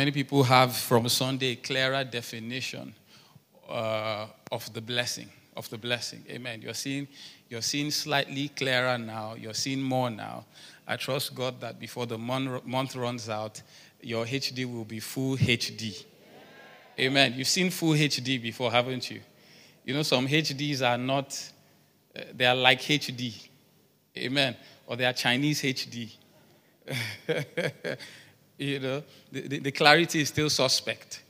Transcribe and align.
Many 0.00 0.12
people 0.12 0.42
have 0.44 0.74
from 0.74 1.10
Sunday 1.10 1.48
a 1.48 1.56
clearer 1.56 2.04
definition 2.04 2.94
uh, 3.68 4.28
of 4.50 4.72
the 4.72 4.80
blessing? 4.80 5.28
Of 5.54 5.68
the 5.68 5.76
blessing. 5.76 6.24
Amen. 6.30 6.62
You're 6.62 6.72
seeing, 6.72 7.06
you're 7.50 7.60
seeing 7.60 7.90
slightly 7.90 8.48
clearer 8.48 8.96
now. 8.96 9.34
You're 9.34 9.52
seeing 9.52 9.82
more 9.82 10.08
now. 10.08 10.46
I 10.88 10.96
trust 10.96 11.34
God 11.34 11.60
that 11.60 11.78
before 11.78 12.06
the 12.06 12.16
month, 12.16 12.64
month 12.64 12.96
runs 12.96 13.28
out, 13.28 13.60
your 14.00 14.24
HD 14.24 14.64
will 14.64 14.86
be 14.86 15.00
full 15.00 15.36
HD. 15.36 16.02
Amen. 16.98 17.34
You've 17.36 17.46
seen 17.46 17.68
full 17.68 17.92
HD 17.92 18.40
before, 18.40 18.72
haven't 18.72 19.10
you? 19.10 19.20
You 19.84 19.92
know, 19.92 20.02
some 20.02 20.26
HDs 20.26 20.80
are 20.80 20.96
not, 20.96 21.38
uh, 22.16 22.22
they 22.34 22.46
are 22.46 22.56
like 22.56 22.80
HD. 22.80 23.34
Amen. 24.16 24.56
Or 24.86 24.96
they 24.96 25.04
are 25.04 25.12
Chinese 25.12 25.60
HD. 25.60 26.10
you 28.60 28.78
know, 28.78 29.02
the, 29.32 29.58
the, 29.58 29.70
clarity 29.70 30.20
is 30.20 30.28
still 30.28 30.50
suspect. 30.50 31.22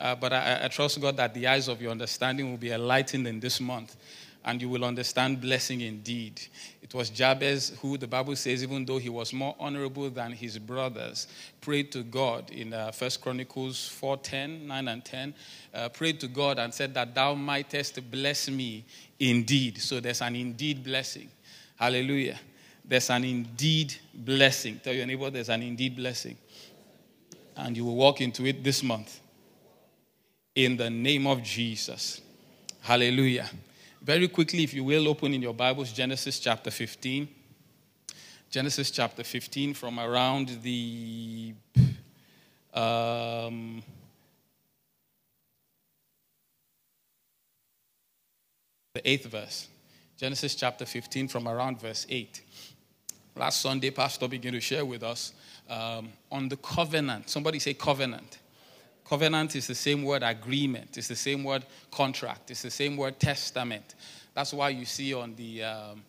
Uh, 0.00 0.16
but 0.16 0.32
I, 0.32 0.62
I 0.64 0.68
trust 0.68 1.00
God 1.00 1.16
that 1.16 1.32
the 1.32 1.46
eyes 1.46 1.68
of 1.68 1.80
your 1.80 1.92
understanding 1.92 2.50
will 2.50 2.58
be 2.58 2.72
enlightened 2.72 3.26
in 3.28 3.38
this 3.38 3.60
month 3.60 3.96
and 4.44 4.60
you 4.60 4.68
will 4.68 4.84
understand 4.84 5.40
blessing 5.40 5.82
indeed. 5.82 6.40
It 6.82 6.92
was 6.92 7.08
Jabez 7.08 7.78
who 7.80 7.96
the 7.96 8.08
Bible 8.08 8.34
says, 8.34 8.64
even 8.64 8.84
though 8.84 8.98
he 8.98 9.08
was 9.08 9.32
more 9.32 9.54
honorable 9.60 10.10
than 10.10 10.32
his 10.32 10.58
brothers, 10.58 11.28
prayed 11.60 11.92
to 11.92 12.02
God 12.02 12.50
in 12.50 12.74
uh, 12.74 12.90
1 12.90 13.10
Chronicles 13.22 13.86
4 13.88 14.16
10, 14.16 14.66
9 14.66 14.88
and 14.88 15.04
10, 15.04 15.34
uh, 15.74 15.88
prayed 15.90 16.18
to 16.18 16.26
God 16.26 16.58
and 16.58 16.74
said 16.74 16.92
that 16.94 17.14
thou 17.14 17.34
mightest 17.34 18.10
bless 18.10 18.50
me 18.50 18.84
indeed. 19.20 19.78
So 19.78 20.00
there's 20.00 20.20
an 20.20 20.34
indeed 20.34 20.82
blessing. 20.82 21.28
Hallelujah. 21.76 22.40
There's 22.84 23.10
an 23.10 23.22
indeed 23.22 23.94
blessing. 24.12 24.80
Tell 24.82 24.92
your 24.92 25.06
neighbor 25.06 25.30
there's 25.30 25.48
an 25.48 25.62
indeed 25.62 25.94
blessing 25.94 26.36
and 27.56 27.76
you 27.76 27.84
will 27.84 27.96
walk 27.96 28.20
into 28.20 28.46
it 28.46 28.62
this 28.64 28.82
month. 28.82 29.20
In 30.54 30.76
the 30.76 30.90
name 30.90 31.26
of 31.26 31.42
Jesus. 31.42 32.20
Hallelujah. 32.82 33.48
Very 34.02 34.28
quickly, 34.28 34.64
if 34.64 34.74
you 34.74 34.84
will, 34.84 35.08
open 35.08 35.32
in 35.32 35.40
your 35.40 35.54
Bibles 35.54 35.92
Genesis 35.92 36.40
chapter 36.40 36.70
15. 36.70 37.28
Genesis 38.50 38.90
chapter 38.90 39.24
15 39.24 39.72
from 39.74 39.98
around 39.98 40.58
the 40.62 41.54
um, 42.74 43.82
the 48.94 49.08
eighth 49.08 49.26
verse. 49.26 49.68
Genesis 50.18 50.54
chapter 50.54 50.84
15 50.84 51.28
from 51.28 51.48
around 51.48 51.80
verse 51.80 52.06
8. 52.08 52.42
Last 53.34 53.60
Sunday, 53.62 53.90
Pastor 53.90 54.28
began 54.28 54.52
to 54.52 54.60
share 54.60 54.84
with 54.84 55.02
us 55.02 55.32
um, 55.68 56.10
on 56.30 56.48
the 56.48 56.56
covenant. 56.56 57.30
Somebody 57.30 57.58
say 57.58 57.74
covenant. 57.74 58.38
Covenant 59.04 59.56
is 59.56 59.66
the 59.66 59.74
same 59.74 60.04
word 60.04 60.22
agreement, 60.22 60.96
it's 60.96 61.08
the 61.08 61.16
same 61.16 61.44
word 61.44 61.66
contract, 61.90 62.50
it's 62.50 62.62
the 62.62 62.70
same 62.70 62.96
word 62.96 63.18
testament. 63.18 63.94
That's 64.32 64.54
why 64.54 64.70
you 64.70 64.84
see 64.84 65.12
on 65.12 65.34
the, 65.34 65.64
um, 65.64 66.02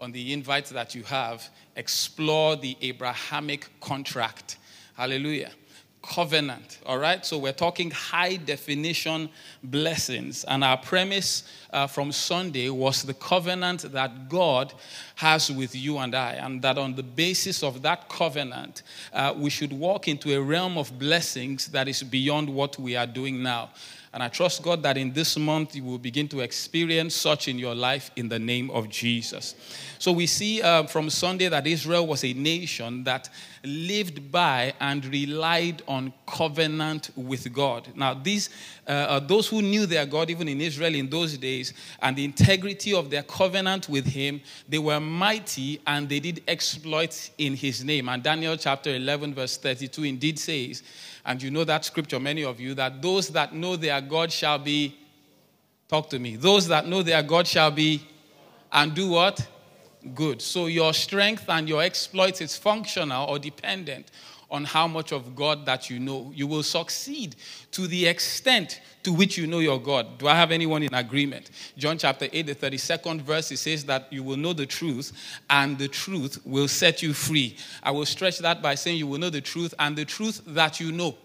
on 0.00 0.12
the 0.12 0.32
invite 0.32 0.66
that 0.66 0.94
you 0.94 1.02
have, 1.04 1.48
explore 1.74 2.56
the 2.56 2.76
Abrahamic 2.80 3.68
contract. 3.80 4.56
Hallelujah 4.94 5.50
covenant. 6.06 6.78
All 6.86 6.98
right, 6.98 7.24
so 7.24 7.38
we're 7.38 7.52
talking 7.52 7.90
high 7.90 8.36
definition 8.36 9.28
blessings, 9.62 10.44
and 10.44 10.62
our 10.62 10.76
premise 10.76 11.44
uh, 11.72 11.86
from 11.86 12.12
Sunday 12.12 12.70
was 12.70 13.02
the 13.02 13.14
covenant 13.14 13.92
that 13.92 14.28
God 14.28 14.72
has 15.16 15.50
with 15.50 15.74
you 15.74 15.98
and 15.98 16.14
I, 16.14 16.34
and 16.34 16.62
that 16.62 16.78
on 16.78 16.94
the 16.94 17.02
basis 17.02 17.62
of 17.62 17.82
that 17.82 18.08
covenant, 18.08 18.82
uh, 19.12 19.34
we 19.36 19.50
should 19.50 19.72
walk 19.72 20.08
into 20.08 20.34
a 20.34 20.40
realm 20.40 20.78
of 20.78 20.98
blessings 20.98 21.66
that 21.68 21.88
is 21.88 22.02
beyond 22.02 22.48
what 22.48 22.78
we 22.78 22.96
are 22.96 23.06
doing 23.06 23.42
now. 23.42 23.70
And 24.12 24.22
I 24.22 24.28
trust 24.28 24.62
God 24.62 24.82
that 24.82 24.96
in 24.96 25.12
this 25.12 25.36
month 25.36 25.74
you 25.74 25.84
will 25.84 25.98
begin 25.98 26.28
to 26.28 26.40
experience 26.40 27.14
such 27.14 27.48
in 27.48 27.58
your 27.58 27.74
life 27.74 28.10
in 28.16 28.28
the 28.28 28.38
name 28.38 28.70
of 28.70 28.88
Jesus. 28.88 29.54
So 29.98 30.12
we 30.12 30.26
see 30.26 30.62
uh, 30.62 30.84
from 30.84 31.10
Sunday 31.10 31.48
that 31.48 31.66
Israel 31.66 32.06
was 32.06 32.24
a 32.24 32.32
nation 32.32 33.04
that 33.04 33.28
lived 33.64 34.30
by 34.30 34.74
and 34.80 35.04
relied 35.06 35.82
on 35.88 36.12
covenant 36.26 37.10
with 37.16 37.52
God. 37.52 37.88
Now, 37.94 38.14
these 38.14 38.50
uh, 38.86 38.90
uh, 38.90 39.20
those 39.20 39.48
who 39.48 39.62
knew 39.62 39.84
their 39.84 40.06
God, 40.06 40.30
even 40.30 40.46
in 40.46 40.60
Israel 40.60 40.94
in 40.94 41.10
those 41.10 41.36
days, 41.36 41.72
and 42.00 42.14
the 42.16 42.24
integrity 42.24 42.94
of 42.94 43.10
their 43.10 43.24
covenant 43.24 43.88
with 43.88 44.06
Him, 44.06 44.40
they 44.68 44.78
were 44.78 45.00
mighty 45.00 45.80
and 45.86 46.08
they 46.08 46.20
did 46.20 46.44
exploits 46.46 47.32
in 47.38 47.56
His 47.56 47.82
name. 47.84 48.08
And 48.08 48.22
Daniel 48.22 48.56
chapter 48.56 48.94
11, 48.94 49.34
verse 49.34 49.56
32 49.56 50.04
indeed 50.04 50.38
says, 50.38 50.84
and 51.26 51.42
you 51.42 51.50
know 51.50 51.64
that 51.64 51.84
scripture, 51.84 52.20
many 52.20 52.44
of 52.44 52.60
you, 52.60 52.72
that 52.74 53.02
those 53.02 53.28
that 53.30 53.52
know 53.52 53.74
their 53.74 54.00
God 54.00 54.30
shall 54.30 54.60
be, 54.60 54.96
talk 55.88 56.08
to 56.10 56.20
me, 56.20 56.36
those 56.36 56.68
that 56.68 56.86
know 56.86 57.02
their 57.02 57.22
God 57.22 57.48
shall 57.48 57.72
be, 57.72 58.00
and 58.72 58.94
do 58.94 59.10
what? 59.10 59.46
Good. 60.14 60.40
So 60.40 60.66
your 60.66 60.94
strength 60.94 61.46
and 61.48 61.68
your 61.68 61.82
exploits 61.82 62.40
is 62.40 62.56
functional 62.56 63.28
or 63.28 63.40
dependent 63.40 64.10
on 64.50 64.64
how 64.64 64.86
much 64.86 65.12
of 65.12 65.34
God 65.34 65.66
that 65.66 65.90
you 65.90 65.98
know. 65.98 66.32
You 66.34 66.46
will 66.46 66.62
succeed 66.62 67.36
to 67.72 67.86
the 67.86 68.06
extent 68.06 68.80
to 69.02 69.12
which 69.12 69.36
you 69.38 69.46
know 69.46 69.58
your 69.58 69.80
God. 69.80 70.18
Do 70.18 70.28
I 70.28 70.34
have 70.34 70.50
anyone 70.50 70.82
in 70.82 70.94
agreement? 70.94 71.50
John 71.76 71.98
chapter 71.98 72.28
8, 72.32 72.46
the 72.46 72.54
32nd 72.54 73.22
verse, 73.22 73.50
it 73.52 73.58
says 73.58 73.84
that 73.84 74.12
you 74.12 74.22
will 74.22 74.36
know 74.36 74.52
the 74.52 74.66
truth, 74.66 75.12
and 75.50 75.78
the 75.78 75.88
truth 75.88 76.38
will 76.44 76.68
set 76.68 77.02
you 77.02 77.12
free. 77.12 77.56
I 77.82 77.90
will 77.90 78.06
stretch 78.06 78.38
that 78.38 78.62
by 78.62 78.74
saying 78.74 78.98
you 78.98 79.06
will 79.06 79.18
know 79.18 79.30
the 79.30 79.40
truth, 79.40 79.74
and 79.78 79.96
the 79.96 80.04
truth 80.04 80.42
that 80.46 80.80
you 80.80 80.92
know 80.92 81.16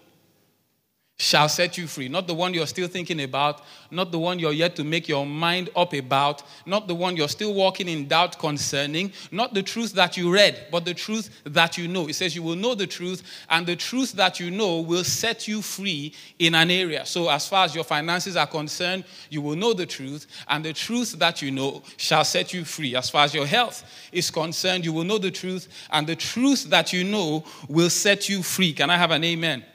shall 1.22 1.48
set 1.48 1.78
you 1.78 1.86
free. 1.86 2.08
Not 2.08 2.26
the 2.26 2.34
one 2.34 2.52
you're 2.52 2.66
still 2.66 2.88
thinking 2.88 3.22
about, 3.22 3.62
not 3.92 4.10
the 4.10 4.18
one 4.18 4.40
you're 4.40 4.52
yet 4.52 4.74
to 4.74 4.82
make 4.82 5.06
your 5.06 5.24
mind 5.24 5.70
up 5.76 5.92
about, 5.92 6.42
not 6.66 6.88
the 6.88 6.96
one 6.96 7.16
you're 7.16 7.28
still 7.28 7.54
walking 7.54 7.88
in 7.88 8.08
doubt 8.08 8.40
concerning, 8.40 9.12
not 9.30 9.54
the 9.54 9.62
truth 9.62 9.92
that 9.92 10.16
you 10.16 10.34
read, 10.34 10.66
but 10.72 10.84
the 10.84 10.92
truth 10.92 11.30
that 11.44 11.78
you 11.78 11.86
know. 11.86 12.08
It 12.08 12.14
says 12.14 12.34
you 12.34 12.42
will 12.42 12.56
know 12.56 12.74
the 12.74 12.88
truth, 12.88 13.22
and 13.48 13.64
the 13.64 13.76
truth 13.76 14.14
that 14.14 14.40
you 14.40 14.50
know 14.50 14.80
will 14.80 15.04
set 15.04 15.46
you 15.46 15.62
free 15.62 16.12
in 16.40 16.56
an 16.56 16.72
area. 16.72 17.06
So, 17.06 17.30
as 17.30 17.46
far 17.46 17.66
as 17.66 17.74
your 17.74 17.84
finances 17.84 18.34
are 18.34 18.48
concerned, 18.48 19.04
you 19.30 19.42
will 19.42 19.54
know 19.54 19.74
the 19.74 19.86
truth, 19.86 20.26
and 20.48 20.64
the 20.64 20.72
truth 20.72 21.12
that 21.20 21.40
you 21.40 21.52
know 21.52 21.84
shall 21.98 22.24
set 22.24 22.52
you 22.52 22.64
free. 22.64 22.96
As 22.96 23.10
far 23.10 23.24
as 23.26 23.32
your 23.32 23.46
health 23.46 23.84
is 24.10 24.28
concerned, 24.28 24.84
you 24.84 24.92
will 24.92 25.04
know 25.04 25.18
the 25.18 25.30
truth, 25.30 25.68
and 25.92 26.04
the 26.04 26.16
truth 26.16 26.64
that 26.70 26.92
you 26.92 27.04
know 27.04 27.44
will 27.68 27.90
set 27.90 28.28
you 28.28 28.42
free. 28.42 28.72
Can 28.72 28.90
I 28.90 28.96
have 28.96 29.12
an 29.12 29.22
amen? 29.22 29.66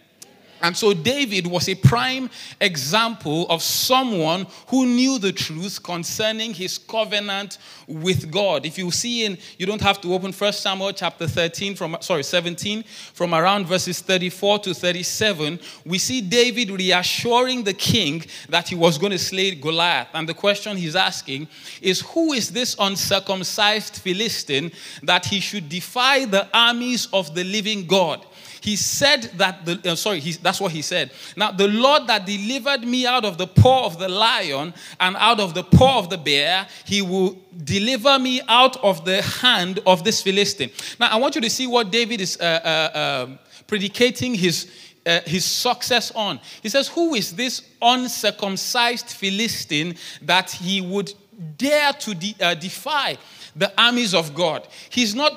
And 0.62 0.76
so 0.76 0.94
David 0.94 1.48
was 1.48 1.70
a 1.70 1.76
prime 1.76 2.30
example 2.60 3.48
of 3.50 3.62
someone 3.62 4.48
who 4.68 4.86
knew 4.86 5.20
the 5.20 5.32
truth 5.32 5.82
concerning 5.82 6.54
his 6.54 6.78
covenant 6.78 7.58
with 7.88 8.32
God. 8.32 8.66
If 8.66 8.78
you 8.78 8.92
see 8.92 9.26
in, 9.26 9.38
you 9.58 9.66
don't 9.66 9.82
have 9.82 10.02
to 10.02 10.14
open 10.14 10.32
First 10.32 10.62
Samuel 10.62 10.92
chapter 10.92 11.28
13 11.28 11.76
from, 11.76 11.98
sorry, 12.02 12.24
17, 12.24 12.84
from 12.84 13.34
around 13.34 13.66
verses 13.66 14.02
34 14.02 14.60
to 14.60 14.74
37, 14.74 15.60
we 15.86 15.98
see 15.98 16.22
David 16.22 16.70
reassuring 16.72 17.64
the 17.64 17.74
king 17.74 18.24
that 18.50 18.68
he 18.68 18.76
was 18.76 18.98
going 18.98 19.12
to 19.12 19.20
slay 19.20 19.56
Goliath. 19.56 20.10
And 20.14 20.28
the 20.28 20.34
question 20.34 20.78
he's 20.78 20.96
asking 20.96 21.48
is, 21.82 22.02
who 22.02 22.34
is 22.34 22.52
this 22.52 22.76
uncircumcised 22.78 23.96
Philistine 23.98 24.72
that 25.04 25.26
he 25.26 25.40
should 25.40 25.70
defy 25.70 26.26
the 26.26 26.48
armies 26.54 27.08
of 27.14 27.34
the 27.34 27.44
living 27.44 27.88
God? 27.88 28.26
He 28.62 28.76
said 28.76 29.24
that 29.36 29.66
the 29.66 29.92
uh, 29.92 29.96
sorry, 29.96 30.20
he, 30.20 30.32
that's 30.34 30.60
what 30.60 30.72
he 30.72 30.82
said. 30.82 31.12
Now 31.36 31.52
the 31.52 31.68
Lord 31.68 32.08
that 32.08 32.26
delivered 32.26 32.84
me 32.84 33.06
out 33.06 33.26
of 33.26 33.38
the 33.38 33.48
paw 33.48 33.86
of 33.86 34.00
the 34.00 34.10
lion 34.10 34.74
and 35.00 35.16
out 35.18 35.40
of 35.40 35.54
the 35.54 35.64
paw 35.64 36.00
of 36.00 36.10
the 36.10 36.18
bear, 36.18 36.68
he 36.86 37.02
will 37.02 37.38
deliver 37.64 38.20
me 38.20 38.42
out 38.48 38.78
of 38.84 39.06
the 39.06 39.22
hand 39.22 39.80
of 39.86 40.04
this 40.04 40.22
Philistine. 40.22 40.72
Now 41.00 41.10
I 41.10 41.18
want 41.18 41.36
you 41.36 41.42
to 41.42 41.50
see 41.50 41.68
what 41.68 41.92
David 41.92 42.22
is 42.22 42.38
uh, 42.40 42.44
uh, 42.44 43.26
um, 43.26 43.40
predicating 43.68 44.34
his 44.34 44.68
uh, 45.08 45.22
his 45.26 45.46
success 45.46 46.12
on. 46.12 46.40
He 46.62 46.70
says, 46.70 46.90
Who 46.90 47.16
is 47.16 47.34
this 47.34 47.62
uncircumcised 47.82 49.08
Philistine 49.08 49.96
that 50.24 50.52
he 50.52 50.82
would 50.82 51.14
dare 51.58 51.94
to 51.94 52.14
de- 52.14 52.36
uh, 52.42 52.56
defy 52.56 53.18
the 53.56 53.72
armies 53.82 54.14
of 54.14 54.36
God? 54.36 54.68
He's 54.90 55.16
not 55.16 55.32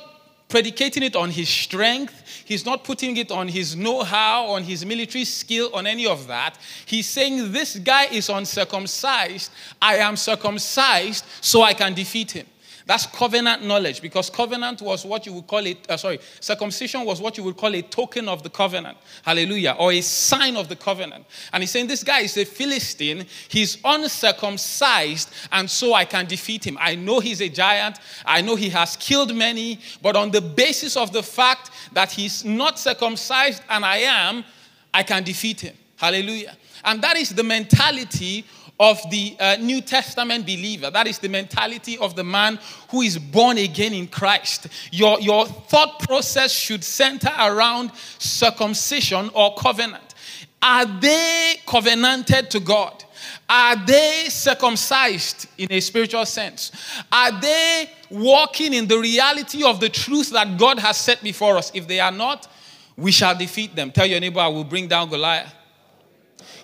predicating 0.48 1.04
it 1.04 1.14
on 1.14 1.30
his 1.30 1.48
strength. 1.48 2.29
He's 2.50 2.66
not 2.66 2.82
putting 2.82 3.16
it 3.16 3.30
on 3.30 3.46
his 3.46 3.76
know 3.76 4.02
how, 4.02 4.46
on 4.46 4.64
his 4.64 4.84
military 4.84 5.24
skill, 5.24 5.70
on 5.72 5.86
any 5.86 6.04
of 6.04 6.26
that. 6.26 6.58
He's 6.84 7.06
saying, 7.06 7.52
This 7.52 7.76
guy 7.78 8.06
is 8.06 8.28
uncircumcised. 8.28 9.52
I 9.80 9.98
am 9.98 10.16
circumcised 10.16 11.24
so 11.40 11.62
I 11.62 11.74
can 11.74 11.94
defeat 11.94 12.32
him. 12.32 12.46
That's 12.86 13.06
covenant 13.06 13.64
knowledge 13.64 14.00
because 14.00 14.30
covenant 14.30 14.82
was 14.82 15.04
what 15.04 15.26
you 15.26 15.32
would 15.34 15.46
call 15.46 15.64
it, 15.66 15.78
uh, 15.88 15.96
sorry, 15.96 16.18
circumcision 16.40 17.04
was 17.04 17.20
what 17.20 17.36
you 17.36 17.44
would 17.44 17.56
call 17.56 17.74
a 17.74 17.82
token 17.82 18.28
of 18.28 18.42
the 18.42 18.50
covenant. 18.50 18.98
Hallelujah. 19.22 19.76
Or 19.78 19.92
a 19.92 20.00
sign 20.00 20.56
of 20.56 20.68
the 20.68 20.76
covenant. 20.76 21.24
And 21.52 21.62
he's 21.62 21.70
saying 21.70 21.86
this 21.86 22.04
guy 22.04 22.20
is 22.20 22.36
a 22.36 22.44
Philistine. 22.44 23.26
He's 23.48 23.78
uncircumcised, 23.84 25.30
and 25.52 25.70
so 25.70 25.94
I 25.94 26.04
can 26.04 26.26
defeat 26.26 26.66
him. 26.66 26.78
I 26.80 26.94
know 26.94 27.20
he's 27.20 27.40
a 27.40 27.48
giant. 27.48 27.98
I 28.24 28.40
know 28.40 28.56
he 28.56 28.70
has 28.70 28.96
killed 28.96 29.34
many. 29.34 29.80
But 30.02 30.16
on 30.16 30.30
the 30.30 30.40
basis 30.40 30.96
of 30.96 31.12
the 31.12 31.22
fact 31.22 31.70
that 31.92 32.12
he's 32.12 32.44
not 32.44 32.78
circumcised 32.78 33.62
and 33.68 33.84
I 33.84 33.98
am, 33.98 34.44
I 34.92 35.02
can 35.02 35.22
defeat 35.22 35.60
him. 35.60 35.76
Hallelujah. 35.96 36.56
And 36.84 37.02
that 37.02 37.16
is 37.16 37.30
the 37.30 37.42
mentality 37.42 38.44
of 38.80 38.98
the 39.10 39.36
uh, 39.38 39.56
New 39.60 39.82
Testament 39.82 40.46
believer. 40.46 40.90
That 40.90 41.06
is 41.06 41.18
the 41.18 41.28
mentality 41.28 41.98
of 41.98 42.16
the 42.16 42.24
man 42.24 42.58
who 42.88 43.02
is 43.02 43.18
born 43.18 43.58
again 43.58 43.92
in 43.92 44.08
Christ. 44.08 44.68
Your, 44.90 45.20
your 45.20 45.46
thought 45.46 46.00
process 46.00 46.50
should 46.50 46.82
center 46.82 47.30
around 47.38 47.92
circumcision 48.18 49.30
or 49.34 49.54
covenant. 49.54 50.14
Are 50.62 50.86
they 50.86 51.56
covenanted 51.66 52.50
to 52.50 52.60
God? 52.60 53.04
Are 53.50 53.76
they 53.84 54.26
circumcised 54.30 55.46
in 55.58 55.70
a 55.70 55.80
spiritual 55.80 56.24
sense? 56.24 56.72
Are 57.12 57.38
they 57.38 57.90
walking 58.08 58.72
in 58.72 58.88
the 58.88 58.98
reality 58.98 59.62
of 59.62 59.80
the 59.80 59.90
truth 59.90 60.30
that 60.30 60.58
God 60.58 60.78
has 60.78 60.96
set 60.96 61.22
before 61.22 61.58
us? 61.58 61.70
If 61.74 61.86
they 61.86 62.00
are 62.00 62.12
not, 62.12 62.48
we 62.96 63.12
shall 63.12 63.36
defeat 63.36 63.76
them. 63.76 63.90
Tell 63.90 64.06
your 64.06 64.20
neighbor, 64.20 64.40
I 64.40 64.48
will 64.48 64.64
bring 64.64 64.88
down 64.88 65.10
Goliath. 65.10 65.54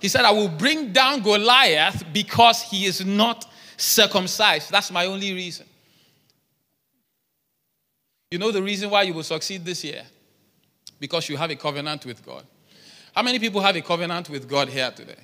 He 0.00 0.08
said, 0.08 0.24
I 0.24 0.30
will 0.30 0.48
bring 0.48 0.92
down 0.92 1.22
Goliath 1.22 2.04
because 2.12 2.62
he 2.62 2.86
is 2.86 3.04
not 3.04 3.50
circumcised. 3.76 4.70
That's 4.70 4.90
my 4.90 5.06
only 5.06 5.32
reason. 5.32 5.66
You 8.30 8.38
know 8.38 8.50
the 8.50 8.62
reason 8.62 8.90
why 8.90 9.02
you 9.02 9.14
will 9.14 9.22
succeed 9.22 9.64
this 9.64 9.84
year? 9.84 10.02
Because 10.98 11.28
you 11.28 11.36
have 11.36 11.50
a 11.50 11.56
covenant 11.56 12.04
with 12.06 12.24
God. 12.24 12.44
How 13.14 13.22
many 13.22 13.38
people 13.38 13.60
have 13.60 13.76
a 13.76 13.82
covenant 13.82 14.28
with 14.28 14.48
God 14.48 14.68
here 14.68 14.90
today? 14.90 15.16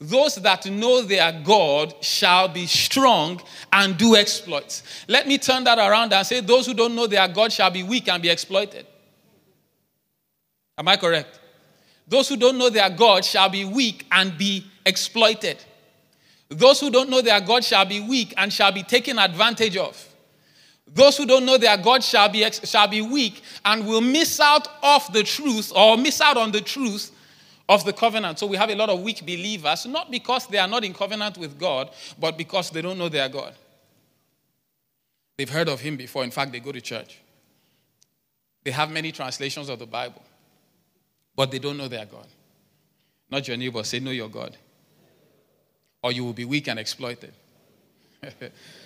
Those 0.00 0.36
that 0.36 0.66
know 0.66 1.02
their 1.02 1.40
God 1.44 1.94
shall 2.02 2.48
be 2.48 2.66
strong 2.66 3.40
and 3.72 3.96
do 3.96 4.14
exploits. 4.16 4.82
Let 5.08 5.26
me 5.26 5.38
turn 5.38 5.64
that 5.64 5.78
around 5.78 6.12
and 6.12 6.26
say, 6.26 6.40
Those 6.40 6.66
who 6.66 6.74
don't 6.74 6.94
know 6.94 7.06
their 7.06 7.26
God 7.28 7.52
shall 7.52 7.70
be 7.70 7.82
weak 7.82 8.08
and 8.08 8.22
be 8.22 8.28
exploited. 8.28 8.86
Am 10.76 10.86
I 10.88 10.96
correct? 10.96 11.40
Those 12.06 12.28
who 12.28 12.36
don't 12.36 12.58
know 12.58 12.70
their 12.70 12.90
God 12.90 13.24
shall 13.24 13.48
be 13.48 13.64
weak 13.64 14.06
and 14.12 14.36
be 14.38 14.64
exploited. 14.84 15.62
Those 16.48 16.80
who 16.80 16.90
don't 16.90 17.10
know 17.10 17.20
their 17.20 17.40
God 17.40 17.64
shall 17.64 17.84
be 17.84 18.00
weak 18.00 18.32
and 18.36 18.52
shall 18.52 18.70
be 18.70 18.82
taken 18.82 19.18
advantage 19.18 19.76
of. 19.76 20.02
Those 20.86 21.16
who 21.16 21.26
don't 21.26 21.44
know 21.44 21.58
their 21.58 21.76
God 21.76 22.04
shall 22.04 22.28
be, 22.28 22.48
shall 22.50 22.86
be 22.86 23.02
weak 23.02 23.42
and 23.64 23.86
will 23.86 24.00
miss 24.00 24.38
out 24.38 24.68
of 24.82 25.12
the 25.12 25.24
truth 25.24 25.72
or 25.74 25.96
miss 25.96 26.20
out 26.20 26.36
on 26.36 26.52
the 26.52 26.60
truth 26.60 27.10
of 27.68 27.84
the 27.84 27.92
covenant. 27.92 28.38
So 28.38 28.46
we 28.46 28.56
have 28.56 28.70
a 28.70 28.76
lot 28.76 28.88
of 28.88 29.00
weak 29.02 29.22
believers, 29.22 29.86
not 29.86 30.10
because 30.10 30.46
they 30.46 30.58
are 30.58 30.68
not 30.68 30.84
in 30.84 30.94
covenant 30.94 31.38
with 31.38 31.58
God, 31.58 31.90
but 32.18 32.38
because 32.38 32.70
they 32.70 32.82
don't 32.82 32.98
know 32.98 33.08
their 33.08 33.28
God. 33.28 33.54
They've 35.36 35.50
heard 35.50 35.68
of 35.68 35.80
Him 35.80 35.96
before. 35.96 36.24
In 36.24 36.30
fact, 36.30 36.52
they 36.52 36.60
go 36.60 36.72
to 36.72 36.80
church. 36.80 37.18
They 38.64 38.70
have 38.70 38.90
many 38.90 39.12
translations 39.12 39.68
of 39.68 39.78
the 39.78 39.86
Bible, 39.86 40.22
but 41.36 41.50
they 41.50 41.58
don't 41.58 41.76
know 41.76 41.88
their 41.88 42.06
God. 42.06 42.26
Not 43.30 43.46
your 43.46 43.56
neighbor, 43.56 43.84
say, 43.84 44.00
Know 44.00 44.10
your 44.10 44.28
God. 44.28 44.56
Or 46.02 46.12
you 46.12 46.24
will 46.24 46.32
be 46.32 46.44
weak 46.44 46.68
and 46.68 46.78
exploited. 46.78 47.34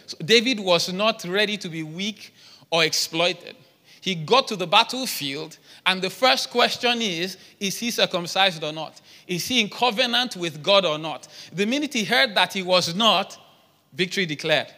so 0.06 0.16
David 0.24 0.58
was 0.58 0.92
not 0.92 1.24
ready 1.24 1.56
to 1.58 1.68
be 1.68 1.82
weak 1.82 2.34
or 2.70 2.84
exploited. 2.84 3.56
He 4.00 4.14
got 4.14 4.48
to 4.48 4.56
the 4.56 4.66
battlefield, 4.66 5.58
and 5.84 6.00
the 6.00 6.08
first 6.08 6.50
question 6.50 7.02
is 7.02 7.36
Is 7.58 7.78
he 7.78 7.90
circumcised 7.90 8.64
or 8.64 8.72
not? 8.72 9.00
Is 9.26 9.46
he 9.46 9.60
in 9.60 9.68
covenant 9.68 10.36
with 10.36 10.62
God 10.62 10.84
or 10.84 10.98
not? 10.98 11.28
The 11.52 11.66
minute 11.66 11.94
he 11.94 12.04
heard 12.04 12.34
that 12.34 12.52
he 12.52 12.62
was 12.62 12.94
not, 12.94 13.38
victory 13.92 14.26
declared. 14.26 14.68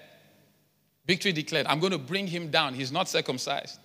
Victory 1.07 1.33
declared. 1.33 1.67
I'm 1.67 1.81
going 1.81 1.93
to 1.93 1.99
bring 1.99 2.27
him 2.27 2.51
down. 2.51 2.75
He's 2.75 2.93
not 2.93 3.09
circumcised. 3.09 3.79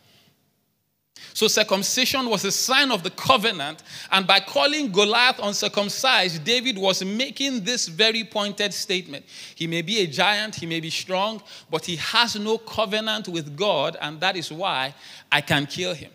So, 1.33 1.47
circumcision 1.47 2.29
was 2.29 2.45
a 2.45 2.51
sign 2.51 2.91
of 2.91 3.03
the 3.03 3.11
covenant, 3.11 3.83
and 4.11 4.25
by 4.25 4.39
calling 4.39 4.91
Goliath 4.91 5.39
uncircumcised, 5.41 6.43
David 6.43 6.77
was 6.77 7.03
making 7.05 7.63
this 7.63 7.87
very 7.87 8.23
pointed 8.23 8.73
statement. 8.73 9.25
He 9.55 9.67
may 9.67 9.81
be 9.81 9.99
a 9.99 10.07
giant, 10.07 10.55
he 10.55 10.65
may 10.65 10.79
be 10.79 10.89
strong, 10.89 11.41
but 11.69 11.85
he 11.85 11.95
has 11.97 12.35
no 12.35 12.57
covenant 12.57 13.27
with 13.27 13.55
God, 13.55 13.97
and 14.01 14.19
that 14.19 14.35
is 14.35 14.51
why 14.51 14.95
I 15.31 15.41
can 15.41 15.65
kill 15.67 15.93
him. 15.93 16.11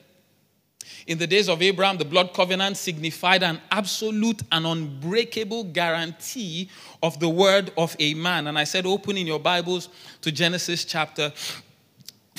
In 1.06 1.18
the 1.18 1.26
days 1.26 1.48
of 1.48 1.62
Abraham, 1.62 1.98
the 1.98 2.04
blood 2.04 2.32
covenant 2.32 2.76
signified 2.76 3.42
an 3.42 3.60
absolute 3.70 4.42
and 4.52 4.66
unbreakable 4.66 5.64
guarantee 5.64 6.70
of 7.02 7.18
the 7.18 7.28
word 7.28 7.72
of 7.76 7.96
a 7.98 8.14
man. 8.14 8.46
And 8.46 8.58
I 8.58 8.64
said, 8.64 8.86
open 8.86 9.16
in 9.16 9.26
your 9.26 9.40
Bibles 9.40 9.88
to 10.20 10.30
Genesis 10.30 10.84
chapter 10.84 11.32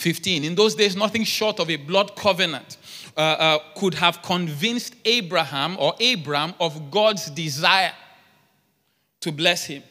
15. 0.04 0.44
In 0.44 0.54
those 0.54 0.76
days, 0.76 0.98
nothing 0.98 1.24
short 1.24 1.62
of 1.62 1.70
a 1.70 1.78
blood 1.78 2.14
covenant 2.18 2.76
uh, 3.16 3.22
uh, 3.22 3.60
could 3.78 3.94
have 3.94 4.22
convinced 4.22 4.96
Abraham 5.06 5.78
or 5.80 5.94
Abram 6.02 6.54
of 6.60 6.92
God's 6.92 7.30
desire 7.30 7.94
to 9.22 9.32
bless 9.32 9.64
him. 9.64 9.82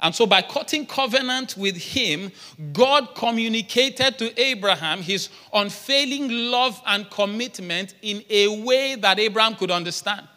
And 0.00 0.14
so, 0.14 0.26
by 0.26 0.42
cutting 0.42 0.84
covenant 0.84 1.56
with 1.56 1.76
him, 1.76 2.30
God 2.74 3.14
communicated 3.14 4.18
to 4.18 4.38
Abraham 4.40 5.00
his 5.00 5.30
unfailing 5.52 6.28
love 6.50 6.80
and 6.86 7.10
commitment 7.10 7.94
in 8.02 8.22
a 8.28 8.62
way 8.62 8.96
that 8.96 9.18
Abraham 9.18 9.54
could 9.54 9.70
understand. 9.70 10.28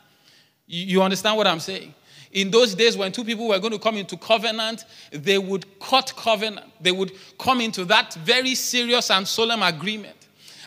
You 0.67 1.03
understand 1.03 1.35
what 1.35 1.47
I'm 1.47 1.59
saying? 1.59 1.93
In 2.33 2.49
those 2.49 2.75
days, 2.75 2.95
when 2.95 3.11
two 3.11 3.25
people 3.25 3.47
were 3.49 3.59
going 3.59 3.73
to 3.73 3.79
come 3.79 3.97
into 3.97 4.15
covenant, 4.15 4.85
they 5.11 5.37
would 5.37 5.65
cut 5.79 6.13
covenant. 6.15 6.71
They 6.79 6.91
would 6.91 7.11
come 7.37 7.59
into 7.59 7.83
that 7.85 8.13
very 8.15 8.55
serious 8.55 9.11
and 9.11 9.27
solemn 9.27 9.61
agreement. 9.61 10.15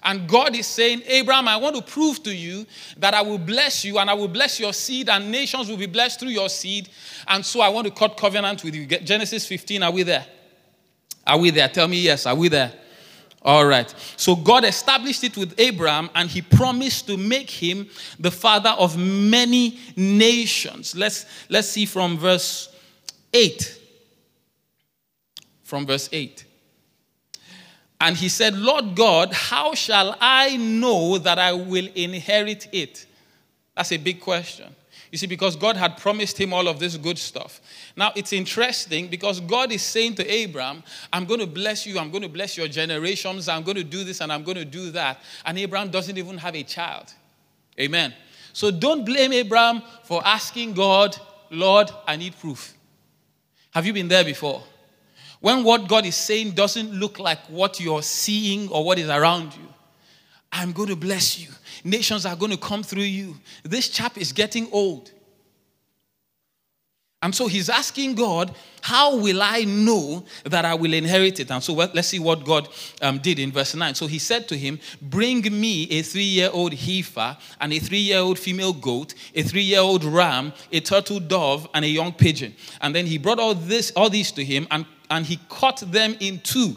And 0.03 0.29
God 0.29 0.55
is 0.55 0.67
saying, 0.67 1.03
Abraham, 1.07 1.49
I 1.49 1.57
want 1.57 1.77
to 1.77 1.83
prove 1.83 2.23
to 2.25 2.35
you 2.35 2.67
that 2.99 3.15
I 3.15 3.23
will 3.23 3.39
bless 3.39 3.87
you 3.87 3.99
and 3.99 4.11
I 4.11 4.15
will 4.15 4.29
bless 4.29 4.61
your 4.61 4.75
seed, 4.75 5.09
and 5.09 5.33
nations 5.33 5.71
will 5.71 5.79
be 5.79 5.87
blessed 5.87 6.21
through 6.21 6.29
your 6.29 6.51
seed. 6.51 6.91
And 7.27 7.45
so 7.45 7.63
I 7.63 7.71
want 7.71 7.87
to 7.87 7.93
cut 7.93 8.19
covenant 8.19 8.63
with 8.63 8.75
you. 8.75 8.87
Genesis 8.87 9.47
15, 9.47 9.83
are 9.83 9.91
we 9.91 10.03
there? 10.03 10.27
Are 11.27 11.39
we 11.39 11.49
there? 11.49 11.69
Tell 11.69 11.89
me 11.89 12.01
yes. 12.03 12.27
Are 12.27 12.35
we 12.35 12.49
there? 12.49 12.73
All 13.45 13.67
right. 13.67 13.95
So 14.17 14.35
God 14.35 14.65
established 14.65 15.23
it 15.23 15.37
with 15.37 15.55
Abraham 15.59 16.09
and 16.15 16.31
he 16.31 16.41
promised 16.41 17.07
to 17.09 17.19
make 17.19 17.51
him 17.51 17.89
the 18.19 18.31
father 18.31 18.71
of 18.71 18.97
many 18.97 19.79
nations. 19.97 20.97
Let's 20.97 21.27
let's 21.51 21.69
see 21.69 21.85
from 21.85 22.17
verse 22.17 22.75
8. 23.35 23.81
From 25.63 25.87
verse 25.87 26.09
8. 26.11 26.45
And 28.01 28.17
he 28.17 28.29
said, 28.29 28.55
Lord 28.57 28.95
God, 28.95 29.33
how 29.33 29.75
shall 29.75 30.17
I 30.21 30.57
know 30.57 31.19
that 31.19 31.39
I 31.39 31.53
will 31.53 31.89
inherit 31.95 32.69
it? 32.73 33.07
That's 33.77 33.93
a 33.93 33.97
big 33.99 34.21
question. 34.21 34.75
You 35.15 35.19
see, 35.19 35.29
because 35.29 35.55
God 35.55 35.77
had 35.77 35.97
promised 35.97 36.41
him 36.41 36.53
all 36.53 36.67
of 36.67 36.81
this 36.81 36.97
good 36.97 37.19
stuff. 37.19 37.61
Now, 37.97 38.11
it's 38.17 38.33
interesting 38.33 39.07
because 39.07 39.39
God 39.39 39.71
is 39.71 39.81
saying 39.81 40.17
to 40.17 40.29
Abraham, 40.29 40.83
I'm 41.13 41.25
going 41.25 41.39
to 41.39 41.47
bless 41.47 41.87
you, 41.87 42.01
I'm 42.01 42.11
going 42.11 42.25
to 42.25 42.29
bless 42.29 42.57
your 42.57 42.67
generations, 42.67 43.49
I'm 43.49 43.63
going 43.63 43.77
to 43.77 43.85
do 43.85 44.03
this 44.03 44.21
and 44.21 44.33
I'm 44.33 44.43
going 44.43 44.57
to 44.57 44.65
do 44.65 44.91
that. 44.91 45.21
And 45.47 45.57
Abraham 45.57 45.91
doesn't 45.91 46.19
even 46.19 46.37
have 46.39 46.57
a 46.57 46.65
child. 46.65 47.13
Amen. 47.79 48.13
So 48.53 48.73
don't 48.73 49.05
blame 49.05 49.33
Abraham 49.33 49.83
for 50.03 50.21
asking 50.27 50.75
God, 50.75 51.17
Lord, 51.49 51.93
I 52.09 52.17
need 52.17 52.37
proof. 52.41 52.75
Have 53.71 53.87
you 53.87 53.93
been 53.93 54.09
there 54.09 54.25
before? 54.25 54.65
When 55.39 55.63
what 55.63 55.87
God 55.87 56.07
is 56.07 56.17
saying 56.17 56.55
doesn't 56.57 56.93
look 56.93 57.21
like 57.21 57.39
what 57.47 57.79
you're 57.79 58.03
seeing 58.03 58.69
or 58.69 58.85
what 58.85 58.99
is 58.99 59.09
around 59.09 59.55
you, 59.55 59.74
I'm 60.55 60.71
going 60.71 60.89
to 60.89 60.97
bless 60.97 61.39
you. 61.39 61.49
Nations 61.83 62.25
are 62.25 62.37
going 62.37 62.53
to 62.53 62.57
come 62.57 62.85
through 62.85 63.03
you. 63.03 63.35
This 63.65 63.89
chap 63.89 64.17
is 64.17 64.33
getting 64.33 64.69
old. 64.71 65.11
And 67.21 67.35
so 67.35 67.49
he's 67.49 67.69
asking 67.69 68.15
God, 68.15 68.55
How 68.83 69.17
will 69.17 69.43
I 69.43 69.65
know 69.65 70.25
that 70.45 70.65
I 70.65 70.75
will 70.75 70.93
inherit 70.93 71.41
it? 71.41 71.51
And 71.51 71.63
so 71.63 71.73
let's 71.73 72.09
see 72.09 72.19
what 72.19 72.45
God 72.45 72.69
um, 73.03 73.19
did 73.19 73.39
in 73.39 73.51
verse 73.51 73.75
9. 73.75 73.95
So 73.95 74.07
he 74.07 74.19
said 74.19 74.47
to 74.49 74.57
him, 74.57 74.79
Bring 75.03 75.43
me 75.43 75.89
a 75.91 76.03
three 76.03 76.23
year 76.23 76.51
old 76.53 76.75
heifer 76.75 77.37
and 77.61 77.73
a 77.73 77.79
three 77.81 77.99
year 77.99 78.19
old 78.19 78.39
female 78.39 78.75
goat, 78.75 79.15
a 79.35 79.43
three 79.43 79.63
year 79.63 79.81
old 79.81 80.05
ram, 80.05 80.53
a 80.71 80.81
turtle 80.81 81.19
dove, 81.19 81.67
and 81.75 81.85
a 81.85 81.89
young 81.89 82.13
pigeon. 82.13 82.55
And 82.81 82.95
then 82.95 83.07
he 83.07 83.19
brought 83.19 83.41
all, 83.41 83.55
this, 83.55 83.91
all 83.97 84.11
these 84.11 84.31
to 84.33 84.45
him 84.45 84.69
and, 84.71 84.87
and 85.11 85.27
he 85.27 85.41
cut 85.49 85.83
them 85.87 86.17
in 86.21 86.41
two 86.41 86.77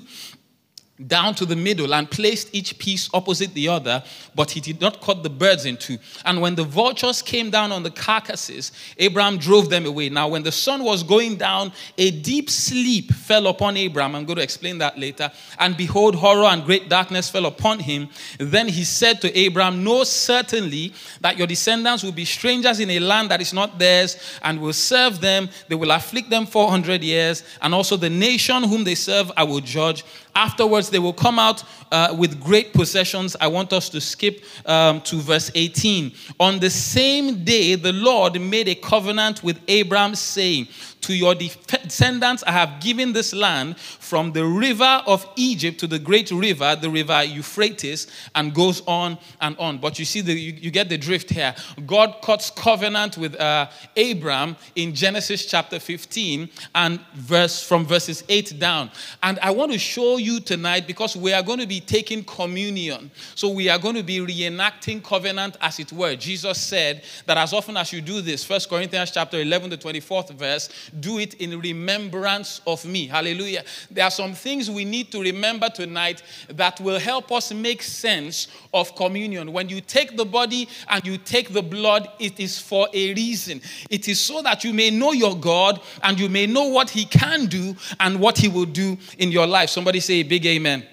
down 1.06 1.36
to 1.36 1.46
the 1.46 1.56
middle 1.56 1.94
and 1.94 2.10
placed 2.10 2.54
each 2.54 2.80
piece 2.80 3.10
opposite 3.14 3.54
the 3.54 3.68
other, 3.68 4.04
but 4.34 4.50
he 4.50 4.60
did 4.60 4.82
not 4.82 5.00
cut 5.02 5.22
the 5.22 5.30
birds 5.30 5.66
in 5.66 5.78
two. 5.78 5.98
And 6.26 6.42
when 6.42 6.56
the 6.56 6.64
vultures 6.64 7.22
came 7.22 7.52
down 7.52 7.72
on 7.72 7.84
the 7.84 7.92
carcasses, 7.92 8.72
Abraham 8.98 9.38
drove 9.38 9.70
them 9.70 9.86
away. 9.86 10.10
Now, 10.10 10.28
when 10.28 10.42
the 10.42 10.52
sun 10.52 10.84
was 10.84 11.04
going 11.04 11.36
down, 11.36 11.72
a 11.98 12.10
deep 12.10 12.50
sleep 12.50 13.12
fell 13.12 13.48
upon 13.48 13.78
Abraham. 13.78 14.16
I'm 14.16 14.26
going 14.26 14.38
to 14.38 14.44
explain 14.44 14.80
that 14.80 14.98
later. 14.98 15.32
And 15.60 15.78
behold, 15.78 16.16
horror 16.16 16.46
and 16.46 16.64
great 16.64 16.90
darkness 16.90 17.30
fell 17.30 17.46
upon 17.46 17.80
him. 17.80 18.10
Then 18.40 18.68
he 18.68 18.84
said 18.84 19.22
to 19.22 19.38
Abraham, 19.38 19.84
Know 19.84 20.04
certainly 20.04 20.94
that 21.22 21.38
your 21.38 21.48
descendants 21.48 22.04
will 22.04 22.12
be 22.12 22.26
strangers 22.26 22.80
in 22.80 22.90
a 22.90 23.00
land 23.00 23.30
that 23.30 23.42
is 23.42 23.54
not 23.54 23.78
theirs 23.78 24.18
and 24.42 24.60
will 24.60 24.74
serve 24.74 25.22
them. 25.22 25.50
They 25.68 25.76
will 25.76 25.92
afflict 25.92 26.32
them 26.32 26.48
400 26.48 27.04
years, 27.04 27.44
and 27.62 27.74
also 27.76 27.98
the 27.98 28.10
nation 28.10 28.64
whom 28.64 28.84
they 28.84 28.96
serve 28.96 29.32
I 29.38 29.44
will 29.44 29.60
judge 29.60 30.04
afterwards, 30.38 30.92
they 30.92 31.00
will 31.00 31.14
come 31.14 31.40
out 31.40 31.64
uh, 31.92 32.16
with 32.18 32.40
great 32.40 32.72
possessions. 32.72 33.36
I 33.42 33.48
want 33.48 33.74
us 33.74 33.90
to 33.90 34.00
skip 34.00 34.44
um, 34.66 35.02
to 35.02 35.16
verse 35.18 35.50
18. 35.56 36.12
On 36.40 36.60
the 36.60 36.70
same 36.70 37.44
day, 37.44 37.74
the 37.76 37.92
Lord 37.92 38.40
made 38.40 38.68
a 38.68 38.76
covenant 38.76 39.44
with 39.44 39.60
Abraham, 39.68 40.14
saying, 40.14 40.68
to 41.02 41.16
your 41.16 41.36
descendants 41.36 42.44
I 42.46 42.52
have 42.52 42.80
given 42.82 43.14
this 43.14 43.34
land 43.34 43.78
from 43.80 44.32
the 44.34 44.46
river 44.46 45.02
of 45.06 45.28
Egypt 45.36 45.80
to 45.80 45.88
the 45.88 46.00
great 46.00 46.32
river, 46.32 46.76
the 46.76 46.90
river 46.90 47.24
Euphrates, 47.24 48.08
and 48.36 48.54
goes 48.54 48.82
on 48.88 49.18
and 49.42 49.58
on. 49.58 49.78
But 49.78 50.00
you 50.00 50.06
see, 50.06 50.22
the, 50.22 50.34
you, 50.34 50.54
you 50.54 50.72
get 50.72 50.90
the 50.90 50.98
drift 50.98 51.30
here. 51.30 51.56
God 51.86 52.18
cuts 52.22 52.50
covenant 52.50 53.18
with 53.18 53.36
uh, 53.40 53.70
Abraham 53.96 54.56
in 54.76 54.94
Genesis 54.94 55.46
chapter 55.46 55.80
15 55.80 56.50
and 56.76 57.00
verse 57.16 57.62
from 57.62 57.86
verses 57.86 58.24
8 58.30 58.60
down. 58.60 58.92
And 59.24 59.40
I 59.40 59.52
want 59.52 59.72
to 59.72 59.80
show 59.80 60.18
you 60.18 60.40
tonight 60.40 60.88
because 60.88 61.16
we 61.16 61.34
are 61.34 61.44
going 61.44 61.60
to 61.60 61.68
be 61.68 61.80
taking 61.80 62.24
communion. 62.24 63.12
So 63.36 63.50
we 63.50 63.70
are 63.70 63.80
going 63.80 63.96
to 63.96 64.04
be 64.04 64.20
reenacting 64.20 65.04
covenant 65.04 65.58
as 65.62 65.80
it 65.80 65.92
were. 65.92 66.16
Jesus 66.16 66.60
said 66.60 67.04
that 67.26 67.38
as 67.38 67.54
often 67.54 67.78
as 67.78 67.94
you 67.94 68.02
do 68.02 68.22
this, 68.22 68.44
First 68.44 68.70
Corinthians 68.70 69.12
chapter 69.12 69.40
11, 69.40 69.70
the 69.70 69.78
24th 69.78 70.32
verse, 70.34 70.70
do 71.00 71.20
it 71.20 71.36
in 71.36 71.60
remembrance 71.60 72.62
of 72.66 72.86
me. 72.86 73.08
Hallelujah. 73.08 73.64
There 73.92 74.04
are 74.04 74.12
some 74.12 74.34
things 74.34 74.70
we 74.70 74.86
need 74.86 75.12
to 75.12 75.22
remember 75.22 75.70
tonight 75.70 76.24
that 76.50 76.80
will 76.80 77.00
help 77.00 77.32
us 77.32 77.54
make 77.54 77.82
sense 77.82 78.48
of 78.74 78.96
communion. 78.96 79.54
When 79.54 79.70
you 79.70 79.82
take 79.82 80.18
the 80.18 80.26
body 80.26 80.68
and 80.90 81.06
you 81.06 81.18
take 81.18 81.54
the 81.54 81.62
blood, 81.62 82.10
it 82.20 82.40
is 82.40 82.60
for 82.60 82.88
a 82.94 83.14
reason. 83.14 83.62
It 83.90 84.08
is 84.08 84.20
so 84.20 84.42
that 84.42 84.64
you 84.64 84.74
may 84.74 84.90
know 84.90 85.12
your 85.12 85.36
God 85.36 85.82
and 86.04 86.20
you 86.20 86.30
may 86.30 86.48
know 86.48 86.66
what 86.66 86.90
He 86.90 87.06
can 87.06 87.46
do 87.46 87.76
and 88.00 88.20
what 88.20 88.38
He 88.38 88.48
will 88.48 88.66
do 88.66 88.98
in 89.18 89.32
your 89.32 89.48
life. 89.48 89.70
Somebody 89.70 90.00
say 90.00 90.16
a 90.16 90.24
big 90.24 90.46
amen. 90.46 90.86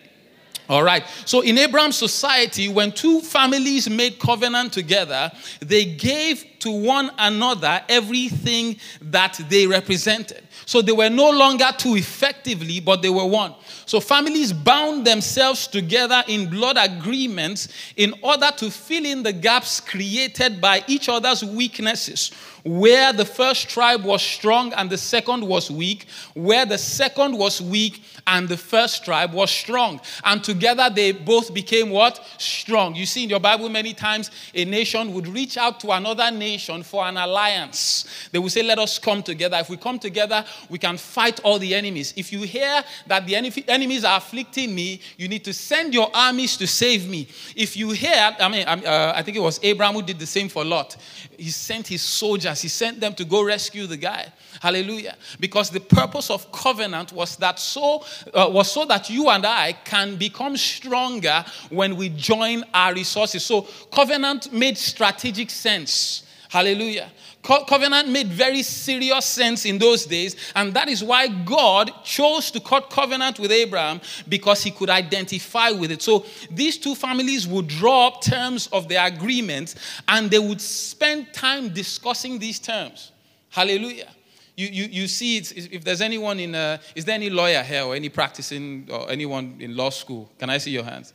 All 0.69 0.83
right. 0.83 1.05
So 1.27 1.43
in 1.43 1.59
Abraham's 1.59 1.97
society, 1.97 2.69
when 2.69 2.93
two 2.93 3.21
families 3.21 3.89
made 3.91 4.19
covenant 4.19 4.73
together, 4.73 5.31
they 5.61 5.85
gave 5.85 6.54
to 6.65 6.71
one 6.71 7.11
another 7.19 7.83
everything 7.91 8.77
that 9.03 9.39
they 9.51 9.67
represented. 9.67 10.43
So 10.65 10.81
they 10.81 10.93
were 10.93 11.11
no 11.11 11.31
longer 11.31 11.71
two 11.77 11.97
effectively, 11.97 12.81
but 12.81 13.03
they 13.03 13.11
were 13.11 13.27
one. 13.27 13.55
So 13.85 14.01
families 14.01 14.51
bound 14.55 15.07
themselves 15.07 15.67
together 15.67 16.25
in 16.27 16.49
blood 16.49 16.79
agreements 16.81 17.69
in 17.97 18.15
order 18.23 18.51
to 18.57 18.71
fill 18.71 19.05
in 19.05 19.23
the 19.23 19.33
gaps 19.35 19.79
created 19.79 20.59
by 20.63 20.83
each 20.87 21.11
other's 21.11 21.45
weaknesses 21.45 22.31
where 22.65 23.13
the 23.13 23.25
first 23.25 23.69
tribe 23.69 24.05
was 24.05 24.23
strong 24.23 24.73
and 24.73 24.89
the 24.89 24.97
second 24.97 25.47
was 25.47 25.71
weak, 25.71 26.07
where 26.33 26.65
the 26.65 26.79
second 26.79 27.37
was 27.37 27.61
weak 27.61 28.03
and 28.27 28.49
the 28.49 28.57
first 28.57 29.05
tribe 29.05 29.35
was 29.35 29.51
strong. 29.51 30.01
And 30.25 30.43
together 30.43 30.91
they 30.93 31.13
both 31.13 31.53
became 31.53 31.91
what? 31.91 32.25
Strong. 32.39 32.95
You 32.95 33.05
see 33.05 33.25
in 33.25 33.31
your 33.31 33.41
Bible 33.41 33.69
many 33.69 33.93
times 33.93 34.31
a 34.55 34.65
nation 34.65 35.13
would 35.13 35.29
reach 35.29 35.59
out 35.59 35.79
to 35.81 35.91
another 35.91 36.31
nation 36.31 36.83
for 36.83 37.05
an 37.05 37.19
alliance. 37.19 38.07
They 38.33 38.39
would 38.39 38.51
say, 38.51 38.63
Let 38.63 38.79
us 38.79 38.99
come 38.99 39.23
together. 39.23 39.59
If 39.59 39.69
we 39.69 39.77
come 39.77 39.99
together, 39.99 40.45
we 40.71 40.79
can 40.79 40.97
fight 40.97 41.41
all 41.41 41.59
the 41.59 41.75
enemies. 41.75 42.15
If 42.17 42.33
you 42.33 42.43
hear 42.43 42.83
that 43.07 43.27
the 43.27 43.37
enemies 43.69 44.05
are 44.05 44.17
afflicting 44.17 44.75
me, 44.75 45.01
you 45.19 45.29
need 45.29 45.45
to 45.45 45.53
send 45.53 45.93
your 45.93 46.11
armies 46.15 46.57
to 46.57 46.67
save 46.67 47.09
me. 47.09 47.29
If 47.55 47.77
you 47.77 47.91
hear, 47.91 48.35
I 48.41 48.49
mean, 48.49 48.67
uh, 48.67 49.13
I 49.15 49.23
think 49.23 49.37
it 49.37 49.41
was 49.41 49.61
Abraham 49.63 49.97
who 49.97 50.03
did 50.03 50.19
the 50.19 50.27
same 50.27 50.49
for 50.49 50.65
Lot. 50.65 50.97
He 51.37 51.51
sent 51.51 51.89
his 51.89 52.01
soldiers 52.01 52.54
he 52.63 52.69
sent 52.69 53.01
them 53.01 53.15
to 53.15 53.25
go 53.25 53.45
rescue 53.45 53.87
the 53.87 53.97
guy. 53.97 54.33
Hallelujah. 54.61 55.17
Because 55.41 55.71
the 55.71 55.81
purpose 55.81 56.31
of 56.31 56.51
covenant 56.53 57.13
was 57.13 57.37
that 57.37 57.59
so 57.59 58.05
uh, 58.33 58.49
was 58.51 58.71
so 58.71 58.85
that 58.87 59.11
you 59.11 59.29
and 59.29 59.45
I 59.45 59.73
can 59.73 60.17
become 60.17 60.57
stronger 60.57 61.45
when 61.71 61.97
we 61.97 62.09
join 62.09 62.65
our 62.73 62.95
resources. 62.95 63.45
So 63.45 63.67
covenant 63.93 64.53
made 64.53 64.79
strategic 64.79 65.51
sense. 65.51 66.23
Hallelujah. 66.49 67.11
Co- 67.45 67.63
covenant 67.65 68.09
made 68.09 68.29
very 68.29 68.63
serious 68.63 69.27
sense 69.27 69.67
in 69.67 69.77
those 69.77 70.07
days, 70.07 70.35
and 70.57 70.73
that 70.73 70.89
is 70.89 71.05
why 71.05 71.29
God 71.29 71.93
chose 72.03 72.51
to 72.53 72.59
cut 72.59 72.89
covenant 72.89 73.39
with 73.39 73.53
Abraham 73.53 74.01
because 74.27 74.63
he 74.63 74.71
could 74.71 74.89
identify 74.89 75.71
with 75.71 75.91
it. 75.91 76.01
So 76.01 76.25
these 76.51 76.79
two 76.79 76.95
families 76.95 77.47
would 77.47 77.69
draw 77.69 78.07
up 78.09 78.23
terms 78.23 78.69
of 78.69 78.89
their 78.89 79.07
agreement 79.07 79.75
and 80.09 80.31
they 80.31 80.39
would 80.39 80.61
spend 80.63 81.35
time 81.35 81.69
discussing 81.69 82.39
these 82.39 82.59
terms. 82.59 83.13
Hallelujah. 83.51 84.09
You, 84.57 84.69
you, 84.69 84.85
you 84.85 85.07
see, 85.07 85.37
it, 85.37 85.53
if 85.71 85.85
there's 85.85 86.01
anyone 86.01 86.41
in, 86.41 86.55
uh, 86.55 86.79
is 86.95 87.05
there 87.05 87.15
any 87.15 87.29
lawyer 87.29 87.63
here 87.63 87.83
or 87.83 87.95
any 87.95 88.09
practicing 88.09 88.89
or 88.91 89.11
anyone 89.11 89.57
in 89.61 89.77
law 89.77 89.91
school? 89.91 90.33
Can 90.39 90.49
I 90.49 90.57
see 90.57 90.71
your 90.71 90.85
hands? 90.85 91.13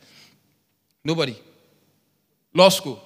Nobody. 1.02 1.36
Law 2.54 2.68
school. 2.68 3.02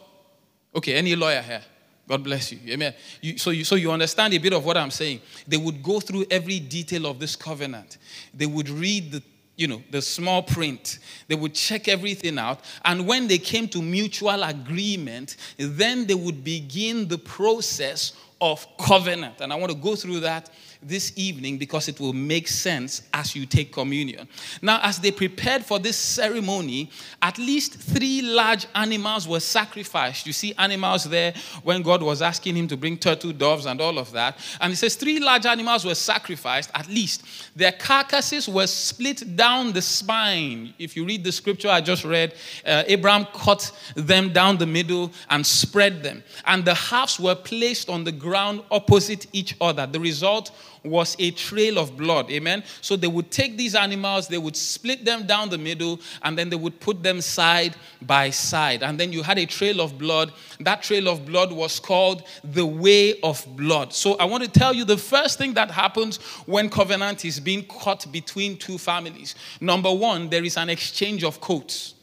Okay, 0.77 0.93
any 0.93 1.17
lawyer 1.17 1.41
here? 1.41 1.63
God 2.07 2.23
bless 2.23 2.53
you. 2.53 2.59
Amen. 2.69 2.95
You, 3.21 3.39
so, 3.39 3.51
you, 3.51 3.65
so 3.65 3.77
you 3.77 3.91
understand 3.91 4.35
a 4.35 4.39
bit 4.39 4.53
of 4.53 4.65
what 4.65 4.77
I'm 4.77 4.91
saying. 4.91 5.21
They 5.49 5.57
would 5.57 5.83
go 5.83 6.01
through 6.01 6.27
every 6.31 6.61
detail 6.61 7.07
of 7.07 7.19
this 7.19 7.35
covenant. 7.35 7.99
They 8.35 8.47
would 8.47 8.69
read 8.69 9.13
the, 9.13 9.23
you 9.57 9.69
know, 9.69 9.83
the 9.91 10.03
small 10.03 10.43
print. 10.43 10.99
They 11.29 11.35
would 11.35 11.55
check 11.55 11.89
everything 11.89 12.39
out. 12.39 12.61
And 12.85 13.07
when 13.07 13.27
they 13.27 13.39
came 13.39 13.69
to 13.69 13.81
mutual 13.81 14.43
agreement, 14.43 15.37
then 15.57 16.07
they 16.07 16.15
would 16.15 16.45
begin 16.45 17.09
the 17.09 17.19
process 17.19 18.13
of 18.41 18.67
covenant. 18.79 19.41
And 19.41 19.51
I 19.51 19.57
want 19.57 19.73
to 19.73 19.79
go 19.79 19.97
through 19.97 20.21
that 20.21 20.51
this 20.87 21.13
evening 21.17 21.59
because 21.59 21.89
it 21.89 21.99
will 21.99 22.13
make 22.13 22.47
sense 22.47 23.03
as 23.13 23.35
you 23.35 23.47
take 23.47 23.73
communion. 23.73 24.29
Now, 24.61 24.81
as 24.83 24.99
they 24.99 25.11
prepared 25.11 25.65
for 25.65 25.79
this 25.79 25.97
ceremony, 25.97 26.91
at 27.23 27.39
least 27.39 27.75
three 27.75 28.23
large 28.23 28.67
animals 28.75 29.27
were 29.27 29.41
sacrificed. 29.41 30.27
You 30.27 30.33
see 30.33 30.55
animals 30.59 31.05
there 31.05 31.35
when 31.63 31.83
God 31.83 32.03
was 32.03 32.23
asking 32.23 32.57
him 32.57 32.69
to 32.69 32.77
bring 32.77 32.99
turtle 32.99 33.33
doves 33.33 33.67
and 33.67 33.81
all 33.81 33.99
of 33.99 34.13
that. 34.13 34.37
And 34.61 34.71
he 34.71 34.77
says 34.77 34.95
three 34.95 35.19
large 35.19 35.47
animals 35.47 35.85
were 35.85 35.95
sacrificed, 35.95 36.71
at 36.75 36.89
least. 36.89 37.25
Their 37.57 37.73
carcasses 37.73 38.49
were 38.49 38.67
split 38.67 39.37
down 39.37 39.73
the 39.73 39.83
spine. 39.83 40.75
If 40.79 40.97
you 40.97 41.05
read 41.05 41.25
the 41.25 41.33
scripture 41.33 41.69
I 41.69 41.81
just 41.81 42.05
read, 42.05 42.35
uh, 42.67 42.85
Abraham 42.87 43.27
cut 43.33 43.73
them 43.95 44.33
down 44.33 44.59
the 44.59 44.67
middle 44.67 45.13
and 45.31 45.47
spread 45.47 46.03
them. 46.03 46.23
And 46.45 46.65
the 46.65 46.75
halves 46.75 47.19
were 47.19 47.35
placed 47.35 47.89
on 47.89 48.05
the 48.05 48.13
ground 48.13 48.63
opposite 48.71 49.27
each 49.33 49.57
other. 49.61 49.87
The 49.87 50.01
result 50.01 50.51
was 50.85 51.17
a 51.19 51.31
trail 51.31 51.79
of 51.79 51.97
blood. 51.97 52.31
Amen. 52.31 52.63
So 52.81 52.97
they 52.97 53.09
would 53.09 53.31
take 53.31 53.57
these 53.57 53.75
animals, 53.75 54.29
they 54.29 54.39
would 54.39 54.57
split 54.57 55.05
them 55.05 55.27
down 55.27 55.49
the 55.49 55.59
middle, 55.59 56.01
and 56.23 56.37
then 56.37 56.51
they 56.51 56.57
would 56.57 56.79
put 56.81 57.03
them 57.03 57.21
side 57.21 57.75
by 58.03 58.31
side. 58.31 58.83
And 58.83 59.01
then 59.01 59.13
you 59.13 59.23
had 59.23 59.39
a 59.39 59.47
trail 59.47 59.81
of 59.81 59.99
blood. 59.99 60.33
That 60.61 60.83
trail 60.83 61.09
of 61.09 61.25
blood 61.25 61.53
was 61.53 61.81
called 61.81 62.25
the 62.45 62.67
way 62.67 63.21
of 63.21 63.45
blood. 63.57 63.93
So 63.93 64.15
I 64.17 64.25
want 64.25 64.45
to 64.45 64.51
tell 64.51 64.75
you 64.75 64.85
the 64.85 64.99
first 64.99 65.39
thing 65.39 65.55
that 65.55 65.71
happens 65.71 66.19
when 66.47 66.69
covenant 66.69 67.25
is 67.25 67.41
being 67.41 67.65
cut 67.65 68.07
between 68.13 68.57
two 68.57 68.79
families. 68.79 69.35
Number 69.61 69.93
one, 69.93 70.29
there 70.29 70.45
is 70.45 70.57
an 70.57 70.69
exchange 70.69 71.25
of 71.25 71.41
coats. 71.41 71.95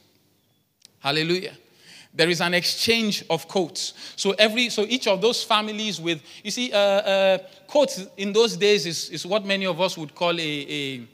Hallelujah 1.00 1.54
there 2.14 2.30
is 2.30 2.42
an 2.42 2.54
exchange 2.54 3.24
of 3.30 3.48
coats. 3.48 3.94
So 4.16 4.32
every 4.32 4.70
so 4.70 4.84
each 4.84 5.08
of 5.08 5.22
those 5.22 5.44
families 5.44 6.00
with 6.00 6.22
you 6.44 6.52
see 6.52 6.72
uh, 6.72 6.78
uh, 6.78 7.38
coats 7.68 8.06
in 8.18 8.34
those 8.34 8.58
days 8.58 8.86
is, 8.86 9.10
is 9.10 9.26
what 9.26 9.46
many 9.46 9.66
of 9.66 9.80
us 9.80 9.98
would 9.98 10.14
call 10.14 10.38
a, 10.38 10.42
a, 10.42 11.08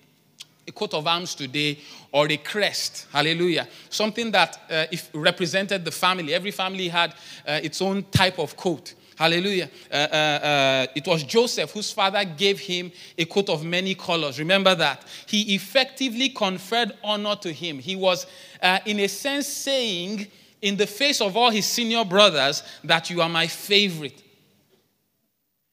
a 0.67 0.71
coat 0.71 0.93
of 0.93 1.05
arms 1.05 1.35
today 1.35 1.79
or 2.11 2.27
a 2.29 2.37
crest. 2.37 3.07
Hallelujah. 3.11 3.67
Something 3.89 4.31
that 4.31 4.59
uh, 4.69 4.85
if 4.91 5.09
represented 5.13 5.85
the 5.85 5.91
family. 5.91 6.33
Every 6.33 6.51
family 6.51 6.87
had 6.87 7.13
uh, 7.45 7.59
its 7.61 7.81
own 7.81 8.03
type 8.11 8.39
of 8.39 8.57
coat. 8.57 8.95
Hallelujah. 9.17 9.69
Uh, 9.91 9.95
uh, 9.95 10.15
uh, 10.15 10.87
it 10.95 11.07
was 11.07 11.23
Joseph 11.23 11.71
whose 11.71 11.91
father 11.91 12.23
gave 12.23 12.59
him 12.59 12.91
a 13.17 13.25
coat 13.25 13.49
of 13.49 13.63
many 13.63 13.95
colors. 13.95 14.37
Remember 14.37 14.75
that. 14.75 15.05
He 15.25 15.55
effectively 15.55 16.29
conferred 16.29 16.91
honor 17.03 17.35
to 17.37 17.51
him. 17.51 17.79
He 17.79 17.95
was, 17.95 18.27
uh, 18.61 18.77
in 18.85 18.99
a 18.99 19.07
sense, 19.07 19.47
saying, 19.47 20.27
in 20.61 20.77
the 20.77 20.87
face 20.87 21.21
of 21.21 21.37
all 21.37 21.51
his 21.51 21.65
senior 21.65 22.03
brothers 22.03 22.63
that 22.83 23.09
you 23.09 23.21
are 23.21 23.29
my 23.29 23.47
favorite. 23.47 24.23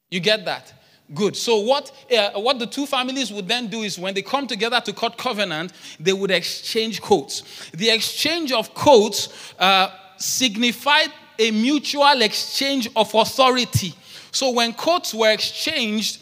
You 0.09 0.19
get 0.19 0.45
that? 0.45 0.73
Good. 1.13 1.35
So, 1.35 1.59
what, 1.59 1.91
uh, 2.11 2.31
what 2.39 2.57
the 2.57 2.65
two 2.65 2.87
families 2.87 3.31
would 3.31 3.47
then 3.47 3.67
do 3.67 3.83
is 3.83 3.99
when 3.99 4.15
they 4.15 4.23
come 4.23 4.47
together 4.47 4.81
to 4.81 4.93
cut 4.93 5.17
covenant, 5.17 5.71
they 5.99 6.13
would 6.13 6.31
exchange 6.31 7.01
coats. 7.01 7.69
The 7.73 7.91
exchange 7.91 8.51
of 8.51 8.73
coats 8.73 9.53
uh, 9.59 9.89
signified 10.17 11.11
a 11.37 11.51
mutual 11.51 12.21
exchange 12.21 12.89
of 12.95 13.13
authority. 13.13 13.93
So, 14.31 14.51
when 14.51 14.73
coats 14.73 15.13
were 15.13 15.29
exchanged, 15.29 16.21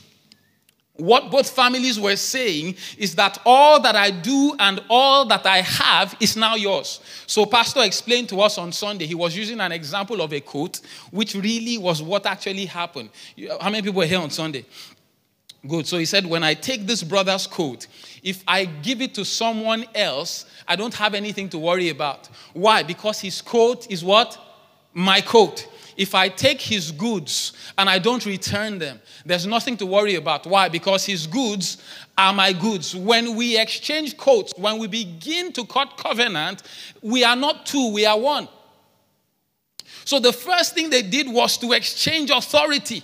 what 0.96 1.32
both 1.32 1.50
families 1.50 2.00
were 2.00 2.16
saying 2.16 2.76
is 3.00 3.16
that 3.16 3.40
all 3.46 3.82
that 3.82 3.96
I 3.96 4.12
do 4.12 4.56
and 4.60 4.80
all 4.90 5.26
that 5.26 5.44
I 5.46 5.62
have 5.62 6.16
is 6.20 6.38
now 6.38 6.54
yours. 6.54 7.00
So, 7.26 7.48
Pastor 7.48 7.82
explained 7.82 8.30
to 8.30 8.42
us 8.42 8.60
on 8.60 8.72
Sunday, 8.72 9.08
he 9.08 9.16
was 9.16 9.36
using 9.36 9.60
an 9.60 9.72
example 9.72 10.22
of 10.22 10.32
a 10.34 10.40
coat, 10.40 10.82
which 11.10 11.34
really 11.34 11.80
was 11.80 12.04
what 12.04 12.28
actually 12.28 12.66
happened. 12.66 13.10
How 13.60 13.72
many 13.72 13.82
people 13.82 14.00
were 14.00 14.06
here 14.06 14.20
on 14.20 14.30
Sunday? 14.30 14.66
Good. 15.68 15.88
So 15.88 15.98
he 15.98 16.06
said, 16.06 16.26
When 16.26 16.44
I 16.44 16.54
take 16.54 16.86
this 16.86 17.04
brother's 17.04 17.48
coat, 17.48 17.88
if 18.22 18.44
I 18.48 18.66
give 18.66 19.02
it 19.02 19.16
to 19.16 19.24
someone 19.24 19.86
else, 19.96 20.46
I 20.68 20.76
don't 20.76 20.94
have 20.94 21.14
anything 21.14 21.50
to 21.50 21.58
worry 21.58 21.90
about. 21.90 22.30
Why? 22.54 22.84
Because 22.84 23.22
his 23.22 23.42
coat 23.42 23.90
is 23.90 24.04
what? 24.04 24.38
My 24.94 25.22
coat. 25.22 25.68
If 25.96 26.16
I 26.16 26.30
take 26.30 26.62
his 26.62 26.92
goods 26.92 27.54
and 27.78 27.90
I 27.90 28.00
don't 28.00 28.26
return 28.26 28.80
them, 28.80 29.00
there's 29.26 29.46
nothing 29.46 29.78
to 29.78 29.86
worry 29.86 30.16
about. 30.16 30.46
Why? 30.46 30.70
Because 30.70 31.06
his 31.06 31.28
goods 31.28 31.78
are 32.18 32.34
my 32.34 32.54
goods. 32.54 32.96
When 32.96 33.36
we 33.36 33.60
exchange 33.60 34.18
coats, 34.18 34.54
when 34.58 34.80
we 34.80 34.88
begin 34.88 35.52
to 35.54 35.66
cut 35.66 35.98
covenant, 35.98 36.64
we 37.02 37.24
are 37.24 37.36
not 37.36 37.66
two, 37.66 37.92
we 37.92 38.06
are 38.06 38.20
one. 38.20 38.48
So 40.06 40.20
the 40.20 40.34
first 40.34 40.74
thing 40.74 40.90
they 40.90 41.02
did 41.02 41.28
was 41.28 41.58
to 41.58 41.72
exchange 41.74 42.30
authority. 42.30 43.04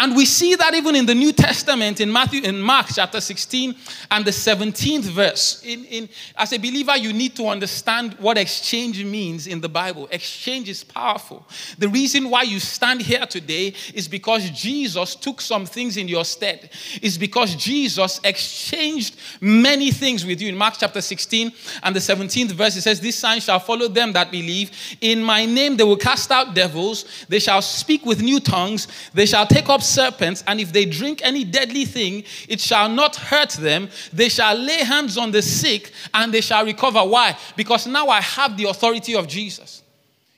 And 0.00 0.14
we 0.14 0.26
see 0.26 0.54
that 0.54 0.74
even 0.74 0.94
in 0.94 1.06
the 1.06 1.14
New 1.14 1.32
Testament, 1.32 2.00
in 2.00 2.12
Matthew, 2.12 2.42
in 2.42 2.60
Mark 2.60 2.86
chapter 2.94 3.20
16 3.20 3.74
and 4.12 4.24
the 4.24 4.30
17th 4.30 5.02
verse. 5.02 5.60
In, 5.64 5.84
in, 5.86 6.08
as 6.36 6.52
a 6.52 6.56
believer, 6.56 6.96
you 6.96 7.12
need 7.12 7.34
to 7.34 7.48
understand 7.48 8.14
what 8.20 8.38
exchange 8.38 9.04
means 9.04 9.48
in 9.48 9.60
the 9.60 9.68
Bible. 9.68 10.06
Exchange 10.12 10.68
is 10.68 10.84
powerful. 10.84 11.44
The 11.78 11.88
reason 11.88 12.30
why 12.30 12.42
you 12.42 12.60
stand 12.60 13.00
here 13.00 13.26
today 13.26 13.74
is 13.92 14.06
because 14.06 14.48
Jesus 14.50 15.16
took 15.16 15.40
some 15.40 15.66
things 15.66 15.96
in 15.96 16.06
your 16.06 16.24
stead. 16.24 16.70
Is 17.02 17.18
because 17.18 17.56
Jesus 17.56 18.20
exchanged 18.22 19.16
many 19.40 19.90
things 19.90 20.24
with 20.24 20.40
you. 20.40 20.48
In 20.48 20.56
Mark 20.56 20.74
chapter 20.78 21.00
16 21.00 21.52
and 21.82 21.96
the 21.96 22.00
17th 22.00 22.52
verse, 22.52 22.76
it 22.76 22.82
says, 22.82 23.00
This 23.00 23.16
sign 23.16 23.40
shall 23.40 23.58
follow 23.58 23.88
them 23.88 24.12
that 24.12 24.30
believe. 24.30 24.70
In 25.00 25.24
my 25.24 25.44
name 25.44 25.76
they 25.76 25.82
will 25.82 25.96
cast 25.96 26.30
out 26.30 26.54
devils. 26.54 27.04
They 27.28 27.40
shall 27.40 27.62
speak 27.62 28.06
with 28.06 28.22
new 28.22 28.38
tongues. 28.38 28.86
They 29.12 29.26
shall 29.26 29.44
take 29.44 29.68
up 29.68 29.82
serpents, 29.88 30.44
and 30.46 30.60
if 30.60 30.72
they 30.72 30.84
drink 30.84 31.20
any 31.24 31.44
deadly 31.44 31.84
thing, 31.84 32.24
it 32.48 32.60
shall 32.60 32.88
not 32.88 33.16
hurt 33.16 33.50
them. 33.50 33.88
They 34.12 34.28
shall 34.28 34.54
lay 34.54 34.84
hands 34.84 35.16
on 35.16 35.30
the 35.30 35.42
sick, 35.42 35.92
and 36.14 36.32
they 36.32 36.40
shall 36.40 36.64
recover. 36.64 37.00
Why? 37.00 37.36
Because 37.56 37.86
now 37.86 38.08
I 38.08 38.20
have 38.20 38.56
the 38.56 38.64
authority 38.64 39.14
of 39.14 39.26
Jesus. 39.26 39.82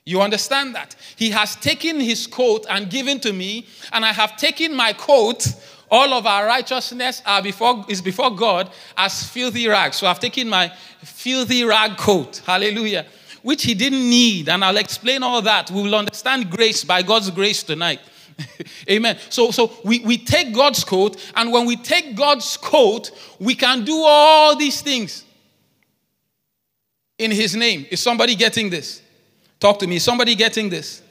You 0.04 0.20
understand 0.20 0.74
that? 0.74 0.96
He 1.16 1.30
has 1.30 1.56
taken 1.56 2.00
his 2.00 2.26
coat 2.26 2.66
and 2.68 2.90
given 2.90 3.20
to 3.20 3.32
me, 3.32 3.66
and 3.92 4.04
I 4.04 4.12
have 4.12 4.36
taken 4.36 4.74
my 4.74 4.92
coat. 4.92 5.46
All 5.90 6.14
of 6.14 6.24
our 6.24 6.46
righteousness 6.46 7.20
are 7.26 7.42
before, 7.42 7.84
is 7.88 8.00
before 8.00 8.30
God 8.30 8.70
as 8.96 9.28
filthy 9.28 9.66
rags. 9.66 9.96
So 9.96 10.06
I've 10.06 10.20
taken 10.20 10.48
my 10.48 10.72
filthy 11.02 11.64
rag 11.64 11.96
coat. 11.96 12.42
Hallelujah. 12.46 13.06
Which 13.42 13.64
he 13.64 13.74
didn't 13.74 14.08
need. 14.08 14.48
And 14.48 14.64
I'll 14.64 14.76
explain 14.76 15.22
all 15.24 15.42
that. 15.42 15.70
We 15.70 15.82
will 15.82 15.96
understand 15.96 16.48
grace 16.48 16.84
by 16.84 17.02
God's 17.02 17.30
grace 17.30 17.64
tonight. 17.64 18.00
Amen. 18.90 19.18
So, 19.28 19.50
so 19.50 19.72
we, 19.84 20.00
we 20.00 20.18
take 20.18 20.54
God's 20.54 20.84
coat, 20.84 21.16
and 21.34 21.52
when 21.52 21.66
we 21.66 21.76
take 21.76 22.14
God's 22.14 22.56
coat, 22.56 23.10
we 23.38 23.54
can 23.54 23.84
do 23.84 24.02
all 24.04 24.56
these 24.56 24.80
things 24.80 25.24
in 27.18 27.30
His 27.30 27.54
name. 27.54 27.86
Is 27.90 28.00
somebody 28.00 28.34
getting 28.34 28.70
this? 28.70 29.02
Talk 29.58 29.78
to 29.80 29.86
me. 29.86 29.96
Is 29.96 30.04
somebody 30.04 30.34
getting 30.34 30.68
this? 30.68 31.02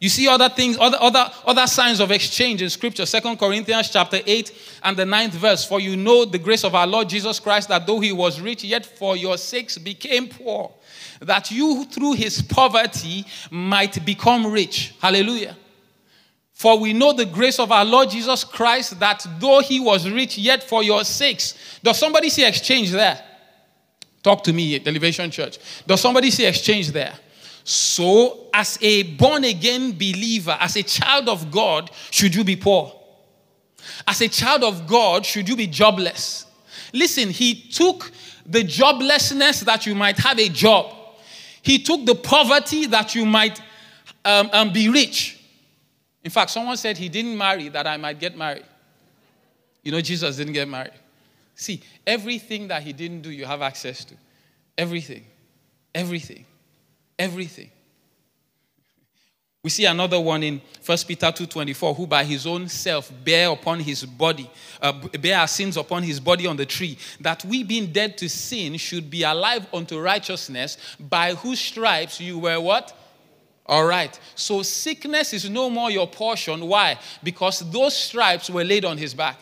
You 0.00 0.10
see 0.10 0.28
other 0.28 0.50
things, 0.50 0.76
other, 0.78 0.98
other, 1.00 1.30
other 1.46 1.66
signs 1.66 2.00
of 2.00 2.10
exchange 2.10 2.60
in 2.60 2.68
Scripture. 2.68 3.06
Second 3.06 3.38
Corinthians 3.38 3.88
chapter 3.88 4.20
8 4.26 4.52
and 4.82 4.96
the 4.96 5.06
ninth 5.06 5.32
verse. 5.32 5.64
For 5.64 5.80
you 5.80 5.96
know 5.96 6.26
the 6.26 6.38
grace 6.38 6.64
of 6.64 6.74
our 6.74 6.86
Lord 6.86 7.08
Jesus 7.08 7.40
Christ, 7.40 7.70
that 7.70 7.86
though 7.86 8.00
he 8.00 8.12
was 8.12 8.40
rich, 8.40 8.64
yet 8.64 8.84
for 8.84 9.16
your 9.16 9.38
sakes 9.38 9.78
became 9.78 10.28
poor, 10.28 10.72
that 11.20 11.50
you 11.50 11.86
through 11.86 12.14
his 12.14 12.42
poverty 12.42 13.24
might 13.50 14.04
become 14.04 14.46
rich. 14.52 14.94
Hallelujah. 15.00 15.56
For 16.54 16.78
we 16.78 16.92
know 16.92 17.12
the 17.12 17.26
grace 17.26 17.58
of 17.58 17.72
our 17.72 17.84
Lord 17.84 18.10
Jesus 18.10 18.44
Christ 18.44 19.00
that 19.00 19.26
though 19.38 19.60
he 19.60 19.80
was 19.80 20.08
rich, 20.08 20.38
yet 20.38 20.62
for 20.62 20.84
your 20.84 21.04
sakes. 21.04 21.78
Does 21.82 21.98
somebody 21.98 22.30
see 22.30 22.46
exchange 22.46 22.92
there? 22.92 23.20
Talk 24.22 24.42
to 24.44 24.52
me, 24.52 24.80
Elevation 24.86 25.30
Church. 25.30 25.58
Does 25.86 26.00
somebody 26.00 26.30
see 26.30 26.46
exchange 26.46 26.92
there? 26.92 27.12
So, 27.64 28.46
as 28.54 28.78
a 28.80 29.02
born 29.02 29.44
again 29.44 29.92
believer, 29.92 30.56
as 30.60 30.76
a 30.76 30.82
child 30.82 31.28
of 31.28 31.50
God, 31.50 31.90
should 32.10 32.34
you 32.34 32.44
be 32.44 32.56
poor? 32.56 33.00
As 34.06 34.20
a 34.20 34.28
child 34.28 34.62
of 34.62 34.86
God, 34.86 35.26
should 35.26 35.48
you 35.48 35.56
be 35.56 35.66
jobless? 35.66 36.46
Listen, 36.92 37.30
he 37.30 37.54
took 37.54 38.12
the 38.46 38.62
joblessness 38.62 39.64
that 39.64 39.86
you 39.86 39.94
might 39.94 40.18
have 40.18 40.38
a 40.38 40.48
job, 40.48 40.94
he 41.62 41.82
took 41.82 42.06
the 42.06 42.14
poverty 42.14 42.86
that 42.86 43.14
you 43.14 43.26
might 43.26 43.60
um, 44.24 44.50
um, 44.52 44.72
be 44.72 44.88
rich. 44.88 45.40
In 46.24 46.30
fact, 46.30 46.50
someone 46.50 46.76
said 46.78 46.96
he 46.96 47.10
didn't 47.10 47.36
marry 47.36 47.68
that 47.68 47.86
I 47.86 47.98
might 47.98 48.18
get 48.18 48.36
married. 48.36 48.64
You 49.82 49.92
know, 49.92 50.00
Jesus 50.00 50.36
didn't 50.36 50.54
get 50.54 50.66
married. 50.66 50.94
See, 51.54 51.82
everything 52.06 52.68
that 52.68 52.82
he 52.82 52.94
didn't 52.94 53.20
do, 53.20 53.30
you 53.30 53.44
have 53.44 53.60
access 53.60 54.04
to. 54.06 54.14
Everything. 54.76 55.24
Everything. 55.94 56.46
Everything. 57.18 57.70
We 59.62 59.70
see 59.70 59.86
another 59.86 60.20
one 60.20 60.42
in 60.42 60.60
1 60.84 60.98
Peter 61.06 61.32
2:24, 61.32 61.94
who 61.94 62.06
by 62.06 62.24
his 62.24 62.46
own 62.46 62.68
self 62.68 63.10
bear 63.24 63.50
upon 63.50 63.80
his 63.80 64.04
body, 64.04 64.50
uh, 64.82 64.92
bear 64.92 65.38
our 65.38 65.48
sins 65.48 65.78
upon 65.78 66.02
his 66.02 66.20
body 66.20 66.46
on 66.46 66.56
the 66.56 66.66
tree, 66.66 66.98
that 67.20 67.44
we 67.46 67.62
being 67.62 67.86
dead 67.90 68.18
to 68.18 68.28
sin 68.28 68.76
should 68.76 69.08
be 69.08 69.22
alive 69.22 69.66
unto 69.72 69.98
righteousness, 69.98 70.76
by 71.00 71.34
whose 71.34 71.60
stripes 71.60 72.20
you 72.20 72.38
were 72.38 72.60
what? 72.60 72.94
All 73.66 73.86
right. 73.86 74.18
So 74.34 74.62
sickness 74.62 75.32
is 75.32 75.48
no 75.48 75.70
more 75.70 75.90
your 75.90 76.06
portion. 76.06 76.66
Why? 76.66 76.98
Because 77.22 77.60
those 77.70 77.96
stripes 77.96 78.50
were 78.50 78.64
laid 78.64 78.84
on 78.84 78.98
his 78.98 79.14
back. 79.14 79.38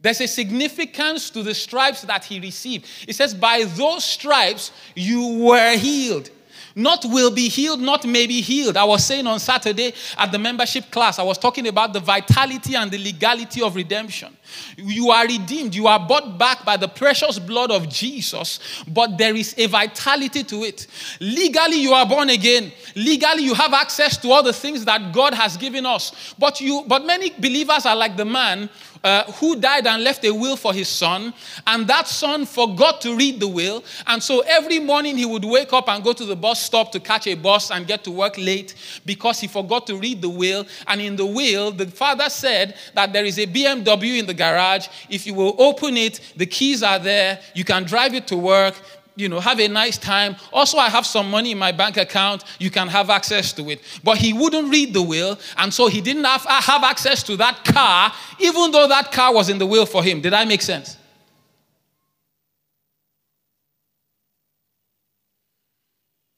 There's 0.00 0.20
a 0.20 0.28
significance 0.28 1.30
to 1.30 1.42
the 1.42 1.54
stripes 1.54 2.02
that 2.02 2.24
he 2.24 2.38
received. 2.38 2.86
It 3.08 3.16
says, 3.16 3.34
By 3.34 3.64
those 3.64 4.04
stripes 4.04 4.70
you 4.94 5.38
were 5.38 5.76
healed. 5.76 6.30
Not 6.74 7.04
will 7.06 7.32
be 7.32 7.48
healed, 7.48 7.80
not 7.80 8.04
may 8.06 8.28
be 8.28 8.40
healed. 8.40 8.76
I 8.76 8.84
was 8.84 9.04
saying 9.04 9.26
on 9.26 9.40
Saturday 9.40 9.92
at 10.16 10.30
the 10.30 10.38
membership 10.38 10.90
class, 10.92 11.18
I 11.18 11.24
was 11.24 11.36
talking 11.36 11.66
about 11.66 11.92
the 11.92 11.98
vitality 11.98 12.76
and 12.76 12.88
the 12.88 12.98
legality 12.98 13.62
of 13.62 13.74
redemption. 13.74 14.36
You 14.76 15.10
are 15.10 15.26
redeemed, 15.26 15.74
you 15.74 15.86
are 15.86 15.98
bought 15.98 16.38
back 16.38 16.64
by 16.64 16.76
the 16.76 16.88
precious 16.88 17.38
blood 17.38 17.70
of 17.70 17.88
Jesus, 17.88 18.60
but 18.88 19.18
there 19.18 19.34
is 19.34 19.54
a 19.58 19.66
vitality 19.66 20.44
to 20.44 20.64
it. 20.64 20.86
Legally, 21.20 21.80
you 21.80 21.92
are 21.92 22.06
born 22.06 22.30
again. 22.30 22.72
Legally, 22.94 23.44
you 23.44 23.54
have 23.54 23.72
access 23.72 24.16
to 24.18 24.30
all 24.30 24.42
the 24.42 24.52
things 24.52 24.84
that 24.84 25.12
God 25.12 25.34
has 25.34 25.56
given 25.56 25.86
us. 25.86 26.34
But 26.38 26.60
you 26.60 26.84
but 26.86 27.04
many 27.04 27.30
believers 27.30 27.86
are 27.86 27.96
like 27.96 28.16
the 28.16 28.24
man 28.24 28.70
uh, 29.04 29.24
who 29.32 29.56
died 29.56 29.86
and 29.86 30.02
left 30.02 30.24
a 30.24 30.30
will 30.30 30.56
for 30.56 30.72
his 30.72 30.88
son, 30.88 31.32
and 31.66 31.86
that 31.86 32.08
son 32.08 32.46
forgot 32.46 33.00
to 33.00 33.16
read 33.16 33.40
the 33.40 33.48
will. 33.48 33.84
And 34.06 34.22
so 34.22 34.40
every 34.40 34.78
morning 34.78 35.16
he 35.16 35.24
would 35.24 35.44
wake 35.44 35.72
up 35.72 35.88
and 35.88 36.02
go 36.02 36.12
to 36.12 36.24
the 36.24 36.36
bus 36.36 36.62
stop 36.62 36.92
to 36.92 37.00
catch 37.00 37.26
a 37.26 37.34
bus 37.34 37.70
and 37.70 37.86
get 37.86 38.04
to 38.04 38.10
work 38.10 38.36
late 38.38 38.74
because 39.06 39.40
he 39.40 39.46
forgot 39.46 39.86
to 39.86 39.96
read 39.96 40.22
the 40.22 40.28
will. 40.28 40.66
And 40.86 41.00
in 41.00 41.16
the 41.16 41.26
will, 41.26 41.70
the 41.70 41.86
father 41.86 42.28
said 42.28 42.76
that 42.94 43.12
there 43.12 43.24
is 43.24 43.38
a 43.38 43.46
BMW 43.46 44.18
in 44.18 44.26
the 44.26 44.34
garage. 44.38 44.88
If 45.10 45.26
you 45.26 45.34
will 45.34 45.54
open 45.58 45.96
it, 45.96 46.20
the 46.36 46.46
keys 46.46 46.82
are 46.82 46.98
there. 46.98 47.40
You 47.54 47.64
can 47.64 47.84
drive 47.84 48.14
it 48.14 48.26
to 48.28 48.36
work 48.36 48.74
you 49.18 49.28
know, 49.28 49.40
have 49.40 49.58
a 49.58 49.66
nice 49.66 49.98
time. 49.98 50.36
Also, 50.52 50.78
I 50.78 50.88
have 50.88 51.04
some 51.04 51.28
money 51.28 51.50
in 51.50 51.58
my 51.58 51.72
bank 51.72 51.96
account. 51.96 52.44
You 52.60 52.70
can 52.70 52.86
have 52.86 53.10
access 53.10 53.52
to 53.54 53.68
it. 53.68 53.80
But 54.04 54.18
he 54.18 54.32
wouldn't 54.32 54.70
read 54.70 54.94
the 54.94 55.02
will, 55.02 55.38
and 55.56 55.74
so 55.74 55.88
he 55.88 56.00
didn't 56.00 56.24
have, 56.24 56.44
have 56.44 56.84
access 56.84 57.22
to 57.24 57.36
that 57.36 57.64
car, 57.64 58.12
even 58.38 58.70
though 58.70 58.86
that 58.86 59.10
car 59.10 59.34
was 59.34 59.48
in 59.48 59.58
the 59.58 59.66
will 59.66 59.86
for 59.86 60.04
him. 60.04 60.20
Did 60.20 60.34
I 60.34 60.44
make 60.44 60.62
sense? 60.62 60.96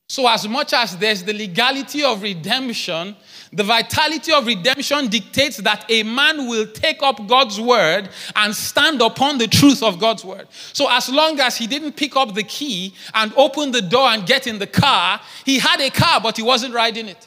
So, 0.08 0.26
as 0.26 0.48
much 0.48 0.72
as 0.72 0.96
there's 0.96 1.22
the 1.22 1.34
legality 1.34 2.02
of 2.02 2.22
redemption, 2.22 3.14
the 3.52 3.64
vitality 3.64 4.32
of 4.32 4.46
redemption 4.46 5.08
dictates 5.08 5.56
that 5.58 5.84
a 5.88 6.04
man 6.04 6.48
will 6.48 6.66
take 6.66 7.02
up 7.02 7.26
God's 7.26 7.60
word 7.60 8.08
and 8.36 8.54
stand 8.54 9.02
upon 9.02 9.38
the 9.38 9.48
truth 9.48 9.82
of 9.82 9.98
God's 9.98 10.24
word. 10.24 10.46
So, 10.72 10.88
as 10.88 11.08
long 11.08 11.40
as 11.40 11.56
he 11.56 11.66
didn't 11.66 11.92
pick 11.92 12.14
up 12.14 12.34
the 12.34 12.44
key 12.44 12.94
and 13.12 13.32
open 13.36 13.72
the 13.72 13.82
door 13.82 14.08
and 14.08 14.24
get 14.24 14.46
in 14.46 14.60
the 14.60 14.68
car, 14.68 15.20
he 15.44 15.58
had 15.58 15.80
a 15.80 15.90
car, 15.90 16.20
but 16.20 16.36
he 16.36 16.44
wasn't 16.44 16.74
riding 16.74 17.08
it. 17.08 17.26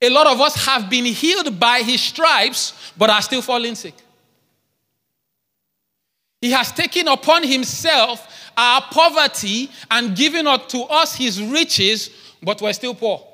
A 0.00 0.08
lot 0.10 0.26
of 0.26 0.40
us 0.40 0.66
have 0.66 0.90
been 0.90 1.04
healed 1.04 1.60
by 1.60 1.82
his 1.82 2.00
stripes, 2.00 2.92
but 2.98 3.10
are 3.10 3.22
still 3.22 3.42
falling 3.42 3.76
sick. 3.76 3.94
He 6.40 6.50
has 6.50 6.72
taken 6.72 7.06
upon 7.06 7.44
himself 7.46 8.41
our 8.56 8.82
poverty 8.90 9.70
and 9.90 10.16
giving 10.16 10.46
up 10.46 10.68
to 10.70 10.82
us 10.82 11.14
his 11.14 11.42
riches, 11.42 12.10
but 12.42 12.60
we're 12.60 12.72
still 12.72 12.94
poor. 12.94 13.26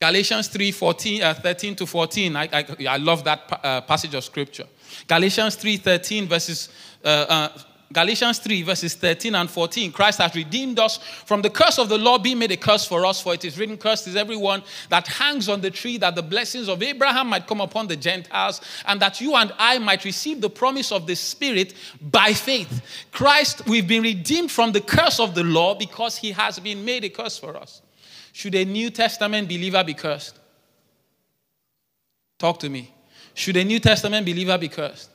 Galatians 0.00 0.48
3 0.48 0.72
14, 0.72 1.22
uh, 1.22 1.34
13 1.34 1.76
to 1.76 1.86
14. 1.86 2.36
I, 2.36 2.48
I, 2.52 2.66
I 2.88 2.96
love 2.98 3.24
that 3.24 3.60
uh, 3.62 3.80
passage 3.82 4.14
of 4.14 4.24
scripture. 4.24 4.66
Galatians 5.06 5.56
3 5.56 5.76
13, 5.78 6.26
verses 6.28 6.68
uh, 7.04 7.08
uh 7.08 7.48
Galatians 7.92 8.38
3, 8.38 8.62
verses 8.62 8.94
13 8.94 9.34
and 9.34 9.48
14. 9.48 9.92
Christ 9.92 10.18
has 10.18 10.34
redeemed 10.34 10.78
us 10.78 10.98
from 10.98 11.42
the 11.42 11.50
curse 11.50 11.78
of 11.78 11.88
the 11.88 11.98
law, 11.98 12.18
being 12.18 12.38
made 12.38 12.50
a 12.50 12.56
curse 12.56 12.84
for 12.84 13.04
us. 13.06 13.20
For 13.20 13.34
it 13.34 13.44
is 13.44 13.58
written, 13.58 13.76
Cursed 13.76 14.08
is 14.08 14.16
everyone 14.16 14.62
that 14.88 15.06
hangs 15.06 15.48
on 15.48 15.60
the 15.60 15.70
tree, 15.70 15.98
that 15.98 16.14
the 16.14 16.22
blessings 16.22 16.68
of 16.68 16.82
Abraham 16.82 17.28
might 17.28 17.46
come 17.46 17.60
upon 17.60 17.86
the 17.86 17.96
Gentiles, 17.96 18.60
and 18.86 19.00
that 19.00 19.20
you 19.20 19.34
and 19.36 19.52
I 19.58 19.78
might 19.78 20.04
receive 20.04 20.40
the 20.40 20.50
promise 20.50 20.90
of 20.90 21.06
the 21.06 21.14
Spirit 21.14 21.74
by 22.00 22.32
faith. 22.32 23.06
Christ, 23.12 23.66
we've 23.66 23.86
been 23.86 24.02
redeemed 24.02 24.50
from 24.50 24.72
the 24.72 24.80
curse 24.80 25.20
of 25.20 25.34
the 25.34 25.44
law 25.44 25.74
because 25.74 26.16
he 26.16 26.32
has 26.32 26.58
been 26.58 26.84
made 26.84 27.04
a 27.04 27.10
curse 27.10 27.38
for 27.38 27.56
us. 27.56 27.82
Should 28.32 28.56
a 28.56 28.64
New 28.64 28.90
Testament 28.90 29.46
believer 29.46 29.84
be 29.84 29.94
cursed? 29.94 30.38
Talk 32.38 32.58
to 32.60 32.68
me. 32.68 32.92
Should 33.34 33.56
a 33.56 33.64
New 33.64 33.78
Testament 33.78 34.26
believer 34.26 34.58
be 34.58 34.68
cursed? 34.68 35.10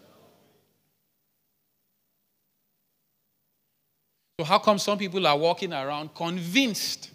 So, 4.39 4.45
how 4.45 4.57
come 4.57 4.79
some 4.79 4.97
people 4.97 5.27
are 5.27 5.37
walking 5.37 5.73
around 5.73 6.15
convinced, 6.15 7.11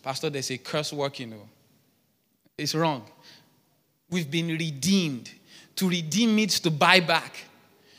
Pastor, 0.00 0.30
there's 0.30 0.52
a 0.52 0.58
curse 0.58 0.92
working? 0.92 1.34
Oh. 1.34 1.48
It's 2.56 2.72
wrong. 2.72 3.04
We've 4.08 4.30
been 4.30 4.46
redeemed. 4.46 5.28
To 5.74 5.88
redeem 5.88 6.36
means 6.36 6.60
to 6.60 6.70
buy 6.70 7.00
back. 7.00 7.34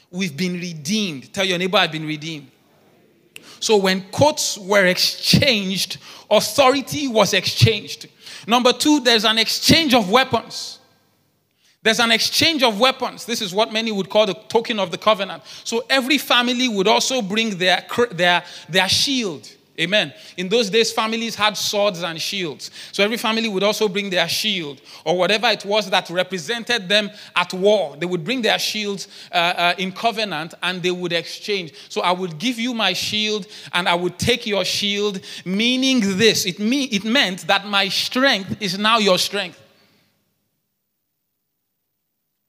We've 0.10 0.38
been 0.38 0.54
redeemed. 0.54 1.34
Tell 1.34 1.44
your 1.44 1.58
neighbor, 1.58 1.78
I've 1.78 1.92
been 1.92 2.08
redeemed. 2.08 2.50
So, 3.60 3.76
when 3.76 4.04
coats 4.12 4.58
were 4.58 4.86
exchanged, 4.86 5.98
authority 6.32 7.10
was 7.10 7.34
exchanged. 7.34 8.08
Number 8.48 8.72
two, 8.72 9.02
there's 9.02 9.26
an 9.26 9.40
exchange 9.40 9.94
of 9.94 10.10
weapons. 10.10 10.77
There's 11.88 12.02
an 12.02 12.12
exchange 12.12 12.64
of 12.64 12.82
weapons. 12.82 13.24
This 13.24 13.42
is 13.42 13.54
what 13.54 13.72
many 13.72 13.94
would 13.94 14.10
call 14.10 14.26
the 14.26 14.34
token 14.34 14.78
of 14.78 14.92
the 14.92 14.98
covenant. 14.98 15.42
So 15.64 15.86
every 15.90 16.18
family 16.18 16.68
would 16.68 16.86
also 16.86 17.22
bring 17.22 17.58
their, 17.58 17.86
their, 18.12 18.44
their 18.68 18.90
shield. 18.90 19.50
Amen. 19.80 20.14
In 20.36 20.50
those 20.50 20.70
days, 20.70 20.92
families 20.92 21.34
had 21.36 21.56
swords 21.56 22.04
and 22.04 22.22
shields. 22.22 22.72
So 22.92 23.06
every 23.06 23.16
family 23.16 23.48
would 23.48 23.64
also 23.64 23.88
bring 23.88 24.10
their 24.10 24.28
shield 24.28 24.82
or 25.06 25.18
whatever 25.18 25.48
it 25.48 25.64
was 25.64 25.90
that 25.90 26.10
represented 26.10 26.90
them 26.90 27.10
at 27.38 27.54
war. 27.54 27.96
They 27.96 28.06
would 28.06 28.26
bring 28.26 28.42
their 28.42 28.60
shields 28.60 29.08
uh, 29.32 29.36
uh, 29.36 29.74
in 29.78 29.94
covenant 29.94 30.56
and 30.62 30.84
they 30.84 30.92
would 30.92 31.14
exchange. 31.14 31.72
So 31.88 32.02
I 32.02 32.12
would 32.12 32.38
give 32.38 32.60
you 32.60 32.74
my 32.74 32.92
shield 32.92 33.48
and 33.72 33.88
I 33.88 33.96
would 33.96 34.20
take 34.20 34.46
your 34.46 34.66
shield, 34.66 35.22
meaning 35.46 36.02
this. 36.18 36.46
It, 36.46 36.60
me- 36.60 36.90
it 36.92 37.06
meant 37.06 37.48
that 37.48 37.66
my 37.66 37.88
strength 37.88 38.62
is 38.62 38.78
now 38.78 38.98
your 38.98 39.18
strength. 39.18 39.64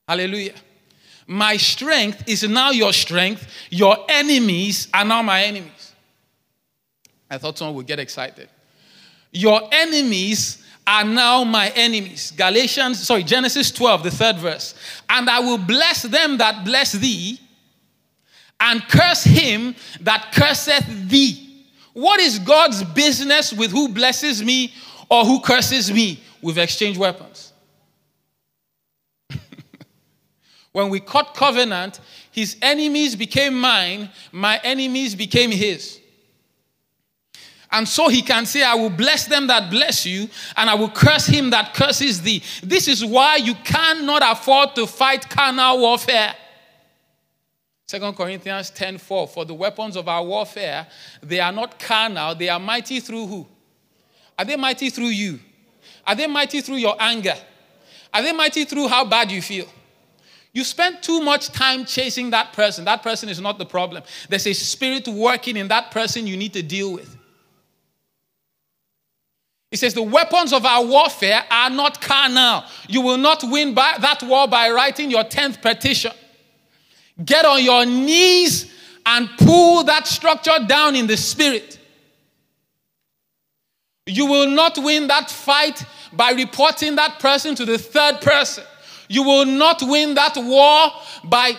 Hallelujah. 0.09 0.55
My 1.27 1.59
strength 1.59 2.27
is 2.27 2.42
now 2.49 2.71
your 2.71 2.94
strength. 2.94 3.47
Your 3.68 3.99
enemies 4.09 4.88
are 4.94 5.05
now 5.05 5.21
my 5.21 5.42
enemies. 5.42 5.92
I 7.31 7.37
thought 7.37 7.59
someone 7.59 7.77
would 7.77 7.87
get 7.87 7.99
excited. 7.99 8.49
Your 9.31 9.61
enemies 9.71 10.64
are 10.87 11.05
now 11.05 11.44
my 11.44 11.68
enemies. 11.77 12.33
Galatians, 12.35 13.07
sorry, 13.07 13.23
Genesis 13.23 13.71
12, 13.71 14.05
the 14.05 14.11
third 14.11 14.37
verse. 14.38 14.75
And 15.11 15.29
I 15.29 15.40
will 15.40 15.59
bless 15.59 16.05
them 16.05 16.38
that 16.38 16.64
bless 16.64 16.92
thee, 16.92 17.38
and 18.59 18.83
curse 18.88 19.25
him 19.25 19.75
that 20.01 20.33
curseth 20.33 21.11
thee. 21.11 21.66
What 21.92 22.18
is 22.18 22.38
God's 22.38 22.83
business 22.83 23.53
with 23.53 23.71
who 23.71 23.90
blesses 23.90 24.42
me 24.42 24.73
or 25.11 25.27
who 25.27 25.40
curses 25.40 25.92
me? 25.92 26.23
We've 26.40 26.57
exchanged 26.57 26.99
weapons. 26.99 27.47
When 30.78 30.90
we 30.90 31.00
cut 31.00 31.34
covenant, 31.34 31.98
his 32.30 32.56
enemies 32.62 33.16
became 33.16 33.60
mine, 33.60 34.10
my 34.30 34.60
enemies 34.62 35.16
became 35.16 35.50
his. 35.50 35.98
And 37.72 37.88
so 37.88 38.06
he 38.06 38.22
can 38.22 38.46
say, 38.46 38.62
I 38.62 38.74
will 38.74 38.88
bless 38.88 39.26
them 39.26 39.48
that 39.48 39.72
bless 39.72 40.06
you, 40.06 40.28
and 40.56 40.70
I 40.70 40.76
will 40.76 40.90
curse 40.90 41.26
him 41.26 41.50
that 41.50 41.74
curses 41.74 42.22
thee. 42.22 42.44
This 42.62 42.86
is 42.86 43.04
why 43.04 43.38
you 43.38 43.56
cannot 43.64 44.22
afford 44.24 44.76
to 44.76 44.86
fight 44.86 45.28
carnal 45.28 45.80
warfare. 45.80 46.32
2 47.88 48.12
Corinthians 48.12 48.70
10 48.70 48.98
4 48.98 49.26
For 49.26 49.44
the 49.44 49.54
weapons 49.54 49.96
of 49.96 50.06
our 50.06 50.22
warfare, 50.22 50.86
they 51.20 51.40
are 51.40 51.50
not 51.50 51.80
carnal, 51.80 52.36
they 52.36 52.50
are 52.50 52.60
mighty 52.60 53.00
through 53.00 53.26
who? 53.26 53.48
Are 54.38 54.44
they 54.44 54.54
mighty 54.54 54.90
through 54.90 55.06
you? 55.06 55.40
Are 56.06 56.14
they 56.14 56.28
mighty 56.28 56.60
through 56.60 56.76
your 56.76 56.94
anger? 57.00 57.34
Are 58.14 58.22
they 58.22 58.32
mighty 58.32 58.64
through 58.64 58.86
how 58.86 59.04
bad 59.04 59.32
you 59.32 59.42
feel? 59.42 59.66
You 60.59 60.64
spend 60.64 61.05
too 61.05 61.21
much 61.21 61.51
time 61.51 61.85
chasing 61.85 62.31
that 62.31 62.53
person. 62.53 62.85
That 62.87 63.05
person 63.05 63.29
is 63.29 63.40
not 63.40 63.59
the 63.59 63.64
problem. 63.64 64.03
There's 64.29 64.44
a 64.44 64.53
spirit 64.53 65.07
working 65.07 65.57
in 65.57 65.68
that 65.68 65.92
person 65.92 66.27
you 66.27 66.37
need 66.37 66.53
to 66.55 66.64
deal 66.64 66.92
with. 66.92 67.16
He 69.71 69.77
says, 69.77 69.94
The 69.94 70.03
weapons 70.03 70.53
of 70.53 70.66
our 70.66 70.85
warfare 70.85 71.44
are 71.49 71.71
not 71.71 72.01
carnal. 72.01 72.64
You 72.88 73.03
will 73.03 73.18
not 73.18 73.44
win 73.44 73.73
by 73.73 73.99
that 74.01 74.25
war 74.25 74.49
by 74.49 74.71
writing 74.71 75.12
your 75.12 75.23
10th 75.23 75.62
petition. 75.62 76.11
Get 77.25 77.44
on 77.44 77.62
your 77.62 77.87
knees 77.87 78.68
and 79.07 79.31
pull 79.38 79.85
that 79.85 80.09
structure 80.09 80.59
down 80.66 80.97
in 80.97 81.07
the 81.07 81.16
spirit. 81.16 81.79
You 84.07 84.27
will 84.27 84.51
not 84.51 84.77
win 84.77 85.07
that 85.07 85.31
fight 85.31 85.85
by 86.12 86.33
reporting 86.33 86.97
that 86.97 87.21
person 87.21 87.55
to 87.55 87.64
the 87.64 87.79
third 87.79 88.21
person. 88.23 88.64
You 89.09 89.23
will 89.23 89.47
not 89.47 89.83
win 89.83 90.14
that 90.14 90.37
war 90.37 90.90
by 91.25 91.53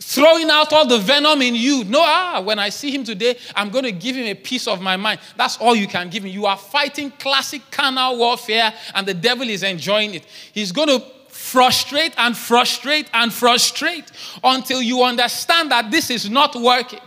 throwing 0.00 0.48
out 0.48 0.72
all 0.72 0.86
the 0.86 0.98
venom 0.98 1.42
in 1.42 1.54
you. 1.54 1.84
No, 1.84 2.00
ah, 2.02 2.40
when 2.40 2.58
I 2.58 2.68
see 2.68 2.90
him 2.90 3.04
today, 3.04 3.36
I'm 3.54 3.70
going 3.70 3.84
to 3.84 3.92
give 3.92 4.16
him 4.16 4.26
a 4.26 4.34
piece 4.34 4.68
of 4.68 4.80
my 4.80 4.96
mind. 4.96 5.20
That's 5.36 5.58
all 5.58 5.74
you 5.74 5.88
can 5.88 6.08
give 6.08 6.24
him. 6.24 6.30
You 6.30 6.46
are 6.46 6.56
fighting 6.56 7.10
classic 7.10 7.62
carnal 7.70 8.16
warfare, 8.16 8.72
and 8.94 9.06
the 9.06 9.14
devil 9.14 9.48
is 9.48 9.62
enjoying 9.62 10.14
it. 10.14 10.24
He's 10.52 10.72
going 10.72 10.88
to 10.88 11.04
frustrate 11.28 12.14
and 12.16 12.36
frustrate 12.36 13.08
and 13.12 13.32
frustrate 13.32 14.10
until 14.42 14.82
you 14.82 15.02
understand 15.02 15.70
that 15.70 15.90
this 15.90 16.10
is 16.10 16.30
not 16.30 16.54
working. 16.54 17.00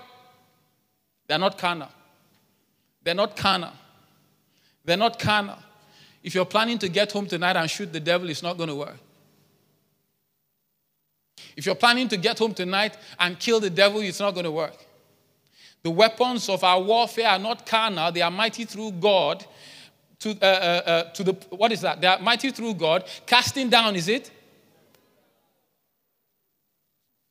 They're 1.27 1.39
not 1.39 1.57
carnal. 1.57 1.89
They're 3.03 3.15
not 3.15 3.35
carnal. 3.35 3.71
They're 4.83 4.97
not 4.97 5.17
carnal. 5.17 5.57
If 6.23 6.35
you're 6.35 6.45
planning 6.45 6.77
to 6.79 6.89
get 6.89 7.11
home 7.11 7.25
tonight 7.25 7.55
and 7.55 7.69
shoot 7.69 7.91
the 7.91 7.99
devil, 7.99 8.29
it's 8.29 8.43
not 8.43 8.57
going 8.57 8.69
to 8.69 8.75
work. 8.75 8.97
If 11.55 11.65
you're 11.65 11.75
planning 11.75 12.07
to 12.09 12.17
get 12.17 12.39
home 12.39 12.53
tonight 12.53 12.97
and 13.19 13.37
kill 13.39 13.59
the 13.59 13.69
devil, 13.69 14.01
it's 14.01 14.19
not 14.19 14.31
going 14.31 14.45
to 14.45 14.51
work. 14.51 14.77
The 15.83 15.89
weapons 15.89 16.47
of 16.49 16.63
our 16.63 16.81
warfare 16.81 17.27
are 17.27 17.39
not 17.39 17.65
carnal, 17.65 18.11
they 18.11 18.21
are 18.21 18.31
mighty 18.31 18.65
through 18.65 18.93
God. 18.93 19.45
To, 20.19 20.29
uh, 20.39 20.45
uh, 20.45 20.47
uh, 20.85 21.03
to 21.13 21.23
the, 21.23 21.33
what 21.49 21.71
is 21.71 21.81
that? 21.81 21.99
They 21.99 22.05
are 22.05 22.19
mighty 22.19 22.51
through 22.51 22.75
God. 22.75 23.05
Casting 23.25 23.69
down, 23.69 23.95
is 23.95 24.07
it? 24.07 24.29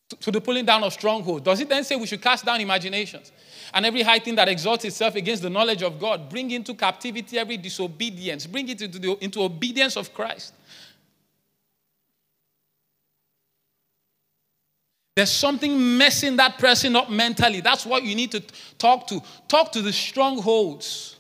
To, 0.09 0.17
to 0.17 0.31
the 0.33 0.41
pulling 0.41 0.65
down 0.65 0.83
of 0.83 0.93
strongholds. 0.93 1.45
Does 1.45 1.61
it 1.61 1.69
then 1.69 1.85
say 1.85 1.95
we 1.95 2.09
should 2.09 2.21
cast 2.21 2.45
down 2.45 2.61
imaginations? 2.61 3.31
and 3.73 3.87
every 3.87 4.03
high 4.03 4.19
thing 4.19 4.35
that 4.37 4.49
exalts 4.49 4.85
itself 4.85 5.15
against 5.15 5.43
the 5.43 5.51
knowledge 5.51 5.83
of 5.83 5.99
God. 5.99 6.29
Bring 6.29 6.51
into 6.51 6.75
captivity 6.75 7.39
every 7.39 7.57
disobedience. 7.57 8.47
Bring 8.47 8.69
it 8.69 8.83
into, 8.83 8.99
the, 8.99 9.25
into 9.25 9.43
obedience 9.43 9.97
of 9.97 10.13
Christ. 10.13 10.55
There's 15.21 15.31
something 15.31 15.99
messing 15.99 16.37
that 16.37 16.57
person 16.57 16.97
up 16.97 17.11
mentally. 17.11 17.61
That's 17.61 17.85
what 17.85 18.05
you 18.05 18.15
need 18.15 18.31
to 18.31 18.41
talk 18.79 19.07
to. 19.09 19.21
Talk 19.49 19.71
to 19.73 19.83
the 19.83 19.93
strongholds, 19.93 21.17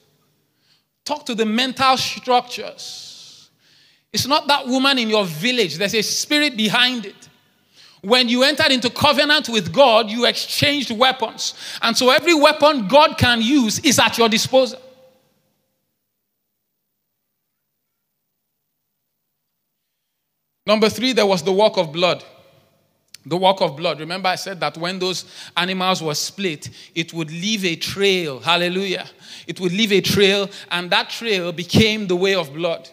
talk 1.04 1.26
to 1.26 1.34
the 1.34 1.44
mental 1.44 1.98
structures. 1.98 3.50
It's 4.10 4.26
not 4.26 4.48
that 4.48 4.66
woman 4.66 4.98
in 4.98 5.10
your 5.10 5.26
village, 5.26 5.76
there's 5.76 5.94
a 5.94 6.00
spirit 6.00 6.56
behind 6.56 7.04
it. 7.04 7.28
When 8.00 8.30
you 8.30 8.42
entered 8.42 8.72
into 8.72 8.88
covenant 8.88 9.50
with 9.50 9.70
God, 9.70 10.08
you 10.08 10.24
exchanged 10.24 10.90
weapons. 10.92 11.52
And 11.82 11.94
so 11.94 12.08
every 12.08 12.32
weapon 12.32 12.88
God 12.88 13.18
can 13.18 13.42
use 13.42 13.80
is 13.80 13.98
at 13.98 14.16
your 14.16 14.30
disposal. 14.30 14.80
Number 20.64 20.88
three, 20.88 21.12
there 21.12 21.26
was 21.26 21.42
the 21.42 21.52
walk 21.52 21.76
of 21.76 21.92
blood. 21.92 22.24
The 23.26 23.36
walk 23.36 23.60
of 23.60 23.76
blood. 23.76 24.00
Remember, 24.00 24.28
I 24.28 24.36
said 24.36 24.60
that 24.60 24.78
when 24.78 24.98
those 24.98 25.26
animals 25.56 26.02
were 26.02 26.14
split, 26.14 26.70
it 26.94 27.12
would 27.12 27.30
leave 27.30 27.64
a 27.66 27.76
trail. 27.76 28.40
Hallelujah. 28.40 29.06
It 29.46 29.60
would 29.60 29.72
leave 29.72 29.92
a 29.92 30.00
trail, 30.00 30.48
and 30.70 30.90
that 30.90 31.10
trail 31.10 31.52
became 31.52 32.06
the 32.06 32.16
way 32.16 32.34
of 32.34 32.52
blood. 32.52 32.88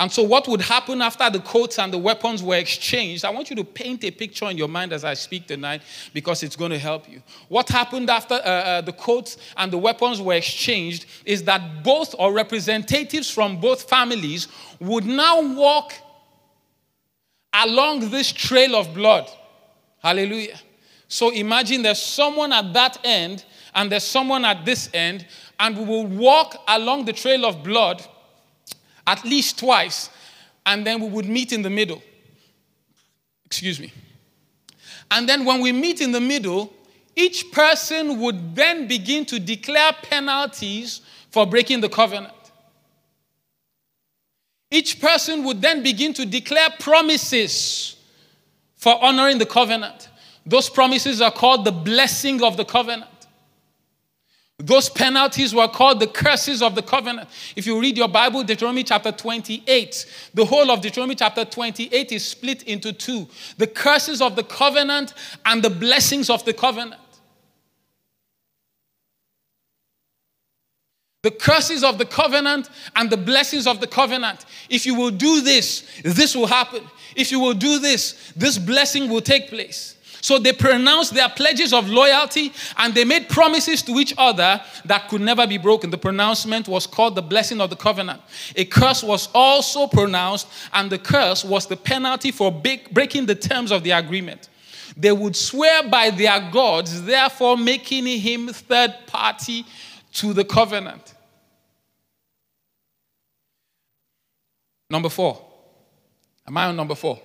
And 0.00 0.10
so, 0.10 0.22
what 0.22 0.48
would 0.48 0.62
happen 0.62 1.02
after 1.02 1.28
the 1.28 1.40
coats 1.40 1.78
and 1.78 1.92
the 1.92 1.98
weapons 1.98 2.42
were 2.42 2.56
exchanged? 2.56 3.22
I 3.24 3.30
want 3.30 3.50
you 3.50 3.56
to 3.56 3.64
paint 3.64 4.02
a 4.04 4.10
picture 4.10 4.46
in 4.46 4.56
your 4.56 4.68
mind 4.68 4.94
as 4.94 5.04
I 5.04 5.12
speak 5.12 5.46
tonight 5.46 5.82
because 6.14 6.42
it's 6.42 6.56
going 6.56 6.70
to 6.70 6.78
help 6.78 7.06
you. 7.06 7.22
What 7.48 7.68
happened 7.68 8.08
after 8.08 8.34
uh, 8.34 8.38
uh, 8.38 8.80
the 8.80 8.94
coats 8.94 9.36
and 9.58 9.70
the 9.70 9.76
weapons 9.76 10.22
were 10.22 10.32
exchanged 10.32 11.04
is 11.26 11.44
that 11.44 11.82
both 11.82 12.14
or 12.18 12.32
representatives 12.32 13.30
from 13.30 13.60
both 13.60 13.90
families 13.90 14.48
would 14.78 15.04
now 15.04 15.54
walk 15.54 15.92
along 17.52 18.10
this 18.10 18.32
trail 18.32 18.76
of 18.76 18.94
blood. 18.94 19.28
Hallelujah. 20.02 20.58
So 21.08 21.30
imagine 21.30 21.82
there's 21.82 22.00
someone 22.00 22.52
at 22.52 22.72
that 22.72 22.98
end 23.04 23.44
and 23.74 23.90
there's 23.90 24.04
someone 24.04 24.44
at 24.44 24.64
this 24.64 24.90
end, 24.92 25.26
and 25.58 25.76
we 25.76 25.84
will 25.84 26.06
walk 26.06 26.56
along 26.66 27.04
the 27.04 27.12
trail 27.12 27.44
of 27.46 27.62
blood 27.62 28.04
at 29.06 29.24
least 29.24 29.58
twice, 29.58 30.10
and 30.66 30.86
then 30.86 31.00
we 31.00 31.08
would 31.08 31.26
meet 31.26 31.52
in 31.52 31.62
the 31.62 31.70
middle. 31.70 32.02
Excuse 33.44 33.80
me. 33.80 33.92
And 35.10 35.28
then 35.28 35.44
when 35.44 35.60
we 35.60 35.72
meet 35.72 36.00
in 36.00 36.12
the 36.12 36.20
middle, 36.20 36.72
each 37.16 37.50
person 37.50 38.20
would 38.20 38.54
then 38.54 38.86
begin 38.86 39.24
to 39.26 39.40
declare 39.40 39.92
penalties 40.02 41.00
for 41.30 41.46
breaking 41.46 41.80
the 41.80 41.88
covenant. 41.88 42.32
Each 44.70 45.00
person 45.00 45.44
would 45.44 45.60
then 45.60 45.82
begin 45.82 46.14
to 46.14 46.24
declare 46.24 46.68
promises 46.78 47.96
for 48.76 49.02
honoring 49.02 49.38
the 49.38 49.46
covenant. 49.46 50.08
Those 50.46 50.70
promises 50.70 51.20
are 51.20 51.32
called 51.32 51.64
the 51.64 51.72
blessing 51.72 52.42
of 52.42 52.56
the 52.56 52.64
covenant. 52.64 53.10
Those 54.58 54.90
penalties 54.90 55.54
were 55.54 55.68
called 55.68 56.00
the 56.00 56.06
curses 56.06 56.60
of 56.60 56.74
the 56.74 56.82
covenant. 56.82 57.30
If 57.56 57.66
you 57.66 57.80
read 57.80 57.96
your 57.96 58.08
Bible, 58.08 58.42
Deuteronomy 58.42 58.84
chapter 58.84 59.10
28, 59.10 60.30
the 60.34 60.44
whole 60.44 60.70
of 60.70 60.82
Deuteronomy 60.82 61.14
chapter 61.14 61.46
28 61.46 62.12
is 62.12 62.26
split 62.26 62.62
into 62.64 62.92
two 62.92 63.26
the 63.56 63.66
curses 63.66 64.20
of 64.20 64.36
the 64.36 64.44
covenant 64.44 65.14
and 65.46 65.62
the 65.62 65.70
blessings 65.70 66.28
of 66.28 66.44
the 66.44 66.52
covenant. 66.52 67.00
The 71.22 71.30
curses 71.30 71.84
of 71.84 71.98
the 71.98 72.06
covenant 72.06 72.70
and 72.96 73.10
the 73.10 73.16
blessings 73.16 73.66
of 73.66 73.80
the 73.80 73.86
covenant. 73.86 74.46
If 74.70 74.86
you 74.86 74.94
will 74.94 75.10
do 75.10 75.42
this, 75.42 75.86
this 76.02 76.34
will 76.34 76.46
happen. 76.46 76.82
If 77.14 77.30
you 77.30 77.40
will 77.40 77.52
do 77.52 77.78
this, 77.78 78.32
this 78.34 78.56
blessing 78.56 79.10
will 79.10 79.20
take 79.20 79.48
place. 79.48 79.96
So 80.22 80.38
they 80.38 80.52
pronounced 80.52 81.14
their 81.14 81.28
pledges 81.28 81.72
of 81.72 81.88
loyalty 81.88 82.52
and 82.78 82.94
they 82.94 83.04
made 83.04 83.28
promises 83.28 83.82
to 83.82 83.92
each 83.92 84.14
other 84.16 84.62
that 84.84 85.08
could 85.08 85.20
never 85.20 85.46
be 85.46 85.58
broken. 85.58 85.90
The 85.90 85.98
pronouncement 85.98 86.68
was 86.68 86.86
called 86.86 87.14
the 87.14 87.22
blessing 87.22 87.60
of 87.60 87.70
the 87.70 87.76
covenant. 87.76 88.20
A 88.56 88.64
curse 88.64 89.02
was 89.02 89.28
also 89.34 89.86
pronounced, 89.86 90.46
and 90.72 90.90
the 90.90 90.98
curse 90.98 91.44
was 91.44 91.66
the 91.66 91.76
penalty 91.76 92.30
for 92.32 92.52
breaking 92.52 93.26
the 93.26 93.34
terms 93.34 93.72
of 93.72 93.82
the 93.82 93.92
agreement. 93.92 94.48
They 94.96 95.12
would 95.12 95.36
swear 95.36 95.88
by 95.88 96.10
their 96.10 96.50
gods, 96.50 97.02
therefore 97.02 97.56
making 97.56 98.06
him 98.06 98.48
third 98.48 98.94
party 99.06 99.64
to 100.12 100.32
the 100.32 100.44
covenant. 100.44 101.14
Number 104.88 105.08
four. 105.08 105.46
Am 106.46 106.56
I 106.56 106.66
on 106.66 106.76
number 106.76 106.94
four? 106.94 107.20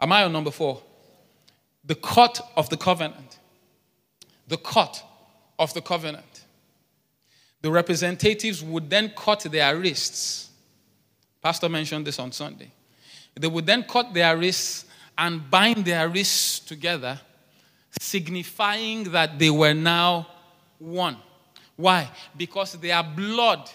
Am 0.00 0.10
I 0.12 0.24
on 0.24 0.32
number 0.32 0.50
four? 0.50 0.82
the 1.84 1.94
cut 1.94 2.40
of 2.56 2.68
the 2.68 2.76
covenant. 2.76 3.38
The 4.48 4.56
cut 4.56 5.02
of 5.58 5.74
the 5.74 5.80
covenant. 5.80 6.44
The 7.60 7.70
representatives 7.70 8.62
would 8.62 8.90
then 8.90 9.12
cut 9.16 9.40
their 9.40 9.76
wrists. 9.76 10.50
Pastor 11.40 11.68
mentioned 11.68 12.06
this 12.06 12.18
on 12.18 12.32
Sunday. 12.32 12.72
They 13.34 13.48
would 13.48 13.66
then 13.66 13.84
cut 13.84 14.12
their 14.12 14.36
wrists 14.36 14.84
and 15.16 15.48
bind 15.50 15.84
their 15.84 16.08
wrists 16.08 16.60
together, 16.60 17.20
signifying 18.00 19.04
that 19.04 19.38
they 19.38 19.50
were 19.50 19.74
now 19.74 20.26
one. 20.78 21.16
Why? 21.82 22.08
Because 22.36 22.74
their 22.74 23.02
blood 23.02 23.68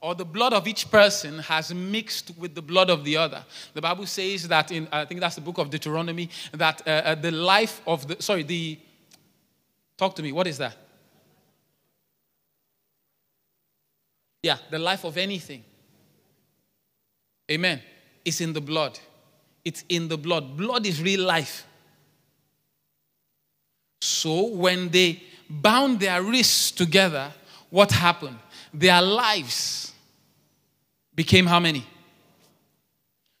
or 0.00 0.14
the 0.14 0.24
blood 0.24 0.54
of 0.54 0.66
each 0.66 0.90
person 0.90 1.40
has 1.40 1.74
mixed 1.74 2.32
with 2.38 2.54
the 2.54 2.62
blood 2.62 2.88
of 2.88 3.04
the 3.04 3.18
other. 3.18 3.44
The 3.74 3.82
Bible 3.82 4.06
says 4.06 4.48
that 4.48 4.72
in, 4.72 4.88
I 4.90 5.04
think 5.04 5.20
that's 5.20 5.34
the 5.34 5.42
book 5.42 5.58
of 5.58 5.68
Deuteronomy, 5.68 6.30
that 6.52 6.80
uh, 6.86 6.90
uh, 6.90 7.14
the 7.16 7.30
life 7.30 7.82
of 7.86 8.08
the, 8.08 8.16
sorry, 8.22 8.44
the, 8.44 8.78
talk 9.98 10.14
to 10.14 10.22
me, 10.22 10.32
what 10.32 10.46
is 10.46 10.56
that? 10.56 10.74
Yeah, 14.42 14.56
the 14.70 14.78
life 14.78 15.04
of 15.04 15.18
anything. 15.18 15.62
Amen. 17.50 17.82
It's 18.24 18.40
in 18.40 18.54
the 18.54 18.62
blood. 18.62 18.98
It's 19.66 19.84
in 19.90 20.08
the 20.08 20.16
blood. 20.16 20.56
Blood 20.56 20.86
is 20.86 21.02
real 21.02 21.26
life. 21.26 21.66
So 24.00 24.46
when 24.46 24.88
they 24.88 25.22
bound 25.50 26.00
their 26.00 26.22
wrists 26.22 26.70
together, 26.70 27.34
what 27.70 27.92
happened? 27.92 28.38
Their 28.74 29.00
lives 29.00 29.92
became 31.14 31.46
how 31.46 31.60
many? 31.60 31.86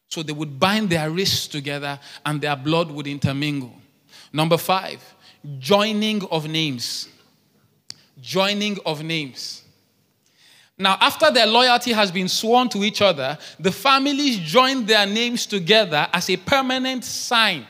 So 0.08 0.22
they 0.22 0.32
would 0.32 0.58
bind 0.58 0.90
their 0.90 1.10
wrists 1.10 1.46
together 1.46 1.98
and 2.24 2.40
their 2.40 2.56
blood 2.56 2.90
would 2.90 3.06
intermingle. 3.06 3.74
Number 4.32 4.56
five, 4.56 5.02
joining 5.58 6.24
of 6.26 6.48
names. 6.48 7.08
Joining 8.20 8.78
of 8.84 9.02
names. 9.02 9.62
Now, 10.76 10.96
after 11.00 11.30
their 11.30 11.46
loyalty 11.46 11.92
has 11.92 12.10
been 12.10 12.28
sworn 12.28 12.68
to 12.70 12.84
each 12.84 13.02
other, 13.02 13.38
the 13.58 13.70
families 13.70 14.38
joined 14.38 14.86
their 14.86 15.06
names 15.06 15.44
together 15.46 16.08
as 16.12 16.30
a 16.30 16.36
permanent 16.38 17.04
sign 17.04 17.66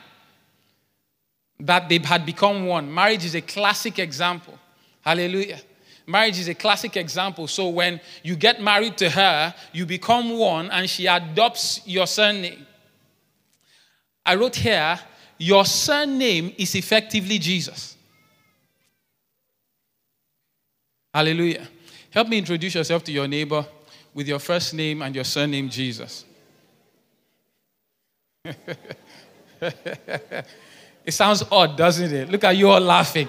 that 1.59 1.89
they 1.89 1.99
had 1.99 2.25
become 2.25 2.67
one. 2.67 2.93
Marriage 2.93 3.25
is 3.25 3.35
a 3.35 3.41
classic 3.41 3.99
example. 3.99 4.59
Hallelujah. 5.03 5.61
Marriage 6.07 6.39
is 6.39 6.49
a 6.49 6.55
classic 6.55 6.97
example. 6.97 7.47
So 7.47 7.69
when 7.69 8.01
you 8.23 8.37
get 8.37 8.61
married 8.61 8.97
to 8.99 9.11
her, 9.11 9.55
you 9.73 9.87
become 9.87 10.37
one 10.37 10.71
and 10.71 10.89
she 10.89 11.07
adopts 11.07 11.81
your 11.87 12.07
surname. 12.07 12.67
I 14.25 14.35
wrote 14.35 14.57
here, 14.57 14.99
your 15.39 15.65
surname 15.65 16.55
is 16.59 16.75
effectively 16.75 17.39
Jesus. 17.39 17.97
Hallelujah. 21.13 21.67
Help 22.11 22.29
me 22.29 22.39
introduce 22.39 22.75
yourself 22.75 23.03
to 23.05 23.13
your 23.13 23.27
neighbor 23.27 23.65
with 24.15 24.29
your 24.29 24.39
first 24.39 24.75
name 24.75 25.03
and 25.03 25.15
your 25.15 25.25
surname, 25.25 25.69
Jesus. 25.69 26.25
it 29.61 30.47
sounds 31.09 31.45
odd, 31.51 31.77
doesn't 31.77 32.13
it? 32.13 32.29
Look 32.29 32.45
at 32.45 32.57
you 32.57 32.69
all 32.69 32.81
laughing. 32.81 33.29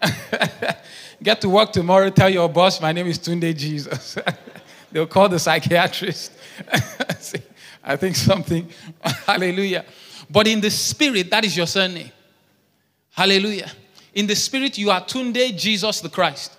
Get 1.22 1.40
to 1.42 1.48
work 1.48 1.72
tomorrow, 1.72 2.10
tell 2.10 2.28
your 2.28 2.48
boss, 2.48 2.80
my 2.80 2.92
name 2.92 3.06
is 3.06 3.18
Tunde 3.18 3.56
Jesus. 3.56 4.18
They'll 4.92 5.06
call 5.06 5.28
the 5.28 5.38
psychiatrist. 5.38 6.32
I 7.84 7.96
think 7.96 8.16
something, 8.16 8.68
hallelujah. 9.00 9.84
But 10.28 10.48
in 10.48 10.60
the 10.60 10.70
spirit, 10.70 11.30
that 11.30 11.44
is 11.44 11.56
your 11.56 11.66
surname. 11.66 12.10
Hallelujah. 13.10 13.70
In 14.14 14.26
the 14.26 14.34
spirit, 14.34 14.76
you 14.78 14.90
are 14.90 15.00
Tunde 15.00 15.56
Jesus 15.56 16.00
the 16.00 16.08
Christ. 16.08 16.56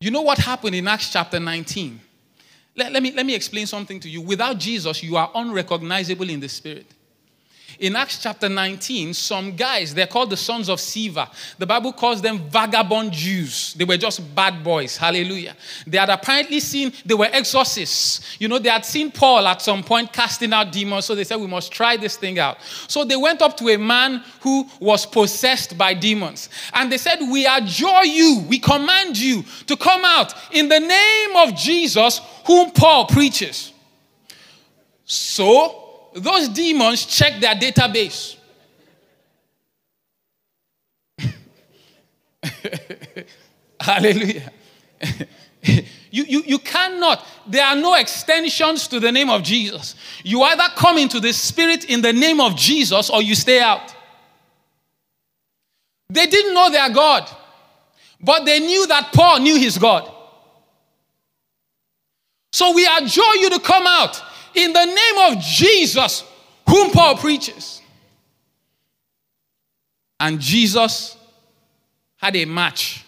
You 0.00 0.10
know 0.10 0.22
what 0.22 0.38
happened 0.38 0.74
in 0.74 0.88
Acts 0.88 1.12
chapter 1.12 1.40
19? 1.40 2.00
Let, 2.76 2.92
let, 2.92 3.02
me, 3.02 3.12
let 3.12 3.26
me 3.26 3.34
explain 3.34 3.66
something 3.66 4.00
to 4.00 4.08
you. 4.08 4.22
Without 4.22 4.58
Jesus, 4.58 5.02
you 5.02 5.16
are 5.16 5.30
unrecognizable 5.34 6.30
in 6.30 6.40
the 6.40 6.48
spirit. 6.48 6.86
In 7.78 7.94
Acts 7.94 8.20
chapter 8.20 8.48
19, 8.48 9.14
some 9.14 9.54
guys, 9.54 9.94
they're 9.94 10.08
called 10.08 10.30
the 10.30 10.36
sons 10.36 10.68
of 10.68 10.80
Sceva. 10.80 11.32
The 11.58 11.66
Bible 11.66 11.92
calls 11.92 12.20
them 12.20 12.40
vagabond 12.50 13.12
Jews. 13.12 13.74
They 13.74 13.84
were 13.84 13.96
just 13.96 14.34
bad 14.34 14.64
boys. 14.64 14.96
Hallelujah. 14.96 15.54
They 15.86 15.96
had 15.96 16.08
apparently 16.08 16.58
seen, 16.58 16.92
they 17.06 17.14
were 17.14 17.28
exorcists. 17.32 18.36
You 18.40 18.48
know, 18.48 18.58
they 18.58 18.68
had 18.68 18.84
seen 18.84 19.12
Paul 19.12 19.46
at 19.46 19.62
some 19.62 19.84
point 19.84 20.12
casting 20.12 20.52
out 20.52 20.72
demons. 20.72 21.04
So 21.04 21.14
they 21.14 21.22
said, 21.22 21.36
we 21.36 21.46
must 21.46 21.70
try 21.70 21.96
this 21.96 22.16
thing 22.16 22.40
out. 22.40 22.58
So 22.88 23.04
they 23.04 23.16
went 23.16 23.42
up 23.42 23.56
to 23.58 23.68
a 23.68 23.78
man 23.78 24.24
who 24.40 24.68
was 24.80 25.06
possessed 25.06 25.78
by 25.78 25.94
demons. 25.94 26.48
And 26.74 26.90
they 26.90 26.98
said, 26.98 27.20
We 27.20 27.46
adjure 27.46 28.04
you, 28.04 28.44
we 28.48 28.58
command 28.58 29.16
you 29.16 29.44
to 29.66 29.76
come 29.76 30.04
out 30.04 30.34
in 30.52 30.68
the 30.68 30.80
name 30.80 31.36
of 31.36 31.54
Jesus, 31.54 32.20
whom 32.44 32.72
Paul 32.72 33.06
preaches. 33.06 33.72
So 35.04 35.87
those 36.20 36.48
demons 36.48 37.06
check 37.06 37.40
their 37.40 37.54
database. 37.54 38.36
Hallelujah. 43.80 44.52
you, 46.10 46.24
you, 46.24 46.42
you 46.46 46.58
cannot, 46.58 47.24
there 47.46 47.64
are 47.64 47.76
no 47.76 47.94
extensions 47.94 48.88
to 48.88 49.00
the 49.00 49.12
name 49.12 49.30
of 49.30 49.42
Jesus. 49.42 49.94
You 50.22 50.42
either 50.42 50.64
come 50.76 50.98
into 50.98 51.20
the 51.20 51.32
Spirit 51.32 51.84
in 51.84 52.02
the 52.02 52.12
name 52.12 52.40
of 52.40 52.56
Jesus 52.56 53.10
or 53.10 53.22
you 53.22 53.34
stay 53.34 53.60
out. 53.60 53.94
They 56.10 56.26
didn't 56.26 56.54
know 56.54 56.70
their 56.70 56.88
God, 56.90 57.28
but 58.20 58.44
they 58.44 58.60
knew 58.60 58.86
that 58.86 59.12
Paul 59.12 59.40
knew 59.40 59.58
his 59.58 59.78
God. 59.78 60.10
So 62.52 62.74
we 62.74 62.86
adjure 62.86 63.36
you 63.36 63.50
to 63.50 63.60
come 63.60 63.86
out 63.86 64.22
in 64.54 64.72
the 64.72 64.84
name 64.84 65.32
of 65.32 65.42
Jesus, 65.42 66.24
whom 66.68 66.90
Paul 66.90 67.16
preaches. 67.16 67.82
And 70.20 70.40
Jesus 70.40 71.16
had 72.16 72.34
a 72.36 72.44
match. 72.44 73.04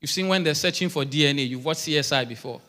You've 0.00 0.10
seen 0.10 0.28
when 0.28 0.42
they're 0.42 0.54
searching 0.54 0.88
for 0.88 1.04
DNA, 1.04 1.46
you've 1.48 1.64
watched 1.64 1.80
CSI 1.80 2.26
before. 2.26 2.60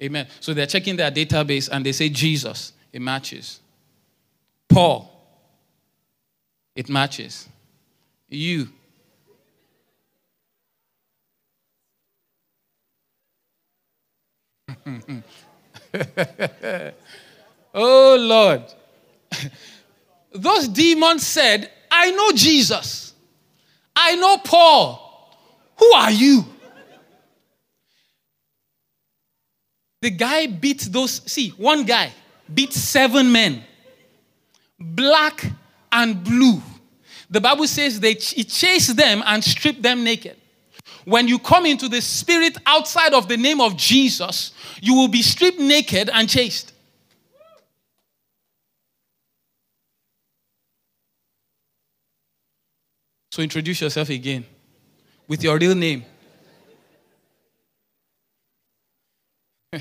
Amen. 0.00 0.26
So 0.38 0.54
they're 0.54 0.66
checking 0.66 0.96
their 0.96 1.10
database 1.10 1.68
and 1.70 1.84
they 1.84 1.92
say 1.92 2.08
Jesus, 2.08 2.72
it 2.92 3.02
matches. 3.02 3.60
Paul, 4.68 5.10
It 6.74 6.88
matches. 6.88 7.48
You. 8.28 8.68
oh 17.74 18.16
Lord. 18.18 18.62
Those 20.32 20.68
demons 20.68 21.26
said, 21.26 21.70
I 21.90 22.10
know 22.12 22.32
Jesus. 22.32 23.14
I 23.94 24.14
know 24.16 24.38
Paul. 24.38 25.06
Who 25.78 25.92
are 25.92 26.10
you? 26.10 26.44
The 30.02 30.10
guy 30.10 30.46
beat 30.46 30.88
those, 30.90 31.20
see, 31.30 31.50
one 31.50 31.84
guy 31.84 32.12
beat 32.52 32.72
seven 32.72 33.30
men, 33.30 33.62
black 34.78 35.44
and 35.92 36.22
blue. 36.24 36.62
The 37.28 37.40
Bible 37.40 37.66
says 37.66 38.00
they 38.00 38.14
he 38.14 38.44
chased 38.44 38.96
them 38.96 39.22
and 39.26 39.44
stripped 39.44 39.82
them 39.82 40.02
naked. 40.02 40.36
When 41.04 41.28
you 41.28 41.38
come 41.38 41.66
into 41.66 41.88
the 41.88 42.00
spirit 42.00 42.58
outside 42.66 43.14
of 43.14 43.28
the 43.28 43.36
name 43.36 43.60
of 43.60 43.76
Jesus, 43.76 44.52
you 44.80 44.94
will 44.94 45.08
be 45.08 45.22
stripped 45.22 45.58
naked 45.58 46.10
and 46.12 46.28
chased. 46.28 46.72
So 53.32 53.42
introduce 53.42 53.80
yourself 53.80 54.10
again 54.10 54.44
with 55.28 55.42
your 55.44 55.56
real 55.56 55.74
name. 55.74 56.04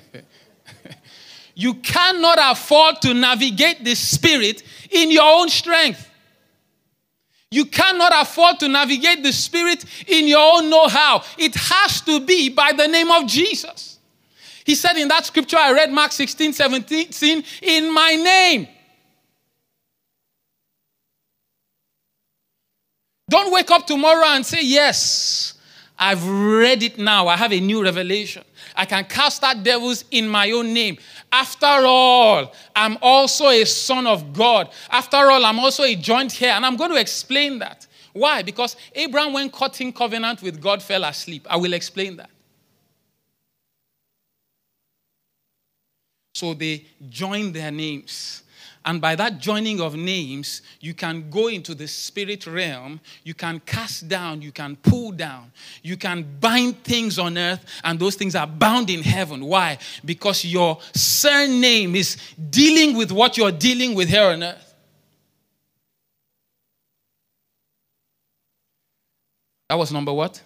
you 1.55 1.73
cannot 1.75 2.37
afford 2.41 3.01
to 3.01 3.13
navigate 3.13 3.83
the 3.83 3.95
spirit 3.95 4.61
in 4.91 5.11
your 5.11 5.23
own 5.23 5.49
strength. 5.49 6.08
You 7.51 7.65
cannot 7.65 8.11
afford 8.15 8.59
to 8.59 8.67
navigate 8.67 9.23
the 9.23 9.31
spirit 9.31 9.83
in 10.07 10.27
your 10.27 10.57
own 10.57 10.69
know 10.69 10.87
how. 10.87 11.23
It 11.37 11.55
has 11.55 12.01
to 12.01 12.23
be 12.23 12.49
by 12.49 12.73
the 12.73 12.87
name 12.87 13.09
of 13.09 13.25
Jesus. 13.25 13.97
He 14.65 14.75
said 14.75 14.97
in 14.97 15.07
that 15.07 15.25
scripture 15.25 15.57
I 15.57 15.71
read, 15.71 15.91
Mark 15.91 16.11
16, 16.11 16.53
17, 16.53 17.43
in 17.63 17.91
my 17.93 18.13
name. 18.15 18.67
Don't 23.29 23.51
wake 23.51 23.71
up 23.71 23.85
tomorrow 23.85 24.27
and 24.27 24.45
say, 24.45 24.59
Yes, 24.61 25.55
I've 25.97 26.27
read 26.27 26.83
it 26.83 26.97
now. 26.97 27.27
I 27.27 27.35
have 27.35 27.51
a 27.51 27.59
new 27.59 27.83
revelation. 27.83 28.43
I 28.75 28.85
can 28.85 29.05
cast 29.05 29.43
out 29.43 29.63
devils 29.63 30.05
in 30.11 30.27
my 30.27 30.51
own 30.51 30.73
name. 30.73 30.97
After 31.31 31.65
all, 31.67 32.53
I'm 32.75 32.97
also 33.01 33.49
a 33.49 33.65
son 33.65 34.07
of 34.07 34.33
God. 34.33 34.69
After 34.89 35.17
all, 35.17 35.45
I'm 35.45 35.59
also 35.59 35.83
a 35.83 35.95
joint 35.95 36.41
heir. 36.41 36.53
And 36.53 36.65
I'm 36.65 36.75
going 36.75 36.91
to 36.91 36.99
explain 36.99 37.59
that. 37.59 37.85
Why? 38.13 38.41
Because 38.41 38.75
Abraham, 38.95 39.33
when 39.33 39.49
cutting 39.51 39.93
covenant 39.93 40.41
with 40.41 40.59
God, 40.59 40.81
fell 40.81 41.03
asleep. 41.03 41.45
I 41.49 41.57
will 41.57 41.73
explain 41.73 42.17
that. 42.17 42.29
So 46.33 46.53
they 46.53 46.85
joined 47.09 47.53
their 47.53 47.71
names. 47.71 48.43
And 48.89 48.99
by 48.99 49.15
that 49.17 49.37
joining 49.37 49.81
of 49.81 49.95
names, 49.95 50.63
you 50.79 50.95
can 50.95 51.29
go 51.29 51.47
into 51.47 51.75
the 51.75 51.87
spirit 51.87 52.47
realm, 52.47 52.99
you 53.23 53.35
can 53.35 53.59
cast 53.59 54.07
down, 54.07 54.41
you 54.41 54.51
can 54.51 54.75
pull 54.77 55.11
down, 55.11 55.51
you 55.83 55.95
can 55.95 56.25
bind 56.39 56.83
things 56.83 57.19
on 57.19 57.37
earth, 57.37 57.63
and 57.83 57.99
those 57.99 58.15
things 58.15 58.33
are 58.33 58.47
bound 58.47 58.89
in 58.89 59.03
heaven. 59.03 59.45
Why? 59.45 59.77
Because 60.03 60.43
your 60.43 60.79
surname 60.95 61.95
is 61.95 62.17
dealing 62.49 62.97
with 62.97 63.11
what 63.11 63.37
you're 63.37 63.51
dealing 63.51 63.93
with 63.93 64.09
here 64.09 64.23
on 64.23 64.41
earth. 64.41 64.73
That 69.69 69.77
was 69.77 69.91
number 69.91 70.13
what? 70.13 70.41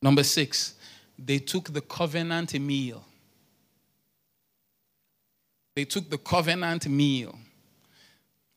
Number 0.00 0.22
six, 0.22 0.76
they 1.18 1.40
took 1.40 1.74
the 1.74 1.82
covenant 1.82 2.58
meal. 2.58 3.04
They 5.74 5.84
took 5.84 6.10
the 6.10 6.18
covenant 6.18 6.86
meal. 6.88 7.38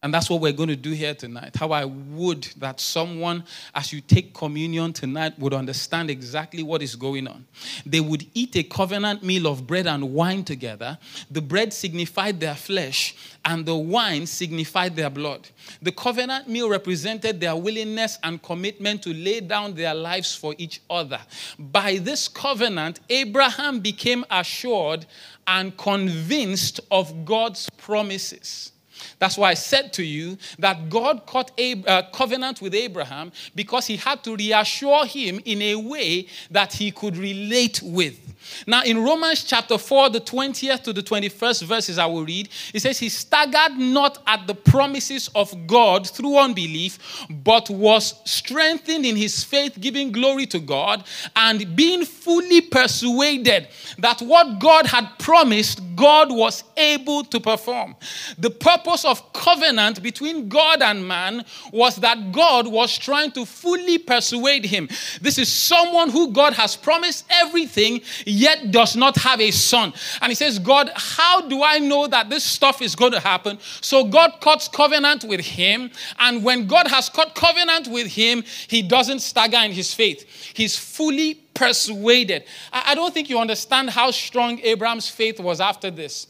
And 0.06 0.13
that's 0.13 0.30
what 0.30 0.39
we're 0.39 0.54
going 0.54 0.70
to 0.70 0.76
do 0.76 0.91
here 0.91 1.15
tonight. 1.15 1.56
How 1.56 1.72
I 1.72 1.84
would 1.84 2.44
that 2.58 2.80
someone, 2.80 3.44
as 3.74 3.91
you 3.91 4.02
take 4.02 4.36
communion 4.36 4.94
tonight, 4.94 5.34
would 5.39 5.52
understand 5.52 6.12
exactly 6.12 6.62
what 6.62 6.84
is 6.84 6.96
going 6.96 7.28
on. 7.28 7.44
They 7.88 8.02
would 8.02 8.24
eat 8.36 8.56
a 8.56 8.62
covenant 8.62 9.24
meal 9.24 9.48
of 9.48 9.65
bread 9.65 9.88
and 9.88 10.13
wine 10.13 10.44
together. 10.44 11.00
The 11.32 11.41
bread 11.41 11.74
signified 11.74 12.39
their 12.39 12.54
flesh, 12.54 13.15
and 13.44 13.65
the 13.65 13.76
wine 13.76 14.28
signified 14.28 14.96
their 14.96 15.10
blood. 15.10 15.48
The 15.82 15.91
covenant 15.91 16.48
meal 16.48 16.70
represented 16.70 17.41
their 17.41 17.56
willingness 17.56 18.20
and 18.22 18.39
commitment 18.44 19.02
to 19.06 19.10
lay 19.12 19.39
down 19.39 19.74
their 19.74 19.96
lives 19.96 20.36
for 20.36 20.54
each 20.60 20.82
other. 20.88 21.20
By 21.58 21.98
this 21.98 22.28
covenant, 22.28 23.00
Abraham 23.10 23.80
became 23.80 24.24
assured 24.30 25.08
and 25.48 25.76
convinced 25.76 26.80
of 26.91 27.26
God's 27.26 27.68
promises. 27.72 28.72
That's 29.20 29.38
why 29.38 29.52
I 29.52 29.54
said 29.54 29.94
to 29.94 30.04
you 30.04 30.38
that 30.60 30.89
God 30.89 31.26
cut 31.26 31.52
a 31.58 31.84
uh, 31.84 32.04
covenant 32.13 32.62
with 32.62 32.74
Abraham 32.74 33.32
because 33.54 33.88
he 33.88 33.98
had 33.98 34.24
to 34.24 34.36
reassure 34.36 35.06
him 35.06 35.39
in 35.46 35.62
a 35.62 35.76
way 35.76 36.28
that 36.52 36.74
he 36.74 36.91
could 36.91 37.18
relate 37.18 37.82
with. 37.84 38.20
Now, 38.68 38.84
in 38.84 39.04
Romans 39.04 39.44
chapter 39.44 39.78
4, 39.78 40.10
the 40.10 40.22
20th 40.22 40.84
to 40.84 40.94
the 40.94 41.02
21st 41.02 41.63
verses 41.63 41.98
I 41.98 42.06
will 42.06 42.26
read, 42.26 42.50
it 42.74 42.82
says, 42.82 43.00
He 43.00 43.10
staggered 43.10 43.78
not 43.78 44.22
at 44.28 44.48
the 44.48 44.56
promises 44.56 45.30
of 45.36 45.68
God 45.68 46.08
through 46.08 46.38
unbelief, 46.38 47.26
but 47.30 47.70
was 47.70 48.22
strengthened 48.26 49.06
in 49.06 49.15
his 49.15 49.44
faith, 49.44 49.78
giving 49.80 50.12
glory 50.12 50.46
to 50.48 50.60
God, 50.60 51.04
and 51.36 51.76
being 51.76 52.06
fully 52.06 52.62
persuaded 52.62 53.68
that 53.98 54.22
what 54.22 54.60
God 54.60 54.86
had 54.86 55.08
promised, 55.20 55.82
God 55.96 56.32
was 56.32 56.63
able 56.78 57.24
to 57.26 57.39
perform. 57.39 57.96
The 58.38 58.50
purpose 58.50 58.95
of 59.04 59.34
covenant 59.34 60.02
between 60.02 60.48
God 60.48 60.82
and 60.82 61.06
man 61.08 61.44
was 61.74 61.96
that 61.98 62.32
God 62.32 62.68
was 62.68 62.98
trying 62.98 63.32
to 63.32 63.46
fully 63.46 63.98
persuade 63.98 64.66
him. 64.66 64.88
This 65.22 65.38
is 65.38 65.52
someone 65.52 66.10
who 66.10 66.32
God 66.32 66.54
has 66.54 66.76
promised 66.76 67.26
everything 67.30 68.02
yet 68.26 68.72
does 68.72 68.96
not 68.96 69.18
have 69.18 69.42
a 69.42 69.52
son. 69.52 69.94
And 70.22 70.32
he 70.32 70.36
says, 70.36 70.60
God, 70.60 70.92
how 70.96 71.48
do 71.48 71.64
I 71.64 71.80
know 71.80 72.08
that 72.08 72.30
this 72.30 72.44
stuff 72.44 72.82
is 72.82 72.96
going 72.96 73.12
to 73.12 73.20
happen? 73.20 73.58
So 73.82 74.06
God 74.06 74.40
cuts 74.40 74.68
covenant 74.68 75.24
with 75.24 75.42
him. 75.42 75.92
And 76.20 76.44
when 76.44 76.68
God 76.68 76.88
has 76.88 77.10
cut 77.10 77.36
covenant 77.36 77.88
with 77.88 78.08
him, 78.08 78.44
he 78.68 78.82
doesn't 78.82 79.20
stagger 79.20 79.58
in 79.58 79.72
his 79.72 79.94
faith. 79.94 80.26
He's 80.54 80.78
fully 80.78 81.45
persuaded. 81.56 82.44
I 82.72 82.94
don't 82.94 83.13
think 83.13 83.30
you 83.30 83.39
understand 83.39 83.89
how 83.89 84.12
strong 84.12 84.60
Abraham's 84.60 85.10
faith 85.10 85.39
was 85.39 85.60
after 85.60 85.89
this. 85.89 86.28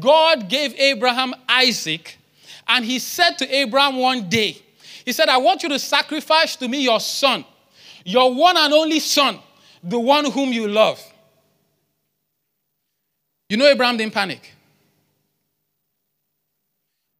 God 0.00 0.48
gave 0.48 0.74
Abraham 0.74 1.34
Isaac, 1.48 2.18
and 2.66 2.84
he 2.84 2.98
said 2.98 3.38
to 3.38 3.54
Abraham 3.54 3.96
one 3.96 4.28
day, 4.28 4.60
He 5.04 5.12
said, 5.12 5.28
I 5.28 5.36
want 5.36 5.62
you 5.62 5.68
to 5.68 5.78
sacrifice 5.78 6.56
to 6.56 6.66
me 6.66 6.82
your 6.82 6.98
son, 6.98 7.44
your 8.04 8.34
one 8.34 8.56
and 8.56 8.72
only 8.72 8.98
son, 8.98 9.38
the 9.84 10.00
one 10.00 10.30
whom 10.30 10.52
you 10.52 10.66
love. 10.66 11.00
You 13.48 13.58
know, 13.58 13.66
Abraham 13.66 13.98
didn't 13.98 14.14
panic. 14.14 14.52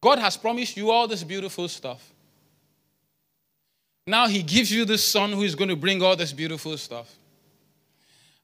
God 0.01 0.19
has 0.19 0.35
promised 0.35 0.75
you 0.75 0.91
all 0.91 1.07
this 1.07 1.23
beautiful 1.23 1.67
stuff. 1.69 2.11
Now 4.05 4.27
he 4.27 4.43
gives 4.43 4.71
you 4.71 4.83
the 4.83 4.97
son 4.97 5.31
who 5.31 5.43
is 5.43 5.55
going 5.55 5.69
to 5.69 5.77
bring 5.77 6.01
all 6.01 6.15
this 6.15 6.33
beautiful 6.33 6.77
stuff. 6.77 7.15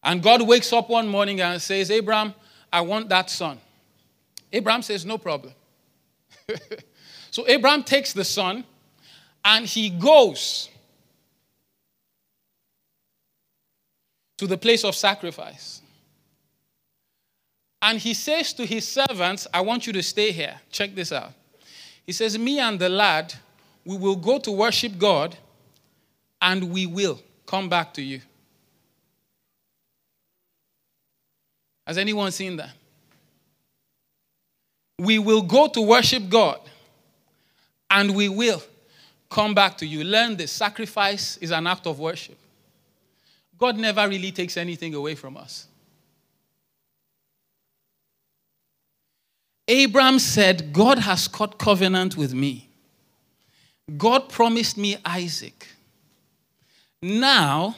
And 0.03 0.23
God 0.23 0.41
wakes 0.47 0.71
up 0.71 0.89
one 0.89 1.07
morning 1.07 1.41
and 1.41 1.61
says, 1.61 1.91
Abraham, 1.91 2.33
I 2.71 2.81
want 2.81 3.09
that 3.09 3.29
son. 3.29 3.59
Abraham 4.51 4.81
says, 4.81 5.05
No 5.05 5.17
problem. 5.17 5.53
so 7.31 7.45
Abraham 7.47 7.83
takes 7.83 8.13
the 8.13 8.23
son 8.23 8.63
and 9.43 9.65
he 9.65 9.89
goes 9.89 10.69
to 14.37 14.47
the 14.47 14.57
place 14.57 14.83
of 14.83 14.95
sacrifice. 14.95 15.81
And 17.81 17.97
he 17.97 18.13
says 18.13 18.53
to 18.53 18.65
his 18.65 18.87
servants, 18.87 19.47
I 19.53 19.61
want 19.61 19.87
you 19.87 19.93
to 19.93 20.03
stay 20.03 20.31
here. 20.31 20.59
Check 20.71 20.95
this 20.95 21.11
out. 21.11 21.31
He 22.05 22.11
says, 22.11 22.37
Me 22.37 22.59
and 22.59 22.79
the 22.79 22.89
lad, 22.89 23.33
we 23.85 23.97
will 23.97 24.15
go 24.15 24.39
to 24.39 24.51
worship 24.51 24.97
God 24.97 25.37
and 26.41 26.71
we 26.71 26.85
will 26.85 27.21
come 27.45 27.69
back 27.69 27.93
to 27.95 28.01
you. 28.01 28.21
Has 31.89 31.97
anyone 31.97 32.31
seen 32.31 32.57
that? 32.57 32.69
We 34.99 35.17
will 35.17 35.41
go 35.41 35.67
to 35.69 35.81
worship 35.81 36.29
God 36.29 36.59
and 37.89 38.15
we 38.15 38.29
will 38.29 38.61
come 39.27 39.55
back 39.55 39.75
to 39.79 39.87
you. 39.87 40.03
Learn 40.03 40.37
this 40.37 40.51
sacrifice 40.51 41.37
is 41.37 41.49
an 41.49 41.65
act 41.65 41.87
of 41.87 41.97
worship. 41.97 42.37
God 43.57 43.75
never 43.77 44.07
really 44.07 44.31
takes 44.31 44.55
anything 44.55 44.93
away 44.93 45.15
from 45.15 45.35
us. 45.35 45.65
Abraham 49.67 50.19
said, 50.19 50.71
God 50.71 50.99
has 50.99 51.27
cut 51.27 51.57
covenant 51.57 52.15
with 52.15 52.35
me. 52.35 52.69
God 53.97 54.29
promised 54.29 54.77
me 54.77 54.95
Isaac. 55.03 55.65
Now, 57.01 57.77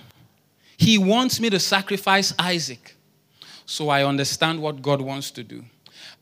he 0.76 0.97
wants 0.97 1.39
me 1.39 1.49
to 1.49 1.62
sacrifice 1.62 2.34
Isaac. 2.38 2.97
So 3.72 3.88
I 3.88 4.03
understand 4.03 4.61
what 4.61 4.82
God 4.82 4.99
wants 4.99 5.32
to 5.32 5.45
do. 5.45 5.63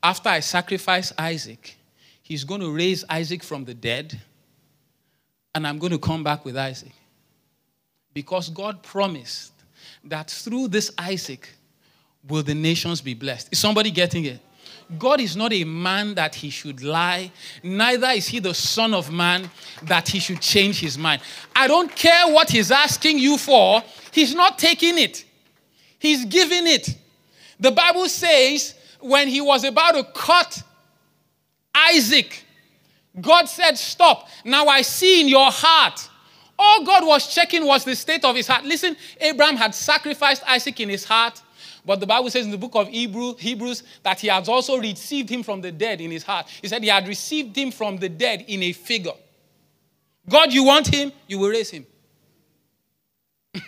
After 0.03 0.29
I 0.29 0.39
sacrifice 0.39 1.11
Isaac, 1.17 1.77
he's 2.21 2.43
going 2.43 2.61
to 2.61 2.71
raise 2.71 3.03
Isaac 3.09 3.41
from 3.41 3.65
the 3.65 3.73
dead, 3.73 4.21
and 5.55 5.65
I'm 5.65 5.79
going 5.79 5.91
to 5.91 5.97
come 5.97 6.23
back 6.23 6.45
with 6.45 6.55
Isaac. 6.55 6.91
Because 8.13 8.49
God 8.49 8.83
promised 8.83 9.51
that 10.03 10.29
through 10.29 10.67
this 10.67 10.91
Isaac 10.95 11.49
will 12.27 12.43
the 12.43 12.53
nations 12.53 13.01
be 13.01 13.15
blessed. 13.15 13.49
Is 13.51 13.57
somebody 13.57 13.89
getting 13.89 14.25
it? 14.25 14.39
God 14.99 15.19
is 15.19 15.35
not 15.35 15.51
a 15.51 15.63
man 15.63 16.13
that 16.13 16.35
he 16.35 16.51
should 16.51 16.83
lie, 16.83 17.31
neither 17.63 18.09
is 18.09 18.27
he 18.27 18.37
the 18.37 18.53
Son 18.53 18.93
of 18.93 19.11
Man 19.11 19.49
that 19.81 20.07
he 20.07 20.19
should 20.19 20.39
change 20.39 20.79
his 20.79 20.99
mind. 20.99 21.23
I 21.55 21.65
don't 21.65 21.95
care 21.95 22.31
what 22.31 22.51
he's 22.51 22.69
asking 22.69 23.17
you 23.17 23.39
for, 23.39 23.81
he's 24.11 24.35
not 24.35 24.59
taking 24.59 24.99
it, 24.99 25.25
he's 25.97 26.25
giving 26.25 26.67
it. 26.67 26.95
The 27.59 27.71
Bible 27.71 28.07
says 28.07 28.75
when 28.99 29.27
he 29.27 29.41
was 29.41 29.63
about 29.63 29.91
to 29.91 30.03
cut 30.03 30.63
Isaac, 31.75 32.43
God 33.19 33.45
said, 33.45 33.77
Stop. 33.77 34.29
Now 34.45 34.67
I 34.67 34.81
see 34.81 35.21
in 35.21 35.27
your 35.27 35.51
heart. 35.51 36.09
All 36.57 36.83
God 36.83 37.05
was 37.05 37.33
checking 37.33 37.65
was 37.65 37.85
the 37.85 37.95
state 37.95 38.25
of 38.25 38.35
his 38.35 38.47
heart. 38.47 38.65
Listen, 38.65 38.95
Abraham 39.19 39.55
had 39.55 39.73
sacrificed 39.73 40.43
Isaac 40.45 40.79
in 40.79 40.89
his 40.89 41.05
heart. 41.05 41.41
But 41.85 42.01
the 42.01 42.05
Bible 42.05 42.29
says 42.29 42.45
in 42.45 42.51
the 42.51 42.57
book 42.57 42.75
of 42.75 42.89
Hebrew, 42.89 43.35
Hebrews 43.35 43.83
that 44.03 44.19
he 44.19 44.27
has 44.27 44.49
also 44.49 44.77
received 44.77 45.29
him 45.29 45.43
from 45.43 45.61
the 45.61 45.71
dead 45.71 46.01
in 46.01 46.11
his 46.11 46.23
heart. 46.23 46.47
He 46.61 46.67
said 46.67 46.83
he 46.83 46.89
had 46.89 47.07
received 47.07 47.55
him 47.55 47.71
from 47.71 47.97
the 47.97 48.09
dead 48.09 48.43
in 48.47 48.61
a 48.63 48.73
figure. 48.73 49.13
God, 50.27 50.53
you 50.53 50.65
want 50.65 50.93
him, 50.93 51.11
you 51.27 51.39
will 51.39 51.49
raise 51.49 51.69
him. 51.69 51.85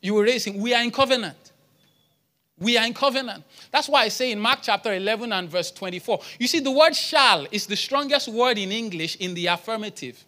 you 0.00 0.14
will 0.14 0.22
raise 0.22 0.44
him. 0.44 0.58
We 0.60 0.72
are 0.72 0.82
in 0.82 0.90
covenant. 0.92 1.45
We 2.58 2.78
are 2.78 2.86
in 2.86 2.94
covenant. 2.94 3.44
That's 3.70 3.88
why 3.88 4.02
I 4.02 4.08
say 4.08 4.32
in 4.32 4.40
Mark 4.40 4.60
chapter 4.62 4.94
11 4.94 5.30
and 5.32 5.50
verse 5.50 5.70
24. 5.70 6.20
You 6.38 6.46
see, 6.46 6.60
the 6.60 6.70
word 6.70 6.96
shall 6.96 7.46
is 7.50 7.66
the 7.66 7.76
strongest 7.76 8.28
word 8.28 8.56
in 8.56 8.72
English 8.72 9.16
in 9.16 9.34
the 9.34 9.46
affirmative. 9.48 10.24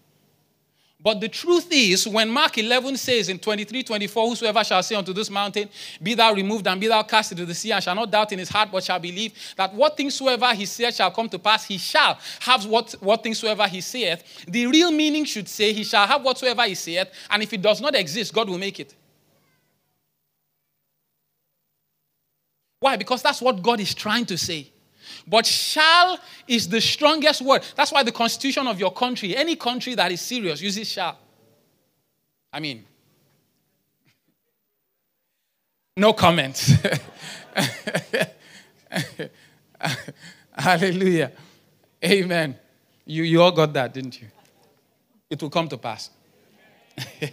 But 1.00 1.20
the 1.20 1.28
truth 1.28 1.68
is, 1.70 2.08
when 2.08 2.28
Mark 2.28 2.58
11 2.58 2.96
says 2.96 3.28
in 3.28 3.38
23 3.38 3.84
24, 3.84 4.28
Whosoever 4.28 4.64
shall 4.64 4.82
say 4.82 4.96
unto 4.96 5.12
this 5.12 5.30
mountain, 5.30 5.70
Be 6.02 6.14
thou 6.14 6.34
removed 6.34 6.66
and 6.66 6.80
be 6.80 6.88
thou 6.88 7.02
cast 7.04 7.30
into 7.30 7.46
the 7.46 7.54
sea, 7.54 7.70
and 7.70 7.82
shall 7.82 7.94
not 7.94 8.10
doubt 8.10 8.32
in 8.32 8.40
his 8.40 8.48
heart, 8.48 8.70
but 8.72 8.82
shall 8.82 8.98
believe 8.98 9.32
that 9.56 9.72
what 9.72 9.96
things 9.96 10.16
soever 10.16 10.52
he 10.54 10.66
saith 10.66 10.96
shall 10.96 11.12
come 11.12 11.28
to 11.28 11.38
pass, 11.38 11.64
he 11.64 11.78
shall 11.78 12.18
have 12.40 12.66
what, 12.66 12.96
what 12.98 13.22
things 13.22 13.38
soever 13.38 13.68
he 13.68 13.80
saith. 13.80 14.44
The 14.48 14.66
real 14.66 14.90
meaning 14.90 15.24
should 15.24 15.48
say, 15.48 15.72
He 15.72 15.84
shall 15.84 16.06
have 16.06 16.22
whatsoever 16.24 16.64
he 16.64 16.74
saith, 16.74 17.08
and 17.30 17.44
if 17.44 17.52
it 17.52 17.62
does 17.62 17.80
not 17.80 17.94
exist, 17.94 18.34
God 18.34 18.48
will 18.48 18.58
make 18.58 18.80
it. 18.80 18.92
Why? 22.80 22.96
Because 22.96 23.22
that's 23.22 23.40
what 23.40 23.62
God 23.62 23.80
is 23.80 23.94
trying 23.94 24.26
to 24.26 24.38
say. 24.38 24.70
But 25.26 25.46
shall 25.46 26.18
is 26.46 26.68
the 26.68 26.80
strongest 26.80 27.42
word. 27.42 27.62
That's 27.76 27.92
why 27.92 28.02
the 28.02 28.12
constitution 28.12 28.66
of 28.66 28.78
your 28.78 28.92
country, 28.92 29.36
any 29.36 29.56
country 29.56 29.94
that 29.94 30.12
is 30.12 30.20
serious, 30.20 30.60
uses 30.60 30.88
shall. 30.88 31.18
I 32.52 32.60
mean, 32.60 32.84
no 35.96 36.12
comments. 36.12 36.72
Hallelujah. 40.52 41.32
Amen. 42.04 42.56
You, 43.04 43.22
you 43.22 43.42
all 43.42 43.52
got 43.52 43.72
that, 43.72 43.94
didn't 43.94 44.20
you? 44.20 44.28
It 45.30 45.42
will 45.42 45.50
come 45.50 45.68
to 45.68 45.76
pass. 45.76 46.10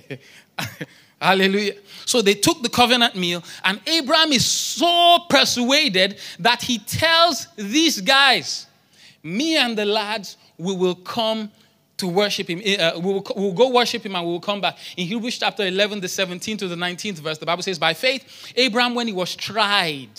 Hallelujah. 1.26 1.74
So 2.06 2.22
they 2.22 2.36
took 2.36 2.62
the 2.62 2.70
covenant 2.70 3.16
meal, 3.16 3.44
and 3.64 3.82
Abraham 3.88 4.32
is 4.32 4.46
so 4.46 5.26
persuaded 5.28 6.20
that 6.38 6.62
he 6.62 6.78
tells 6.78 7.48
these 7.56 8.00
guys, 8.00 8.68
Me 9.24 9.58
and 9.58 9.76
the 9.76 9.86
lads, 9.86 10.38
we 10.60 10.76
will 10.76 10.94
come 10.94 11.52
to 11.98 12.08
worship 12.08 12.48
him. 12.48 12.60
Uh, 12.60 13.00
we, 13.00 13.14
will, 13.14 13.26
we 13.36 13.42
will 13.42 13.54
go 13.54 13.72
worship 13.72 14.06
him 14.06 14.16
and 14.16 14.24
we 14.24 14.34
will 14.34 14.40
come 14.40 14.62
back. 14.62 14.78
In 14.98 15.08
Hebrews 15.08 15.40
chapter 15.40 15.66
11, 15.66 16.02
the 16.02 16.08
17th 16.08 16.60
to 16.60 16.68
the 16.68 16.76
19th 16.76 17.20
verse, 17.20 17.40
the 17.40 17.46
Bible 17.48 17.64
says, 17.64 17.80
By 17.80 17.96
faith, 17.96 18.54
Abraham, 18.56 18.94
when 18.94 19.08
he 19.08 19.14
was 19.14 19.36
tried, 19.36 20.10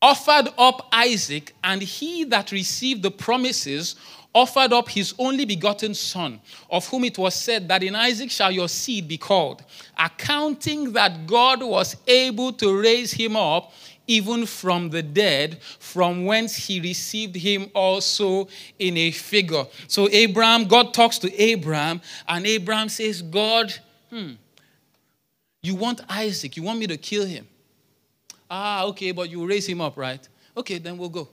offered 0.00 0.48
up 0.56 0.86
Isaac, 0.92 1.54
and 1.64 1.82
he 1.82 2.22
that 2.24 2.52
received 2.52 3.02
the 3.02 3.10
promises 3.10 3.96
offered 4.34 4.72
up 4.72 4.88
his 4.88 5.14
only 5.18 5.44
begotten 5.44 5.94
son, 5.94 6.40
of 6.70 6.86
whom 6.88 7.04
it 7.04 7.18
was 7.18 7.34
said 7.34 7.68
that 7.68 7.82
in 7.82 7.94
Isaac 7.94 8.30
shall 8.30 8.50
your 8.50 8.68
seed 8.68 9.08
be 9.08 9.18
called, 9.18 9.64
accounting 9.96 10.92
that 10.92 11.26
God 11.26 11.62
was 11.62 11.96
able 12.06 12.52
to 12.54 12.80
raise 12.80 13.12
him 13.12 13.36
up 13.36 13.72
even 14.06 14.46
from 14.46 14.88
the 14.88 15.02
dead, 15.02 15.62
from 15.78 16.24
whence 16.24 16.56
he 16.56 16.80
received 16.80 17.36
him 17.36 17.70
also 17.74 18.48
in 18.78 18.96
a 18.96 19.10
figure. 19.10 19.64
So 19.86 20.08
Abraham, 20.10 20.64
God 20.64 20.94
talks 20.94 21.18
to 21.18 21.40
Abraham, 21.40 22.00
and 22.26 22.46
Abraham 22.46 22.88
says, 22.88 23.20
God, 23.20 23.74
hmm, 24.10 24.32
you 25.62 25.74
want 25.74 26.00
Isaac, 26.08 26.56
you 26.56 26.62
want 26.62 26.78
me 26.78 26.86
to 26.86 26.96
kill 26.96 27.26
him. 27.26 27.46
Ah, 28.50 28.84
okay, 28.86 29.12
but 29.12 29.28
you 29.30 29.46
raise 29.46 29.66
him 29.66 29.82
up, 29.82 29.96
right? 29.98 30.26
Okay, 30.56 30.78
then 30.78 30.96
we'll 30.96 31.10
go. 31.10 31.28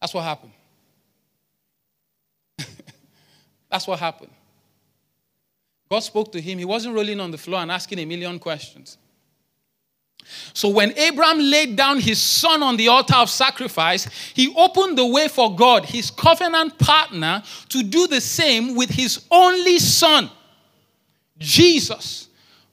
That's 0.00 0.14
what 0.14 0.24
happened. 0.24 0.52
That's 3.70 3.86
what 3.86 3.98
happened. 3.98 4.32
God 5.90 6.00
spoke 6.00 6.32
to 6.32 6.40
him. 6.40 6.58
He 6.58 6.64
wasn't 6.64 6.94
rolling 6.94 7.20
on 7.20 7.30
the 7.30 7.38
floor 7.38 7.60
and 7.60 7.70
asking 7.70 7.98
a 7.98 8.04
million 8.04 8.38
questions. 8.38 8.98
So 10.52 10.68
when 10.68 10.96
Abraham 10.96 11.38
laid 11.38 11.76
down 11.76 11.98
his 11.98 12.20
son 12.20 12.62
on 12.62 12.76
the 12.76 12.88
altar 12.88 13.16
of 13.16 13.30
sacrifice, 13.30 14.04
he 14.34 14.54
opened 14.54 14.98
the 14.98 15.06
way 15.06 15.28
for 15.28 15.54
God, 15.54 15.84
his 15.84 16.10
covenant 16.10 16.78
partner, 16.78 17.42
to 17.70 17.82
do 17.82 18.06
the 18.06 18.20
same 18.20 18.74
with 18.76 18.90
his 18.90 19.24
only 19.30 19.78
son, 19.78 20.30
Jesus, 21.38 22.28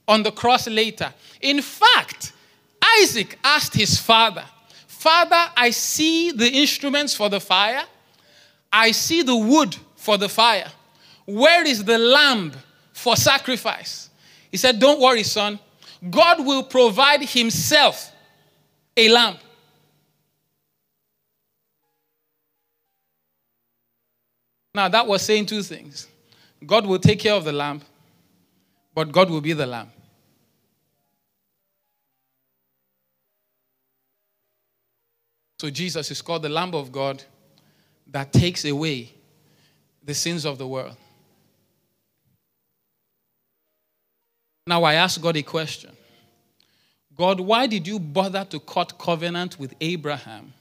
on 0.07 0.23
the 0.23 0.31
cross 0.31 0.67
later. 0.67 1.11
In 1.41 1.61
fact, 1.61 2.33
Isaac 2.99 3.39
asked 3.43 3.73
his 3.73 3.97
father, 3.99 4.43
Father, 4.87 5.51
I 5.55 5.69
see 5.71 6.31
the 6.31 6.49
instruments 6.49 7.15
for 7.15 7.29
the 7.29 7.39
fire, 7.39 7.83
I 8.71 8.91
see 8.91 9.21
the 9.21 9.35
wood 9.35 9.75
for 9.95 10.17
the 10.17 10.29
fire. 10.29 10.71
Where 11.27 11.67
is 11.67 11.83
the 11.83 11.97
lamb 11.97 12.53
for 12.93 13.17
sacrifice? 13.17 14.09
He 14.49 14.55
said, 14.55 14.79
Don't 14.79 15.01
worry, 15.01 15.23
son. 15.23 15.59
God 16.09 16.45
will 16.45 16.63
provide 16.63 17.21
himself 17.21 18.11
a 18.95 19.09
lamb. 19.09 19.35
Now, 24.73 24.87
that 24.87 25.05
was 25.05 25.21
saying 25.21 25.47
two 25.47 25.63
things 25.63 26.07
God 26.65 26.85
will 26.85 26.99
take 26.99 27.19
care 27.19 27.33
of 27.33 27.43
the 27.43 27.51
lamb, 27.51 27.81
but 28.95 29.11
God 29.11 29.29
will 29.29 29.41
be 29.41 29.51
the 29.51 29.65
lamb. 29.65 29.91
So, 35.59 35.69
Jesus 35.69 36.09
is 36.09 36.21
called 36.21 36.43
the 36.43 36.49
Lamb 36.49 36.73
of 36.73 36.91
God 36.91 37.23
that 38.11 38.31
takes 38.31 38.63
away 38.63 39.11
the 40.05 40.13
sins 40.13 40.45
of 40.45 40.57
the 40.57 40.67
world. 40.67 40.95
Now 44.67 44.83
I 44.83 44.95
ask 44.95 45.19
God 45.19 45.37
a 45.37 45.43
question 45.43 45.91
God, 47.15 47.39
why 47.39 47.65
did 47.65 47.87
you 47.87 47.97
bother 47.97 48.45
to 48.45 48.59
cut 48.59 48.99
covenant 48.99 49.57
with 49.57 49.73
Abraham 49.81 50.53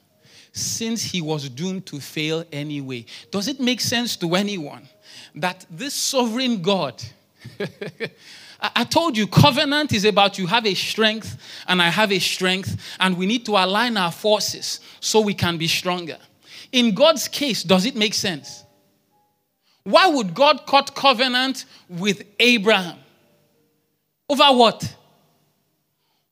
since 0.52 1.02
he 1.02 1.20
was 1.20 1.50
doomed 1.50 1.84
to 1.86 2.00
fail 2.00 2.44
anyway? 2.50 3.04
Does 3.30 3.48
it 3.48 3.61
make 3.61 3.80
sense 3.80 4.16
to 4.18 4.34
anyone 4.36 4.88
that 5.34 5.66
this 5.68 5.92
sovereign 5.92 6.62
God, 6.62 7.02
I 8.61 8.84
told 8.84 9.18
you, 9.18 9.26
covenant 9.26 9.92
is 9.92 10.07
about 10.07 10.38
you 10.38 10.46
have 10.46 10.64
a 10.64 10.74
strength 10.74 11.36
and 11.68 11.82
I 11.82 11.90
have 11.90 12.11
a 12.11 12.18
strength, 12.20 12.80
and 13.00 13.18
we 13.18 13.26
need 13.26 13.44
to 13.46 13.52
align 13.52 13.98
our 13.98 14.12
forces 14.12 14.80
so 15.00 15.20
we 15.20 15.34
can 15.34 15.59
be 15.59 15.66
stronger. 15.66 16.18
In 16.72 16.94
God's 16.94 17.28
case, 17.28 17.62
does 17.62 17.84
it 17.84 17.96
make 17.96 18.14
sense? 18.14 18.64
Why 19.82 20.07
would 20.07 20.32
God 20.32 20.66
cut 20.66 20.94
covenant 20.94 21.66
with 21.88 22.22
Abraham? 22.40 22.98
Over 24.28 24.58
what? 24.58 24.96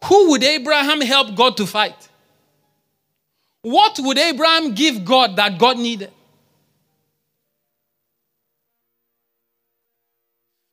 Who 0.05 0.31
would 0.31 0.43
Abraham 0.43 1.01
help 1.01 1.35
God 1.35 1.57
to 1.57 1.67
fight? 1.67 2.09
What 3.63 3.99
would 3.99 4.19
Abraham 4.19 4.75
give 4.75 5.05
God 5.05 5.37
that 5.37 5.59
God 5.59 5.79
needed? 5.79 6.11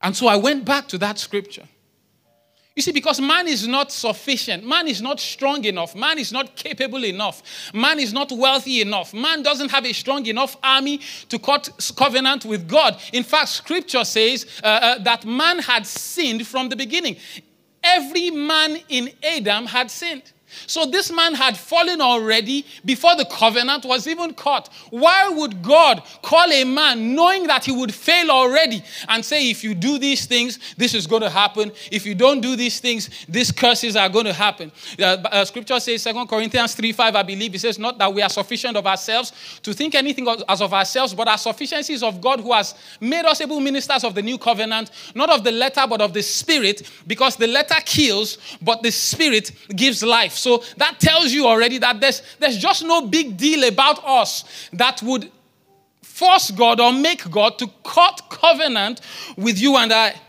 And 0.02 0.16
so 0.16 0.28
I 0.28 0.36
went 0.36 0.66
back 0.66 0.88
to 0.90 0.98
that 0.98 1.20
scripture. 1.20 1.68
You 2.76 2.82
see, 2.82 2.94
because 2.94 3.20
man 3.20 3.50
is 3.50 3.68
not 3.68 3.92
sufficient, 3.92 4.66
man 4.66 4.88
is 4.88 5.02
not 5.02 5.20
strong 5.20 5.66
enough, 5.66 5.94
man 5.94 6.18
is 6.18 6.32
not 6.32 6.56
capable 6.56 7.04
enough, 7.04 7.44
man 7.74 8.00
is 8.00 8.14
not 8.14 8.32
wealthy 8.32 8.80
enough, 8.80 9.14
man 9.14 9.44
doesn't 9.44 9.72
have 9.72 9.86
a 9.86 9.92
strong 9.92 10.26
enough 10.26 10.56
army 10.64 11.02
to 11.28 11.38
cut 11.38 11.70
covenant 11.98 12.46
with 12.46 12.70
God. 12.70 12.98
In 13.12 13.24
fact, 13.24 13.50
scripture 13.50 14.06
says 14.06 14.46
uh, 14.64 14.68
uh, 14.68 15.00
that 15.00 15.26
man 15.26 15.60
had 15.60 15.86
sinned 15.86 16.48
from 16.48 16.70
the 16.70 16.78
beginning. 16.78 17.18
Every 17.84 18.32
man 18.32 18.78
in 18.88 19.12
Adam 19.22 19.66
had 19.66 19.92
sinned. 19.92 20.32
So 20.68 20.86
this 20.86 21.12
man 21.12 21.34
had 21.34 21.58
fallen 21.58 22.02
already 22.02 22.66
before 22.86 23.16
the 23.16 23.26
covenant 23.26 23.86
was 23.86 24.08
even 24.08 24.34
cut. 24.34 24.70
Why 24.90 25.30
would 25.30 25.62
God 25.62 26.04
call 26.22 26.52
a 26.52 26.64
man 26.64 27.16
knowing 27.16 27.48
that 27.48 27.66
he 27.66 27.72
would 27.72 27.94
fail 27.94 28.32
already 28.32 28.84
and 29.08 29.24
say, 29.24 29.50
if 29.50 29.64
you 29.64 29.74
do 29.74 29.98
these 29.98 30.26
things, 30.26 30.60
this 30.78 30.94
is 30.94 31.08
going 31.08 31.22
to 31.22 31.30
happen. 31.30 31.72
If 31.92 32.06
you 32.06 32.16
don't 32.16 32.42
do 32.42 32.56
these 32.56 32.80
things, 32.80 33.10
these 33.28 33.52
curses 33.52 33.96
are 33.96 34.10
going 34.10 34.26
to 34.26 34.34
happen. 34.34 34.72
Uh, 35.00 35.04
uh, 35.04 35.46
scripture 35.46 35.80
says, 35.80 36.04
2 36.04 36.26
Corinthians 36.26 36.76
3 36.76 36.92
5, 36.92 37.16
I 37.16 37.24
believe, 37.24 37.56
it 37.56 37.60
says, 37.60 37.80
not 37.80 37.98
that 37.98 38.14
we 38.14 38.22
are 38.22 38.30
sufficient 38.30 38.78
of 38.78 38.86
ourselves 38.86 39.32
to 39.64 39.74
think 39.74 39.96
anything 39.96 40.28
as 40.48 40.62
of 40.62 40.74
ourselves, 40.74 41.14
but 41.14 41.28
our 41.28 41.38
sufficiency 41.38 41.94
is 41.94 42.04
of 42.04 42.22
God 42.22 42.40
who 42.40 42.54
has 42.54 42.76
made 43.00 43.26
us 43.26 43.42
able 43.42 43.60
ministers 43.60 44.04
of 44.04 44.16
the 44.16 44.22
new 44.22 44.38
covenant, 44.38 44.92
not 45.16 45.30
of 45.30 45.44
the 45.44 45.52
letter, 45.52 45.84
but 45.88 46.02
of 46.02 46.14
the 46.14 46.22
spirit, 46.22 46.90
because 47.08 47.36
the 47.36 47.48
letter 47.48 47.76
kills, 47.86 48.38
but 48.62 48.82
the 48.82 48.92
spirit 48.92 49.52
gives 49.76 50.04
life. 50.04 50.34
So 50.42 50.64
that 50.78 51.00
tells 51.00 51.32
you 51.32 51.46
already 51.46 51.78
that 51.78 52.02
there's, 52.02 52.22
there's 52.40 52.58
just 52.58 52.84
no 52.84 53.08
big 53.08 53.38
deal 53.38 53.68
about 53.68 54.04
us 54.04 54.70
that 54.74 55.02
would 55.04 55.32
force 56.02 56.52
God 56.52 56.80
or 56.80 56.92
make 56.92 57.30
God 57.30 57.60
to 57.60 57.70
cut 57.84 58.24
covenant 58.30 59.02
with 59.38 59.60
you 59.60 59.78
and 59.78 59.94
I. 59.94 60.20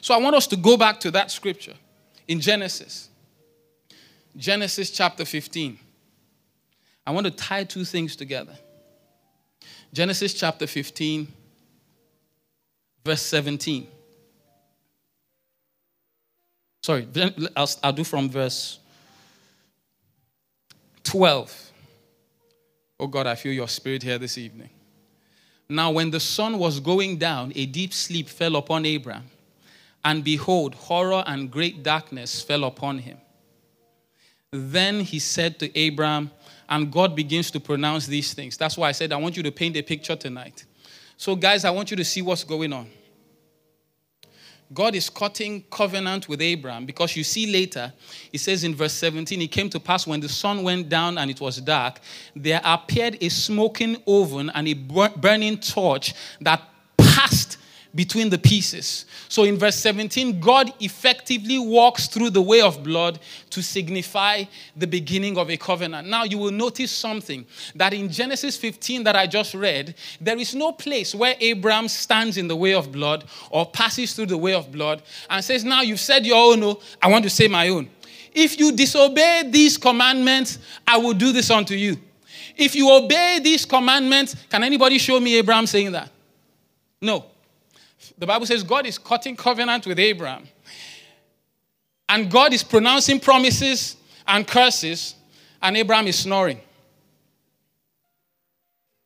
So 0.00 0.14
I 0.14 0.18
want 0.18 0.34
us 0.34 0.46
to 0.48 0.56
go 0.56 0.76
back 0.76 0.98
to 1.00 1.10
that 1.12 1.30
scripture 1.30 1.74
in 2.26 2.40
Genesis. 2.40 3.08
Genesis 4.36 4.90
chapter 4.90 5.24
15. 5.24 5.78
I 7.06 7.10
want 7.10 7.26
to 7.26 7.30
tie 7.30 7.64
two 7.64 7.84
things 7.84 8.16
together. 8.16 8.56
Genesis 9.92 10.32
chapter 10.32 10.66
15, 10.66 11.28
verse 13.04 13.22
17. 13.22 13.86
Sorry, 16.82 17.06
I'll, 17.56 17.70
I'll 17.82 17.92
do 17.92 18.02
from 18.02 18.28
verse 18.28 18.80
12. 21.04 21.70
Oh 22.98 23.06
God, 23.06 23.26
I 23.26 23.36
feel 23.36 23.52
your 23.52 23.68
spirit 23.68 24.02
here 24.02 24.18
this 24.18 24.36
evening. 24.36 24.70
Now, 25.68 25.92
when 25.92 26.10
the 26.10 26.20
sun 26.20 26.58
was 26.58 26.80
going 26.80 27.18
down, 27.18 27.52
a 27.54 27.66
deep 27.66 27.94
sleep 27.94 28.28
fell 28.28 28.56
upon 28.56 28.84
Abram, 28.84 29.24
and 30.04 30.24
behold, 30.24 30.74
horror 30.74 31.22
and 31.26 31.50
great 31.50 31.82
darkness 31.82 32.42
fell 32.42 32.64
upon 32.64 32.98
him. 32.98 33.18
Then 34.50 35.00
he 35.00 35.18
said 35.18 35.58
to 35.60 35.88
Abram, 35.88 36.30
and 36.68 36.92
God 36.92 37.14
begins 37.14 37.50
to 37.52 37.60
pronounce 37.60 38.06
these 38.06 38.34
things. 38.34 38.56
That's 38.56 38.76
why 38.76 38.88
I 38.88 38.92
said, 38.92 39.12
I 39.12 39.16
want 39.16 39.36
you 39.36 39.42
to 39.44 39.52
paint 39.52 39.76
a 39.76 39.82
picture 39.82 40.16
tonight. 40.16 40.64
So, 41.16 41.36
guys, 41.36 41.64
I 41.64 41.70
want 41.70 41.90
you 41.90 41.96
to 41.96 42.04
see 42.04 42.22
what's 42.22 42.44
going 42.44 42.72
on. 42.72 42.88
God 44.72 44.94
is 44.94 45.10
cutting 45.10 45.64
covenant 45.70 46.28
with 46.28 46.40
Abraham 46.40 46.86
because 46.86 47.16
you 47.16 47.24
see 47.24 47.52
later, 47.52 47.92
he 48.30 48.38
says 48.38 48.64
in 48.64 48.74
verse 48.74 48.92
17, 48.94 49.40
it 49.42 49.48
came 49.48 49.68
to 49.70 49.80
pass 49.80 50.06
when 50.06 50.20
the 50.20 50.28
sun 50.28 50.62
went 50.62 50.88
down 50.88 51.18
and 51.18 51.30
it 51.30 51.40
was 51.40 51.60
dark, 51.60 52.00
there 52.34 52.60
appeared 52.64 53.18
a 53.20 53.28
smoking 53.28 53.96
oven 54.06 54.50
and 54.54 54.68
a 54.68 54.74
burning 54.74 55.58
torch 55.58 56.14
that 56.40 56.71
between 57.94 58.30
the 58.30 58.38
pieces. 58.38 59.04
So 59.28 59.44
in 59.44 59.58
verse 59.58 59.76
17, 59.76 60.40
God 60.40 60.72
effectively 60.80 61.58
walks 61.58 62.06
through 62.06 62.30
the 62.30 62.40
way 62.40 62.60
of 62.60 62.82
blood 62.82 63.18
to 63.50 63.62
signify 63.62 64.44
the 64.76 64.86
beginning 64.86 65.36
of 65.36 65.50
a 65.50 65.56
covenant. 65.56 66.08
Now 66.08 66.24
you 66.24 66.38
will 66.38 66.50
notice 66.50 66.90
something 66.90 67.44
that 67.74 67.92
in 67.92 68.10
Genesis 68.10 68.56
15 68.56 69.04
that 69.04 69.16
I 69.16 69.26
just 69.26 69.54
read, 69.54 69.94
there 70.20 70.38
is 70.38 70.54
no 70.54 70.72
place 70.72 71.14
where 71.14 71.34
Abraham 71.40 71.88
stands 71.88 72.38
in 72.38 72.48
the 72.48 72.56
way 72.56 72.72
of 72.72 72.90
blood 72.90 73.24
or 73.50 73.66
passes 73.66 74.14
through 74.14 74.26
the 74.26 74.38
way 74.38 74.54
of 74.54 74.72
blood 74.72 75.02
and 75.28 75.44
says, 75.44 75.64
Now 75.64 75.82
you've 75.82 76.00
said 76.00 76.24
your 76.24 76.52
own, 76.52 76.60
no, 76.60 76.80
I 77.00 77.08
want 77.08 77.24
to 77.24 77.30
say 77.30 77.48
my 77.48 77.68
own. 77.68 77.90
If 78.34 78.58
you 78.58 78.72
disobey 78.72 79.44
these 79.50 79.76
commandments, 79.76 80.58
I 80.86 80.96
will 80.96 81.12
do 81.12 81.32
this 81.32 81.50
unto 81.50 81.74
you. 81.74 81.98
If 82.56 82.74
you 82.74 82.90
obey 82.90 83.40
these 83.42 83.66
commandments, 83.66 84.34
can 84.48 84.64
anybody 84.64 84.98
show 84.98 85.20
me 85.20 85.36
Abraham 85.36 85.66
saying 85.66 85.92
that? 85.92 86.10
No. 87.00 87.26
The 88.18 88.26
Bible 88.26 88.46
says 88.46 88.62
God 88.62 88.86
is 88.86 88.98
cutting 88.98 89.36
covenant 89.36 89.86
with 89.86 89.98
Abraham. 89.98 90.48
And 92.08 92.30
God 92.30 92.52
is 92.52 92.62
pronouncing 92.62 93.20
promises 93.20 93.96
and 94.26 94.46
curses, 94.46 95.14
and 95.60 95.76
Abraham 95.76 96.06
is 96.06 96.18
snoring. 96.18 96.60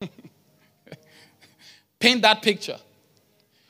Paint 2.01 2.23
that 2.23 2.43
picture. 2.43 2.79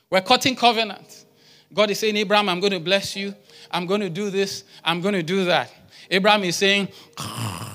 We're 0.09 0.21
cutting 0.21 0.55
covenant. 0.55 1.25
God 1.73 1.91
is 1.91 1.99
saying, 1.99 2.15
Abraham, 2.17 2.49
I'm 2.49 2.59
going 2.59 2.73
to 2.73 2.79
bless 2.79 3.15
you. 3.15 3.35
I'm 3.69 3.85
going 3.85 4.01
to 4.01 4.09
do 4.09 4.29
this. 4.29 4.63
I'm 4.83 5.01
going 5.01 5.13
to 5.13 5.23
do 5.23 5.45
that. 5.45 5.71
Abraham 6.09 6.43
is 6.43 6.55
saying, 6.55 6.87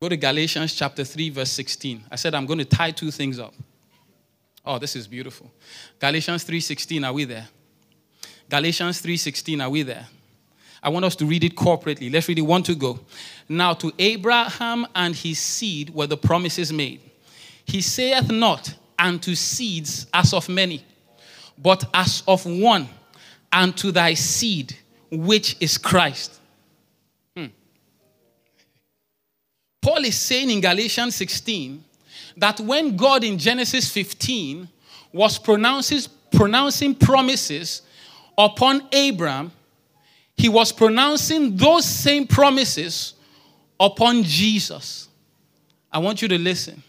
Go 0.00 0.10
to 0.10 0.16
Galatians 0.16 0.74
chapter 0.74 1.04
3, 1.04 1.30
verse 1.30 1.50
16. 1.50 2.04
I 2.10 2.16
said, 2.16 2.34
I'm 2.34 2.46
going 2.46 2.58
to 2.58 2.64
tie 2.64 2.90
two 2.90 3.10
things 3.10 3.38
up. 3.38 3.54
Oh, 4.66 4.78
this 4.78 4.96
is 4.96 5.06
beautiful. 5.06 5.52
Galatians 6.00 6.44
3:16, 6.44 7.04
are 7.04 7.12
we 7.12 7.24
there? 7.24 7.48
Galatians 8.50 9.00
3:16, 9.00 9.60
are 9.60 9.70
we 9.70 9.82
there? 9.82 10.08
I 10.82 10.88
want 10.88 11.04
us 11.04 11.16
to 11.16 11.26
read 11.26 11.44
it 11.44 11.54
corporately. 11.54 12.12
Let's 12.12 12.28
read 12.28 12.38
it 12.38 12.42
one 12.42 12.62
to 12.64 12.74
go. 12.74 12.98
Now 13.48 13.74
to 13.74 13.92
Abraham 13.98 14.86
and 14.94 15.14
his 15.14 15.38
seed 15.38 15.90
were 15.90 16.06
the 16.06 16.16
promises 16.16 16.72
made. 16.72 17.00
He 17.64 17.80
saith 17.80 18.30
not 18.30 18.74
unto 18.98 19.34
seeds 19.34 20.06
as 20.12 20.32
of 20.32 20.48
many, 20.48 20.84
but 21.58 21.84
as 21.94 22.22
of 22.26 22.44
one, 22.44 22.88
and 23.52 23.76
to 23.76 23.92
thy 23.92 24.14
seed, 24.14 24.76
which 25.10 25.56
is 25.60 25.78
Christ. 25.78 26.40
Hmm. 27.36 27.46
Paul 29.80 30.04
is 30.04 30.16
saying 30.16 30.50
in 30.50 30.60
Galatians 30.60 31.14
16 31.16 31.84
that 32.36 32.60
when 32.60 32.96
God 32.96 33.24
in 33.24 33.38
Genesis 33.38 33.90
15 33.90 34.68
was 35.12 35.38
pronouncing 35.38 36.94
promises 36.94 37.82
upon 38.36 38.82
Abraham, 38.92 39.52
he 40.36 40.48
was 40.48 40.70
pronouncing 40.70 41.56
those 41.56 41.86
same 41.86 42.26
promises 42.26 43.14
upon 43.80 44.22
Jesus. 44.22 45.08
I 45.90 45.98
want 45.98 46.20
you 46.20 46.28
to 46.28 46.38
listen. 46.38 46.82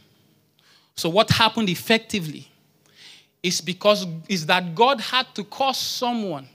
So, 0.96 1.10
what 1.10 1.30
happened 1.30 1.70
effectively 1.70 2.48
is 3.42 3.62
because 3.62 4.06
is 4.28 4.46
that 4.48 4.76
God 4.76 5.00
had 5.00 5.28
to 5.36 5.44
cause 5.44 5.78
someone 5.78 6.48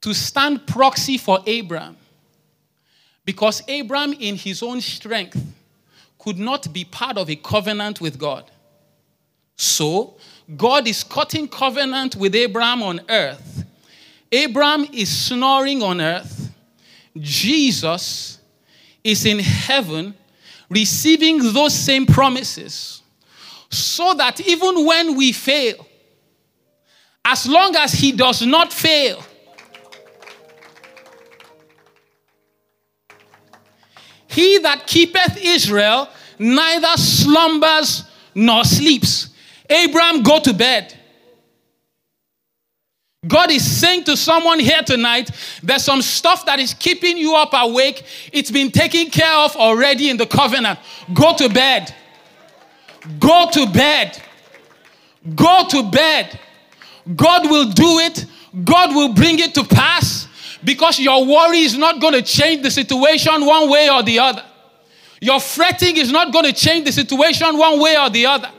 to 0.00 0.14
stand 0.14 0.66
proxy 0.66 1.18
for 1.18 1.40
Abraham 1.46 1.96
because 3.24 3.62
Abraham, 3.68 4.12
in 4.14 4.36
his 4.36 4.62
own 4.62 4.80
strength, 4.80 5.42
could 6.24 6.38
not 6.38 6.72
be 6.72 6.84
part 6.84 7.18
of 7.18 7.28
a 7.28 7.36
covenant 7.36 8.00
with 8.00 8.18
God. 8.18 8.50
So, 9.56 10.16
God 10.56 10.88
is 10.88 11.04
cutting 11.04 11.46
covenant 11.46 12.16
with 12.16 12.34
Abraham 12.34 12.82
on 12.82 13.00
earth. 13.10 13.64
Abraham 14.32 14.86
is 14.92 15.08
snoring 15.26 15.82
on 15.82 16.00
earth. 16.00 16.50
Jesus 17.18 18.38
is 19.04 19.26
in 19.26 19.38
heaven 19.38 20.14
receiving 20.70 21.52
those 21.52 21.74
same 21.74 22.06
promises. 22.06 23.02
So 23.70 24.14
that 24.14 24.40
even 24.40 24.86
when 24.86 25.16
we 25.16 25.32
fail, 25.32 25.86
as 27.24 27.46
long 27.46 27.76
as 27.76 27.92
he 27.92 28.12
does 28.12 28.42
not 28.42 28.72
fail, 28.72 29.22
He 34.34 34.58
that 34.58 34.86
keepeth 34.86 35.38
Israel 35.40 36.08
neither 36.38 36.96
slumbers 36.96 38.04
nor 38.34 38.64
sleeps. 38.64 39.28
Abraham, 39.70 40.22
go 40.22 40.40
to 40.40 40.52
bed. 40.52 40.94
God 43.26 43.50
is 43.50 43.64
saying 43.64 44.04
to 44.04 44.16
someone 44.16 44.58
here 44.58 44.82
tonight, 44.82 45.30
there's 45.62 45.84
some 45.84 46.02
stuff 46.02 46.44
that 46.46 46.58
is 46.58 46.74
keeping 46.74 47.16
you 47.16 47.34
up 47.34 47.50
awake. 47.52 48.04
It's 48.32 48.50
been 48.50 48.70
taken 48.70 49.08
care 49.10 49.36
of 49.38 49.56
already 49.56 50.10
in 50.10 50.16
the 50.16 50.26
covenant. 50.26 50.78
Go 51.14 51.34
to 51.36 51.48
bed. 51.48 51.94
Go 53.18 53.48
to 53.52 53.66
bed. 53.66 54.20
Go 55.34 55.66
to 55.70 55.90
bed. 55.90 56.38
God 57.16 57.48
will 57.48 57.70
do 57.70 57.98
it. 58.00 58.26
God 58.62 58.94
will 58.94 59.14
bring 59.14 59.38
it 59.38 59.54
to 59.54 59.64
pass 59.64 60.23
because 60.64 60.98
your 60.98 61.24
worry 61.26 61.60
is 61.60 61.76
not 61.76 62.00
going 62.00 62.14
to 62.14 62.22
change 62.22 62.62
the 62.62 62.70
situation 62.70 63.44
one 63.44 63.70
way 63.70 63.88
or 63.90 64.02
the 64.02 64.18
other. 64.18 64.44
Your 65.20 65.40
fretting 65.40 65.96
is 65.96 66.10
not 66.10 66.32
going 66.32 66.44
to 66.44 66.52
change 66.52 66.86
the 66.86 66.92
situation 66.92 67.56
one 67.56 67.80
way 67.80 67.96
or 67.98 68.10
the 68.10 68.26
other. 68.26 68.50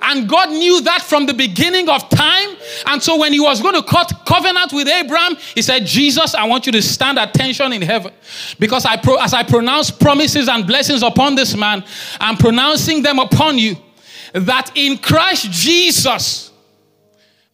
And 0.00 0.28
God 0.28 0.50
knew 0.50 0.80
that 0.82 1.02
from 1.02 1.26
the 1.26 1.34
beginning 1.34 1.88
of 1.88 2.08
time. 2.08 2.56
And 2.86 3.02
so 3.02 3.18
when 3.18 3.32
he 3.32 3.40
was 3.40 3.60
going 3.60 3.74
to 3.74 3.82
cut 3.82 4.12
covenant 4.26 4.72
with 4.72 4.88
Abraham, 4.88 5.36
he 5.54 5.62
said, 5.62 5.86
Jesus, 5.86 6.34
I 6.34 6.46
want 6.46 6.66
you 6.66 6.72
to 6.72 6.82
stand 6.82 7.18
attention 7.18 7.72
in 7.72 7.82
heaven. 7.82 8.12
Because 8.58 8.84
I 8.84 8.96
pro- 8.96 9.16
as 9.16 9.34
I 9.34 9.42
pronounce 9.42 9.90
promises 9.90 10.48
and 10.48 10.66
blessings 10.66 11.02
upon 11.02 11.34
this 11.34 11.56
man, 11.56 11.84
I'm 12.20 12.36
pronouncing 12.36 13.02
them 13.02 13.18
upon 13.18 13.58
you. 13.58 13.76
That 14.32 14.72
in 14.74 14.98
Christ 14.98 15.50
Jesus, 15.50 16.50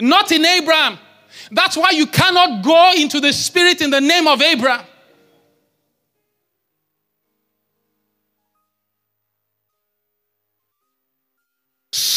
not 0.00 0.30
in 0.30 0.44
Abraham. 0.44 0.98
That's 1.51 1.76
why 1.76 1.90
you 1.90 2.07
cannot 2.07 2.62
go 2.62 2.92
into 2.96 3.20
the 3.20 3.32
spirit 3.32 3.80
in 3.80 3.90
the 3.90 4.01
name 4.01 4.26
of 4.26 4.42
Abraham. 4.42 4.84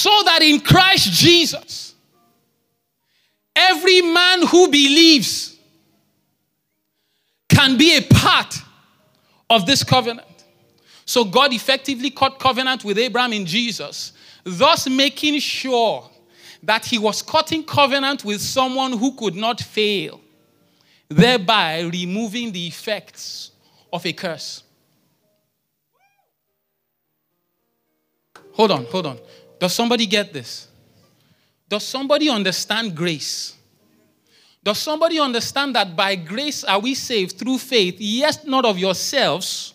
so 0.01 0.23
that 0.25 0.41
in 0.41 0.59
Christ 0.59 1.11
Jesus, 1.11 1.95
every 3.55 4.01
man 4.01 4.45
who 4.47 4.67
believes 4.67 5.57
can 7.49 7.77
be 7.77 7.97
a 7.97 8.01
part 8.01 8.57
of 9.49 9.65
this 9.65 9.84
covenant. 9.84 10.27
So 11.05 11.23
God 11.23 11.53
effectively 11.53 12.09
cut 12.09 12.39
covenant 12.39 12.84
with 12.84 12.97
Abraham 12.97 13.34
in 13.34 13.45
Jesus, 13.45 14.13
thus 14.43 14.89
making 14.89 15.39
sure 15.39 16.09
that 16.64 16.86
he 16.86 16.97
was 16.97 17.22
cutting 17.22 17.64
covenant 17.64 18.24
with 18.24 18.41
someone 18.41 18.93
who 18.93 19.16
could 19.16 19.36
not 19.36 19.59
fail, 19.59 20.22
thereby 21.09 21.82
removing 21.82 22.51
the 22.51 22.68
effects 22.68 23.51
of 23.91 24.05
a 24.05 24.14
curse. 24.14 24.64
Hold 28.53 28.72
on, 28.72 28.86
hold 28.86 29.07
on. 29.07 29.20
Does 29.59 29.74
somebody 29.74 30.05
get 30.05 30.34
this? 30.34 30.68
Does 31.68 31.86
somebody 31.86 32.30
understand 32.30 32.95
grace? 32.95 33.55
Does 34.64 34.78
somebody 34.78 35.20
understand 35.20 35.76
that 35.76 35.95
by 35.95 36.16
grace 36.16 36.64
are 36.64 36.80
we 36.80 36.93
saved 36.93 37.39
through 37.39 37.57
faith? 37.57 37.95
Yes, 37.97 38.45
not 38.45 38.66
of 38.66 38.78
yourselves. 38.78 39.74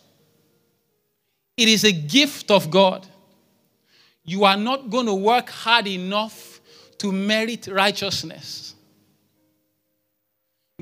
It 1.56 1.68
is 1.68 1.84
a 1.84 1.92
gift 1.92 2.50
of 2.50 2.70
God. 2.70 3.06
You 4.24 4.44
are 4.44 4.56
not 4.56 4.90
going 4.90 5.06
to 5.06 5.14
work 5.14 5.48
hard 5.48 5.86
enough 5.86 6.55
to 6.98 7.12
merit 7.12 7.68
righteousness. 7.68 8.74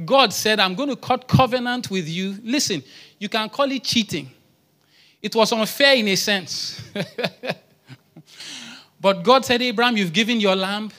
God 0.05 0.33
said, 0.33 0.59
I'm 0.59 0.75
going 0.75 0.89
to 0.89 0.97
cut 0.97 1.29
covenant 1.29 1.91
with 1.91 2.09
you. 2.09 2.37
Listen, 2.43 2.83
you 3.19 3.29
can 3.29 3.49
call 3.49 3.71
it 3.71 3.85
cheating. 3.85 4.31
It 5.23 5.35
was 5.35 5.53
unfair 5.53 5.95
in 5.95 6.09
a 6.09 6.17
sense. 6.17 6.83
But 9.05 9.23
God 9.23 9.45
said, 9.45 9.61
Abraham, 9.61 9.99
you've 9.99 10.15
given 10.15 10.41
your 10.41 10.57
lamb. 10.57 10.91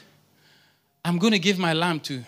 I'm 1.03 1.18
going 1.18 1.34
to 1.34 1.39
give 1.39 1.57
my 1.57 1.74
lamb 1.74 1.99
too. 1.99 2.24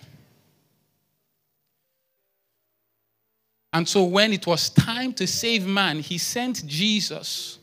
And 3.71 3.88
so, 3.88 4.05
when 4.05 4.33
it 4.33 4.47
was 4.47 4.71
time 4.71 5.13
to 5.13 5.27
save 5.27 5.67
man, 5.67 5.99
he 5.99 6.17
sent 6.17 6.65
Jesus 6.65 7.59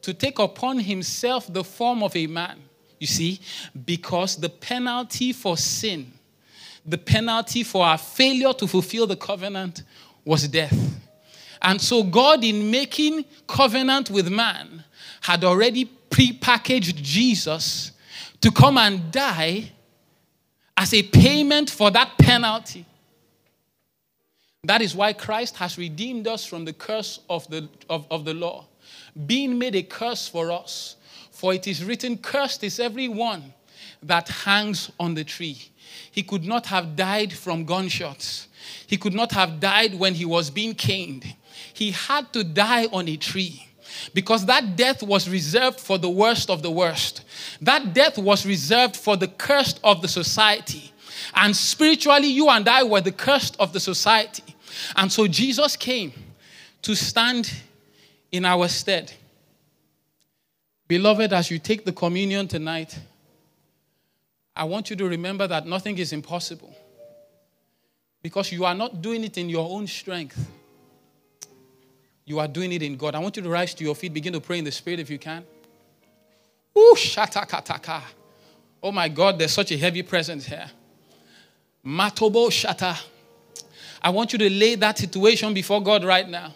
to 0.00 0.14
take 0.14 0.38
upon 0.38 0.78
himself 0.78 1.52
the 1.52 1.64
form 1.64 2.04
of 2.04 2.14
a 2.14 2.28
man. 2.28 2.60
You 2.98 3.06
see, 3.06 3.40
because 3.84 4.36
the 4.36 4.48
penalty 4.48 5.32
for 5.32 5.56
sin, 5.56 6.12
the 6.84 6.98
penalty 6.98 7.62
for 7.62 7.84
our 7.84 7.98
failure 7.98 8.52
to 8.54 8.66
fulfill 8.66 9.06
the 9.06 9.16
covenant 9.16 9.82
was 10.24 10.48
death. 10.48 11.00
And 11.60 11.80
so, 11.80 12.02
God, 12.02 12.44
in 12.44 12.70
making 12.70 13.24
covenant 13.46 14.10
with 14.10 14.30
man, 14.30 14.84
had 15.20 15.44
already 15.44 15.84
pre-packaged 15.84 17.02
Jesus 17.02 17.92
to 18.40 18.50
come 18.50 18.78
and 18.78 19.10
die 19.10 19.72
as 20.76 20.94
a 20.94 21.02
payment 21.02 21.70
for 21.70 21.90
that 21.90 22.16
penalty. 22.18 22.84
That 24.62 24.82
is 24.82 24.94
why 24.94 25.12
Christ 25.12 25.56
has 25.56 25.78
redeemed 25.78 26.26
us 26.28 26.44
from 26.44 26.64
the 26.64 26.72
curse 26.72 27.20
of 27.30 27.48
the, 27.48 27.68
of, 27.88 28.06
of 28.10 28.24
the 28.24 28.34
law, 28.34 28.66
being 29.26 29.58
made 29.58 29.74
a 29.74 29.82
curse 29.82 30.28
for 30.28 30.50
us. 30.50 30.96
For 31.36 31.52
it 31.52 31.66
is 31.66 31.84
written, 31.84 32.16
Cursed 32.16 32.64
is 32.64 32.80
every 32.80 33.08
one 33.08 33.52
that 34.02 34.26
hangs 34.26 34.90
on 34.98 35.12
the 35.12 35.22
tree. 35.22 35.68
He 36.10 36.22
could 36.22 36.44
not 36.44 36.64
have 36.64 36.96
died 36.96 37.30
from 37.30 37.66
gunshots. 37.66 38.48
He 38.86 38.96
could 38.96 39.12
not 39.12 39.32
have 39.32 39.60
died 39.60 39.98
when 39.98 40.14
he 40.14 40.24
was 40.24 40.48
being 40.48 40.74
caned. 40.74 41.26
He 41.74 41.90
had 41.90 42.32
to 42.32 42.42
die 42.42 42.86
on 42.86 43.06
a 43.06 43.18
tree 43.18 43.68
because 44.14 44.46
that 44.46 44.76
death 44.76 45.02
was 45.02 45.28
reserved 45.28 45.78
for 45.78 45.98
the 45.98 46.08
worst 46.08 46.48
of 46.48 46.62
the 46.62 46.70
worst. 46.70 47.22
That 47.60 47.92
death 47.92 48.16
was 48.16 48.46
reserved 48.46 48.96
for 48.96 49.18
the 49.18 49.28
cursed 49.28 49.78
of 49.84 50.00
the 50.00 50.08
society. 50.08 50.90
And 51.34 51.54
spiritually, 51.54 52.28
you 52.28 52.48
and 52.48 52.66
I 52.66 52.82
were 52.82 53.02
the 53.02 53.12
cursed 53.12 53.56
of 53.60 53.74
the 53.74 53.80
society. 53.80 54.56
And 54.96 55.12
so 55.12 55.26
Jesus 55.26 55.76
came 55.76 56.14
to 56.80 56.96
stand 56.96 57.52
in 58.32 58.46
our 58.46 58.68
stead. 58.68 59.12
Beloved, 60.88 61.32
as 61.32 61.50
you 61.50 61.58
take 61.58 61.84
the 61.84 61.92
communion 61.92 62.46
tonight, 62.46 62.98
I 64.54 64.64
want 64.64 64.88
you 64.88 64.96
to 64.96 65.06
remember 65.06 65.46
that 65.46 65.66
nothing 65.66 65.98
is 65.98 66.12
impossible 66.12 66.74
because 68.22 68.52
you 68.52 68.64
are 68.64 68.74
not 68.74 69.02
doing 69.02 69.24
it 69.24 69.36
in 69.36 69.48
your 69.48 69.68
own 69.68 69.86
strength. 69.86 70.50
You 72.24 72.38
are 72.40 72.48
doing 72.48 72.72
it 72.72 72.82
in 72.82 72.96
God. 72.96 73.14
I 73.14 73.18
want 73.18 73.36
you 73.36 73.42
to 73.42 73.48
rise 73.48 73.74
to 73.74 73.84
your 73.84 73.94
feet, 73.94 74.12
begin 74.12 74.32
to 74.32 74.40
pray 74.40 74.58
in 74.58 74.64
the 74.64 74.72
Spirit 74.72 75.00
if 75.00 75.10
you 75.10 75.18
can. 75.18 75.44
Ooh, 76.76 76.94
shatakataka. 76.96 78.02
Oh 78.82 78.92
my 78.92 79.08
God, 79.08 79.38
there's 79.38 79.52
such 79.52 79.72
a 79.72 79.76
heavy 79.76 80.02
presence 80.02 80.46
here. 80.46 80.70
Matobo 81.84 82.48
shata. 82.48 83.00
I 84.02 84.10
want 84.10 84.32
you 84.32 84.38
to 84.38 84.50
lay 84.50 84.74
that 84.76 84.98
situation 84.98 85.54
before 85.54 85.82
God 85.82 86.04
right 86.04 86.28
now. 86.28 86.52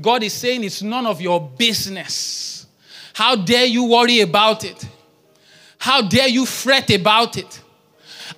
God 0.00 0.22
is 0.22 0.32
saying 0.32 0.64
it's 0.64 0.82
none 0.82 1.06
of 1.06 1.20
your 1.20 1.40
business. 1.40 2.59
How 3.12 3.36
dare 3.36 3.66
you 3.66 3.84
worry 3.84 4.20
about 4.20 4.64
it? 4.64 4.88
How 5.78 6.02
dare 6.02 6.28
you 6.28 6.46
fret 6.46 6.90
about 6.90 7.36
it? 7.36 7.60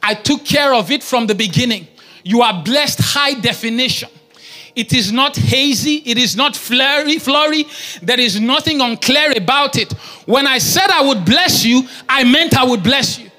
I 0.02 0.14
took 0.14 0.44
care 0.44 0.74
of 0.74 0.90
it 0.90 1.02
from 1.02 1.26
the 1.26 1.34
beginning. 1.34 1.88
You 2.24 2.42
are 2.42 2.62
blessed 2.62 3.00
high 3.00 3.34
definition. 3.34 4.08
It 4.74 4.92
is 4.92 5.12
not 5.12 5.36
hazy. 5.36 5.96
It 6.06 6.16
is 6.16 6.34
not 6.34 6.56
flurry, 6.56 7.18
flurry. 7.18 7.66
There 8.00 8.18
is 8.18 8.40
nothing 8.40 8.80
unclear 8.80 9.32
about 9.36 9.76
it. 9.76 9.92
When 10.24 10.46
I 10.46 10.58
said 10.58 10.88
I 10.90 11.02
would 11.02 11.24
bless 11.24 11.64
you, 11.64 11.86
I 12.08 12.24
meant 12.24 12.56
I 12.56 12.64
would 12.64 12.82
bless 12.82 13.18
you. 13.18 13.30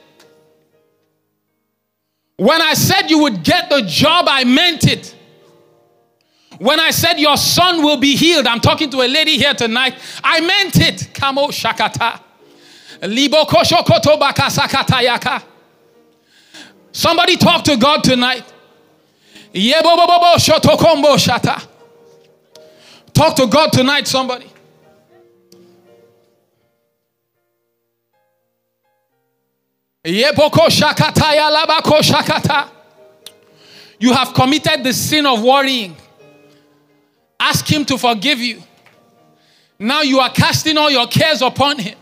When 2.37 2.61
I 2.61 2.73
said 2.73 3.09
you 3.09 3.19
would 3.19 3.43
get 3.43 3.69
the 3.69 3.81
job, 3.83 4.25
I 4.27 4.43
meant 4.43 4.85
it. 4.85 5.15
When 6.63 6.79
I 6.79 6.91
said 6.91 7.19
your 7.19 7.35
son 7.35 7.83
will 7.83 7.97
be 7.97 8.15
healed, 8.15 8.47
I'm 8.47 8.61
talking 8.61 8.89
to 8.91 9.01
a 9.01 9.07
lady 9.09 9.37
here 9.37 9.53
tonight, 9.53 9.95
I 10.23 10.39
meant 10.39 10.77
it. 10.77 11.09
Kamo 11.13 11.47
shakata. 11.47 12.21
Somebody 16.93 17.35
talk 17.35 17.65
to 17.65 17.75
God 17.75 18.01
tonight. 18.01 18.45
Talk 23.13 23.35
to 23.35 23.47
God 23.47 23.73
tonight, 23.73 24.07
somebody. 24.07 24.49
You 30.05 30.23
have 34.13 34.33
committed 34.33 34.85
the 34.85 34.93
sin 34.93 35.25
of 35.25 35.43
worrying. 35.43 35.97
Ask 37.39 37.67
Him 37.71 37.85
to 37.85 37.97
forgive 37.97 38.39
you. 38.39 38.61
Now 39.79 40.01
you 40.01 40.19
are 40.19 40.29
casting 40.29 40.77
all 40.77 40.89
your 40.89 41.07
cares 41.07 41.41
upon 41.41 41.79
Him 41.79 41.97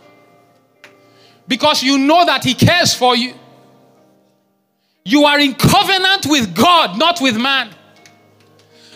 because 1.47 1.83
you 1.83 1.97
know 1.97 2.25
that 2.25 2.43
He 2.43 2.53
cares 2.53 2.93
for 2.93 3.15
you. 3.15 3.33
You 5.03 5.25
are 5.25 5.39
in 5.39 5.55
covenant 5.55 6.27
with 6.27 6.55
God, 6.55 6.97
not 6.97 7.21
with 7.21 7.37
man. 7.37 7.73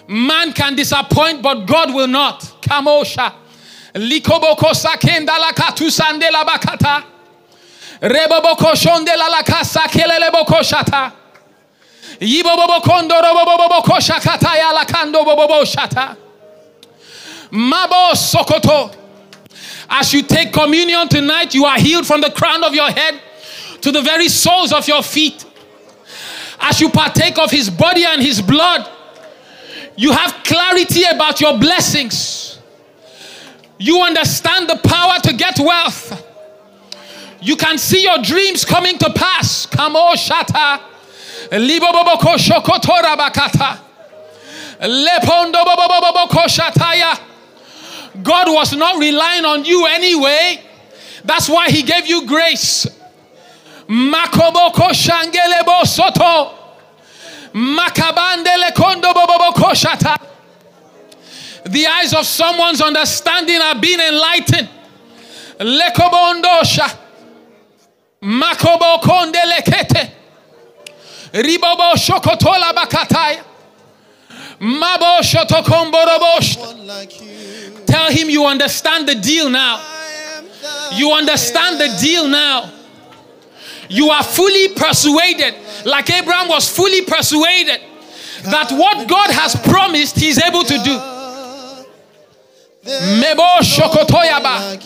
Man 0.07 0.53
can 0.53 0.75
disappoint, 0.75 1.41
but 1.41 1.65
God 1.65 1.93
will 1.93 2.07
not. 2.07 2.41
Kamosha. 2.61 3.33
Likoboko 3.93 4.73
sakenda 4.73 5.39
la 5.39 5.51
katusande 5.51 6.31
la 6.31 6.45
bakata. 6.45 7.03
Reboboko 8.01 8.75
shonde 8.75 9.17
la 9.17 9.27
la 9.27 9.41
kasa 9.41 9.79
kelele 9.87 10.31
boko 10.31 10.61
shata. 10.61 11.11
Yibobobokondo 12.19 13.19
roboboboko 13.21 13.99
shakata 13.99 14.55
ya 14.57 14.71
la 14.71 14.85
kando 14.85 15.23
shata. 15.65 16.17
Mabo 17.51 18.13
sokoto. 18.13 18.95
As 19.89 20.13
you 20.13 20.23
take 20.23 20.51
communion 20.51 21.07
tonight, 21.07 21.53
you 21.53 21.65
are 21.65 21.79
healed 21.79 22.07
from 22.07 22.21
the 22.21 22.31
crown 22.31 22.63
of 22.63 22.73
your 22.73 22.89
head 22.89 23.19
to 23.81 23.91
the 23.91 24.01
very 24.01 24.29
soles 24.29 24.73
of 24.73 24.87
your 24.87 25.03
feet 25.03 25.45
as 26.59 26.81
you 26.81 26.89
partake 26.89 27.37
of 27.37 27.51
his 27.51 27.69
body 27.69 28.05
and 28.05 28.21
his 28.21 28.41
blood, 28.41 28.89
you 29.95 30.11
have 30.11 30.43
clarity 30.43 31.03
about 31.03 31.39
your 31.41 31.57
blessings. 31.57 32.59
You 33.77 34.01
understand 34.01 34.69
the 34.69 34.77
power 34.77 35.19
to 35.23 35.33
get 35.33 35.59
wealth. 35.59 36.23
You 37.41 37.55
can 37.55 37.77
see 37.77 38.03
your 38.03 38.17
dreams 38.19 38.65
coming 38.65 38.97
to 38.97 39.11
pass. 39.13 39.65
Kamo 39.65 40.13
shata. 40.13 40.81
Liboboboko. 41.51 42.35
Lepondo 44.79 45.63
boboboboko 45.63 46.45
shataya. 46.47 47.19
God 48.25 48.47
was 48.49 48.73
not 48.75 48.97
relying 48.99 49.45
on 49.45 49.63
you 49.65 49.85
anyway. 49.85 50.59
That's 51.23 51.47
why 51.47 51.69
He 51.69 51.83
gave 51.83 52.07
you 52.07 52.25
grace. 52.25 52.87
Soto. 55.85 56.51
The 61.67 61.87
eyes 61.87 62.13
of 62.13 62.25
someone's 62.25 62.81
understanding 62.81 63.61
are 63.61 63.75
being 63.79 63.99
enlightened. 63.99 64.69
Ribobo 71.31 71.93
shokotola 71.95 72.73
bakataya. 72.73 73.43
Mabo 74.59 75.21
shotokomborobosh. 75.21 76.57
Tell 77.85 78.09
him 78.09 78.29
you 78.29 78.45
understand 78.45 79.07
the 79.07 79.15
deal 79.15 79.49
now. 79.49 79.81
You 80.93 81.11
understand 81.11 81.79
the 81.79 81.97
deal 82.01 82.27
now. 82.27 82.71
You 83.89 84.09
are 84.09 84.23
fully 84.23 84.69
persuaded, 84.69 85.53
like 85.85 86.09
Abraham 86.09 86.47
was 86.47 86.67
fully 86.67 87.05
persuaded, 87.05 87.79
that 88.43 88.71
what 88.71 89.07
God 89.07 89.29
has 89.29 89.55
promised, 89.55 90.17
he's 90.17 90.41
able 90.41 90.63
to 90.63 90.77
do. 90.83 90.99
Mebo 92.85 93.61
shokotoyaba. 93.61 94.77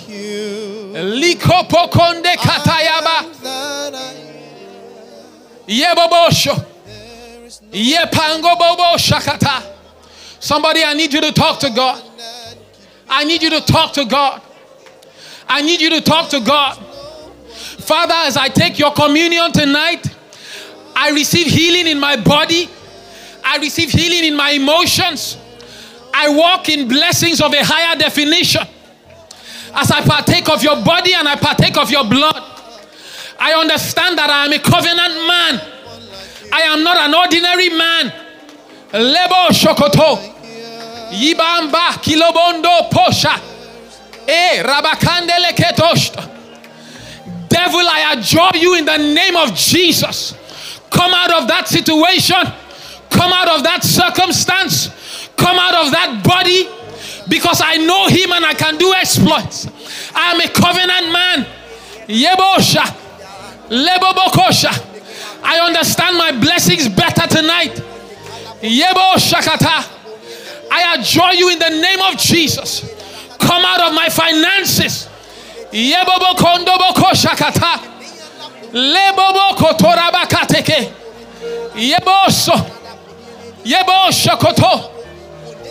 Likopokonde 0.94 2.36
katayaba. 2.36 3.26
Yebobosho. 5.68 6.66
Yepango 7.72 8.58
bobo 8.58 8.98
shakata. 8.98 9.64
Somebody, 10.40 10.84
I 10.84 10.94
need 10.94 11.14
you 11.14 11.22
to 11.22 11.32
talk 11.32 11.60
to 11.60 11.70
God. 11.70 12.02
I 13.10 13.24
need 13.24 13.42
you 13.42 13.50
to 13.50 13.62
talk 13.62 13.94
to 13.94 14.06
God. 14.06 14.42
I 15.48 15.62
need 15.62 15.82
you 15.82 15.90
to 15.90 16.02
talk 16.02 16.30
to 16.30 16.40
God. 16.40 16.76
Father, 17.80 18.14
as 18.14 18.38
I 18.38 18.50
take 18.50 18.78
your 18.78 18.92
communion 18.94 19.52
tonight, 19.52 20.06
I 20.96 21.10
receive 21.12 21.48
healing 21.48 21.88
in 21.88 22.00
my 22.00 22.16
body. 22.18 22.70
I 23.44 23.58
receive 23.58 23.90
healing 23.90 24.26
in 24.26 24.36
my 24.36 24.52
emotions. 24.52 25.38
I 26.14 26.30
walk 26.30 26.70
in 26.70 26.88
blessings 26.88 27.42
of 27.42 27.54
a 27.54 27.64
higher 27.64 27.98
definition. 27.98 28.62
As 29.74 29.92
I 29.92 30.02
partake 30.02 30.50
of 30.50 30.62
your 30.64 30.84
body 30.84 31.14
and 31.14 31.28
I 31.28 31.36
partake 31.36 31.78
of 31.78 31.90
your 31.90 32.04
blood, 32.04 32.44
I 33.40 33.54
understand 33.54 34.18
that 34.18 34.30
I 34.30 34.46
am 34.46 34.54
a 34.54 34.60
covenant 34.60 35.14
man. 35.26 35.62
I 36.52 36.62
am 36.62 36.84
not 36.84 36.98
an 36.98 37.14
ordinary 37.14 37.70
man. 37.70 38.14
Lebo 38.92 39.50
shokoto. 39.54 40.39
Yibamba 41.12 42.00
kilobondo 42.02 42.90
posha. 42.90 43.40
Eh, 44.28 44.64
rabakandele 44.64 45.54
ketoshta. 45.56 46.30
Devil, 47.50 47.88
I 47.88 48.14
adjure 48.14 48.58
you 48.60 48.76
in 48.76 48.86
the 48.86 48.98
name 48.98 49.36
of 49.36 49.56
Jesus. 49.56 50.36
Come 50.92 51.12
out 51.14 51.42
of 51.42 51.48
that 51.48 51.68
situation. 51.68 52.38
Come 53.10 53.34
out 53.34 53.48
of 53.48 53.64
that 53.64 53.84
circumstance. 53.84 54.90
Come 55.36 55.58
out 55.58 55.86
of 55.86 55.92
that 55.92 56.24
body 56.24 56.68
because 57.28 57.62
I 57.64 57.78
know 57.78 58.08
him 58.08 58.32
and 58.32 58.46
I 58.46 58.54
can 58.54 58.78
do 58.78 58.94
exploits. 58.94 59.68
I 60.14 60.32
am 60.32 60.42
a 60.42 60.48
covenant 60.48 61.12
man. 61.12 61.46
Yebosha. 62.08 62.86
Lebobokosha. 63.70 64.86
I 65.44 65.60
understand 65.66 66.18
my 66.18 66.32
blessings 66.32 66.88
better 66.88 67.28
tonight. 67.28 67.74
Yebo 68.62 69.16
Shakata. 69.16 69.99
I 70.72 70.96
adjure 70.98 71.34
you 71.34 71.50
in 71.50 71.60
the 71.60 71.70
name 71.70 72.00
of 72.02 72.18
Jesus. 72.18 72.82
Come 73.40 73.64
out 73.66 73.90
of 73.90 73.94
my 73.96 74.10
finances. 74.10 75.08
Yebo 75.72 76.36
Kondoboko 76.36 77.12
Shakata. 77.14 77.80
Leboboko 78.72 79.78
Torabakateke. 79.78 80.92
Yeboso. 81.76 82.54
Yebo 83.64 84.10
Shakoto. 84.12 84.92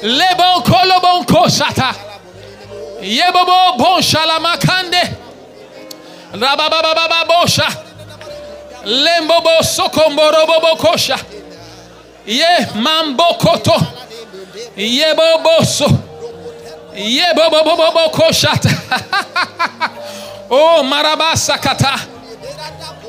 Lebo 0.02 0.62
Kolobon 0.62 1.24
Kosata. 1.26 1.92
Yebobo 3.00 3.78
Bon 3.78 4.00
Shalamakande. 4.00 5.16
Rabababababosha. 6.32 7.84
Lembobo 8.84 9.62
sokomborobobo 9.62 10.76
kosha. 10.76 11.16
Ye 12.26 12.66
mambokoto. 12.74 13.72
Ye 13.74 14.07
boboso. 15.14 15.86
Ye 16.94 17.34
bobobobo 17.34 18.10
koshata. 18.10 18.70
Oh 20.50 20.82
marabasa 20.82 21.58
kata. 21.58 21.94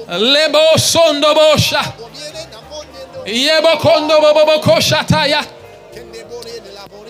Lebo 0.10 0.78
sondo 0.78 1.34
bosha. 1.34 1.82
Ye 3.26 3.62
bokondo 3.62 4.20
bobobo 4.20 4.60
koshata 4.60 5.26
ya. 5.28 5.42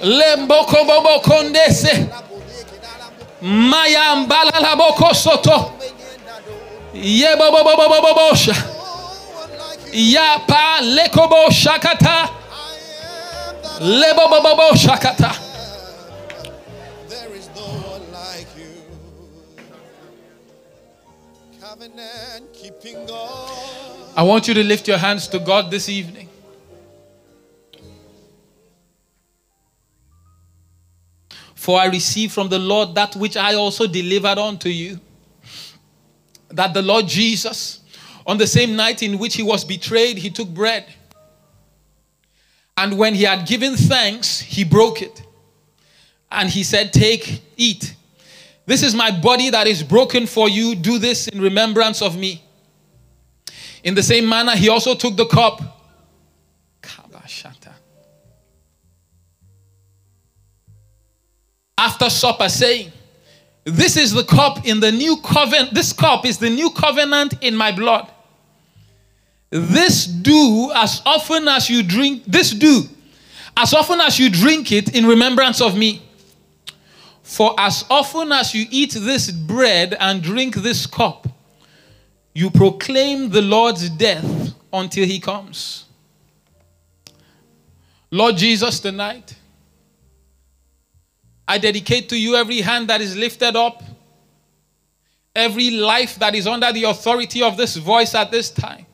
Lemboko 0.03 0.85
bobo 0.85 1.19
kondese. 1.21 2.09
Maya 3.41 4.15
mbalala 4.15 4.75
boko 4.75 5.13
soto. 5.15 5.73
Ye 6.93 7.35
bo 7.35 7.51
bo 7.51 7.63
shakata. 13.79 15.31
There 17.07 17.33
is 17.33 17.49
no 17.55 17.61
one 17.61 18.11
like 18.11 18.47
you. 18.57 18.83
Covenant 21.61 22.53
keeping 22.53 23.05
God. 23.05 23.51
I 24.15 24.23
want 24.23 24.47
you 24.47 24.53
to 24.53 24.63
lift 24.63 24.87
your 24.87 24.97
hands 24.97 25.27
to 25.29 25.39
God 25.39 25.71
this 25.71 25.87
evening. 25.87 26.27
For 31.55 31.79
I 31.79 31.85
received 31.85 32.33
from 32.33 32.49
the 32.49 32.59
Lord 32.59 32.95
that 32.95 33.15
which 33.15 33.37
I 33.37 33.53
also 33.55 33.85
delivered 33.85 34.37
unto 34.37 34.69
you. 34.69 34.99
That 36.49 36.73
the 36.73 36.81
Lord 36.81 37.07
Jesus, 37.07 37.81
on 38.25 38.37
the 38.37 38.47
same 38.47 38.75
night 38.75 39.03
in 39.03 39.19
which 39.19 39.35
he 39.35 39.43
was 39.43 39.63
betrayed, 39.63 40.17
he 40.17 40.29
took 40.29 40.49
bread. 40.49 40.85
And 42.79 42.97
when 42.97 43.13
he 43.13 43.23
had 43.23 43.45
given 43.45 43.75
thanks, 43.75 44.39
he 44.39 44.63
broke 44.63 45.01
it. 45.01 45.21
And 46.31 46.49
he 46.49 46.63
said, 46.63 46.93
Take, 46.93 47.41
eat. 47.57 47.93
This 48.65 48.83
is 48.83 48.95
my 48.95 49.11
body 49.11 49.49
that 49.49 49.67
is 49.67 49.83
broken 49.83 50.25
for 50.25 50.47
you. 50.47 50.75
Do 50.75 50.97
this 50.97 51.27
in 51.27 51.41
remembrance 51.41 52.01
of 52.01 52.17
me. 52.17 52.41
In 53.83 53.95
the 53.95 54.03
same 54.03 54.29
manner, 54.29 54.55
he 54.55 54.69
also 54.69 54.95
took 54.95 55.17
the 55.17 55.25
cup. 55.25 55.61
After 61.77 62.09
supper, 62.09 62.47
saying, 62.47 62.93
This 63.65 63.97
is 63.97 64.13
the 64.13 64.23
cup 64.23 64.65
in 64.65 64.79
the 64.79 64.91
new 64.93 65.17
covenant. 65.17 65.73
This 65.73 65.91
cup 65.91 66.25
is 66.25 66.37
the 66.37 66.49
new 66.49 66.69
covenant 66.69 67.33
in 67.41 67.57
my 67.57 67.73
blood. 67.73 68.09
This 69.49 70.05
do 70.05 70.71
as 70.75 71.01
often 71.05 71.47
as 71.47 71.69
you 71.69 71.81
drink, 71.83 72.23
this 72.25 72.51
do 72.51 72.83
as 73.57 73.73
often 73.73 73.99
as 73.99 74.17
you 74.17 74.29
drink 74.29 74.71
it 74.71 74.95
in 74.95 75.05
remembrance 75.05 75.59
of 75.59 75.77
me. 75.77 76.01
For 77.23 77.53
as 77.59 77.83
often 77.89 78.31
as 78.31 78.55
you 78.55 78.65
eat 78.71 78.93
this 78.93 79.29
bread 79.29 79.97
and 79.99 80.21
drink 80.21 80.55
this 80.55 80.87
cup, 80.87 81.27
you 82.33 82.49
proclaim 82.49 83.29
the 83.29 83.41
Lord's 83.41 83.89
death 83.89 84.53
until 84.71 85.05
he 85.05 85.19
comes. 85.19 85.85
Lord 88.11 88.37
Jesus, 88.37 88.79
tonight, 88.79 89.35
I 91.47 91.57
dedicate 91.57 92.09
to 92.09 92.17
you 92.17 92.35
every 92.35 92.61
hand 92.61 92.87
that 92.89 93.01
is 93.01 93.15
lifted 93.15 93.55
up, 93.55 93.83
every 95.35 95.69
life 95.71 96.15
that 96.19 96.33
is 96.33 96.47
under 96.47 96.71
the 96.71 96.85
authority 96.85 97.43
of 97.43 97.57
this 97.57 97.75
voice 97.75 98.15
at 98.15 98.31
this 98.31 98.49
time. 98.49 98.85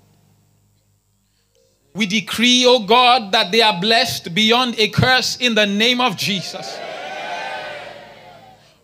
We 1.96 2.06
decree, 2.06 2.66
O 2.66 2.80
God, 2.80 3.32
that 3.32 3.54
they 3.54 3.62
are 3.62 3.80
blessed 3.80 4.36
beyond 4.36 4.78
a 4.78 4.90
curse 4.90 5.38
in 5.38 5.56
the 5.56 5.66
name 5.66 6.02
of 6.02 6.18
Jesus. 6.18 6.78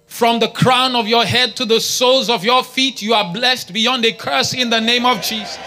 From 0.07 0.39
the 0.39 0.47
crown 0.47 0.95
of 0.95 1.07
your 1.07 1.25
head 1.25 1.55
to 1.57 1.65
the 1.65 1.81
soles 1.81 2.29
of 2.29 2.45
your 2.45 2.63
feet, 2.63 3.01
you 3.01 3.13
are 3.13 3.33
blessed 3.33 3.73
beyond 3.73 4.05
a 4.05 4.13
curse 4.13 4.53
in 4.53 4.69
the 4.69 4.79
name 4.79 5.05
of 5.05 5.21
Jesus. 5.21 5.59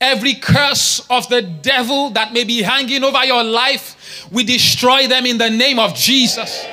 Every 0.00 0.34
curse 0.34 1.06
of 1.08 1.28
the 1.28 1.42
devil 1.42 2.10
that 2.10 2.32
may 2.32 2.44
be 2.44 2.62
hanging 2.62 3.04
over 3.04 3.24
your 3.24 3.44
life, 3.44 4.26
we 4.32 4.42
destroy 4.42 5.06
them 5.06 5.24
in 5.24 5.38
the 5.38 5.50
name 5.50 5.78
of 5.78 5.94
Jesus. 5.94 6.66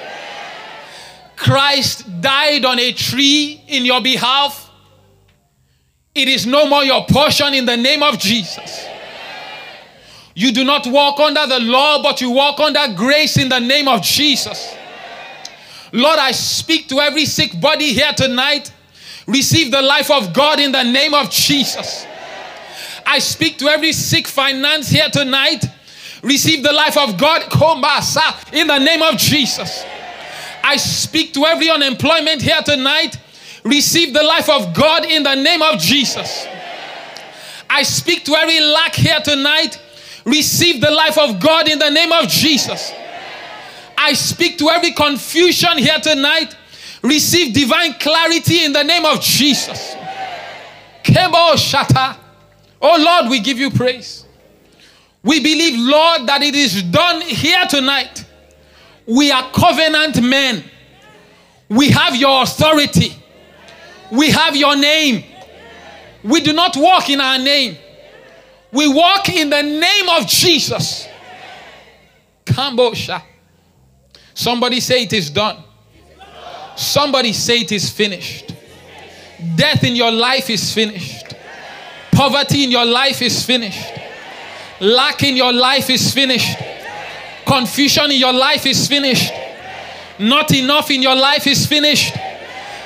Christ 1.36 2.22
died 2.22 2.66
on 2.66 2.80
a 2.80 2.92
tree 2.94 3.64
in 3.68 3.86
your 3.86 4.02
behalf. 4.02 4.61
It 6.14 6.28
is 6.28 6.46
no 6.46 6.68
more 6.68 6.84
your 6.84 7.06
portion 7.06 7.54
in 7.54 7.66
the 7.66 7.78
name 7.78 8.04
of 8.04 8.20
Jesus. 8.20 8.88
You 10.36 10.52
do 10.52 10.64
not 10.64 10.88
walk 10.88 11.20
under 11.20 11.46
the 11.48 11.60
law, 11.60 12.02
but 12.02 12.22
you 12.22 12.32
walk 12.32 12.60
under 12.60 12.94
grace 12.96 13.38
in 13.38 13.50
the 13.50 13.60
name 13.60 13.88
of 13.88 14.02
Jesus. 14.02 14.76
Lord, 15.94 16.20
I 16.20 16.32
speak 16.32 16.88
to 16.90 17.00
every 17.00 17.26
sick 17.26 17.60
body 17.60 17.94
here 17.94 18.14
tonight. 18.14 18.72
Receive 19.28 19.72
the 19.72 19.82
life 19.82 20.10
of 20.10 20.34
God 20.34 20.60
in 20.60 20.72
the 20.72 20.84
name 20.84 21.14
of 21.14 21.30
Jesus. 21.30 22.06
I 23.06 23.20
speak 23.20 23.58
to 23.60 23.68
every 23.68 23.92
sick 23.92 24.28
finance 24.28 24.90
here 24.90 25.10
tonight. 25.10 25.66
Receive 26.24 26.64
the 26.64 26.72
life 26.72 26.98
of 26.98 27.18
God 27.18 27.42
in 28.54 28.68
the 28.68 28.80
name 28.80 29.02
of 29.02 29.18
Jesus. 29.18 29.84
I 30.64 30.78
speak 30.78 31.34
to 31.34 31.46
every 31.46 31.70
unemployment 31.70 32.42
here 32.42 32.62
tonight. 32.64 33.18
Receive 33.64 34.14
the 34.14 34.24
life 34.24 34.50
of 34.50 34.74
God 34.74 35.06
in 35.06 35.24
the 35.24 35.36
name 35.36 35.62
of 35.62 35.80
Jesus. 35.80 36.48
I 37.70 37.84
speak 37.84 38.26
to 38.26 38.36
every 38.36 38.60
lack 38.60 38.96
here 38.96 39.20
tonight. 39.24 39.80
Receive 40.26 40.82
the 40.82 40.92
life 40.92 41.18
of 41.18 41.40
God 41.40 41.68
in 41.68 41.80
the 41.80 41.90
name 41.90 42.12
of 42.12 42.28
Jesus. 42.28 42.92
I 43.98 44.14
speak 44.14 44.58
to 44.58 44.70
every 44.70 44.92
confusion 44.92 45.78
here 45.78 46.00
tonight. 46.00 46.56
Receive 47.04 47.54
divine 47.54 47.94
clarity 47.94 48.66
in 48.66 48.74
the 48.74 48.84
name 48.84 49.06
of 49.06 49.22
Jesus. 49.22 49.96
Kebo 51.04 51.54
Shata. 51.54 52.18
Oh 52.82 52.98
Lord, 53.00 53.30
we 53.30 53.40
give 53.40 53.58
you 53.58 53.70
praise. 53.70 54.26
We 55.24 55.40
believe, 55.40 55.80
Lord, 55.80 56.28
that 56.28 56.42
it 56.42 56.56
is 56.56 56.82
done 56.84 57.22
here 57.22 57.66
tonight. 57.70 58.26
We 59.06 59.32
are 59.32 59.50
covenant 59.52 60.22
men. 60.22 60.64
We 61.70 61.90
have 61.90 62.16
your 62.16 62.44
authority. 62.44 63.21
We 64.12 64.30
have 64.30 64.56
your 64.56 64.76
name. 64.76 65.24
We 66.24 66.42
do 66.42 66.54
not 66.54 66.76
walk 66.78 67.10
in 67.10 67.22
our 67.22 67.40
name. 67.40 67.78
We 68.72 68.88
walk 68.88 69.30
in 69.30 69.50
the 69.50 69.62
name 69.62 70.10
of 70.10 70.28
Jesus. 70.28 71.08
Kambosha. 72.46 73.24
Somebody 74.34 74.80
say 74.80 75.04
it 75.04 75.14
is 75.14 75.30
done. 75.30 75.58
Somebody 76.76 77.34
say 77.34 77.60
it 77.60 77.72
is 77.72 77.90
finished. 77.90 78.54
Death 79.56 79.84
in 79.84 79.96
your 79.96 80.12
life 80.12 80.50
is 80.50 80.74
finished. 80.74 81.34
Poverty 82.12 82.64
in 82.64 82.72
your 82.72 82.86
life 82.86 83.22
is 83.22 83.46
finished. 83.46 83.88
Lack 84.80 85.24
in 85.24 85.36
your 85.36 85.54
life 85.54 85.90
is 85.90 86.14
finished. 86.14 86.58
Confusion 87.46 88.12
in 88.12 88.20
your 88.20 88.34
life 88.34 88.66
is 88.66 88.88
finished. 88.88 89.32
Not 90.20 90.54
enough 90.54 90.92
in 90.92 91.02
your 91.02 91.16
life 91.16 91.48
is 91.48 91.66
finished. 91.66 92.14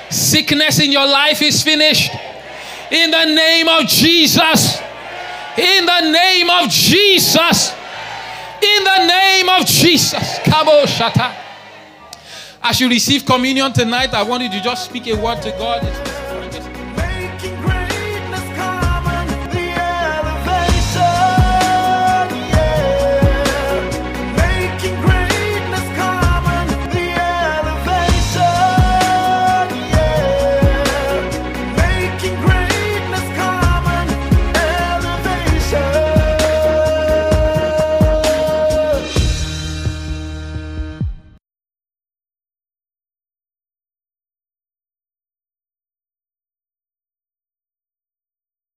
Sickness 0.09 0.79
in 0.79 0.91
your 0.91 1.05
life 1.05 1.41
is 1.41 1.61
finished. 1.63 2.11
In 2.91 3.11
the 3.11 3.25
name 3.25 3.67
of 3.67 3.87
Jesus. 3.87 4.79
In 5.57 5.85
the 5.85 6.11
name 6.11 6.49
of 6.49 6.69
Jesus. 6.69 7.73
In 8.61 8.83
the 8.83 9.07
name 9.07 9.49
of 9.49 9.65
Jesus. 9.65 10.39
Kabo 10.39 10.85
Shata. 10.85 11.33
As 12.61 12.79
you 12.79 12.89
receive 12.89 13.25
communion 13.25 13.71
tonight, 13.73 14.13
I 14.13 14.23
want 14.23 14.43
you 14.43 14.49
to 14.49 14.61
just 14.61 14.85
speak 14.85 15.07
a 15.07 15.15
word 15.15 15.41
to 15.43 15.51
God. 15.51 16.24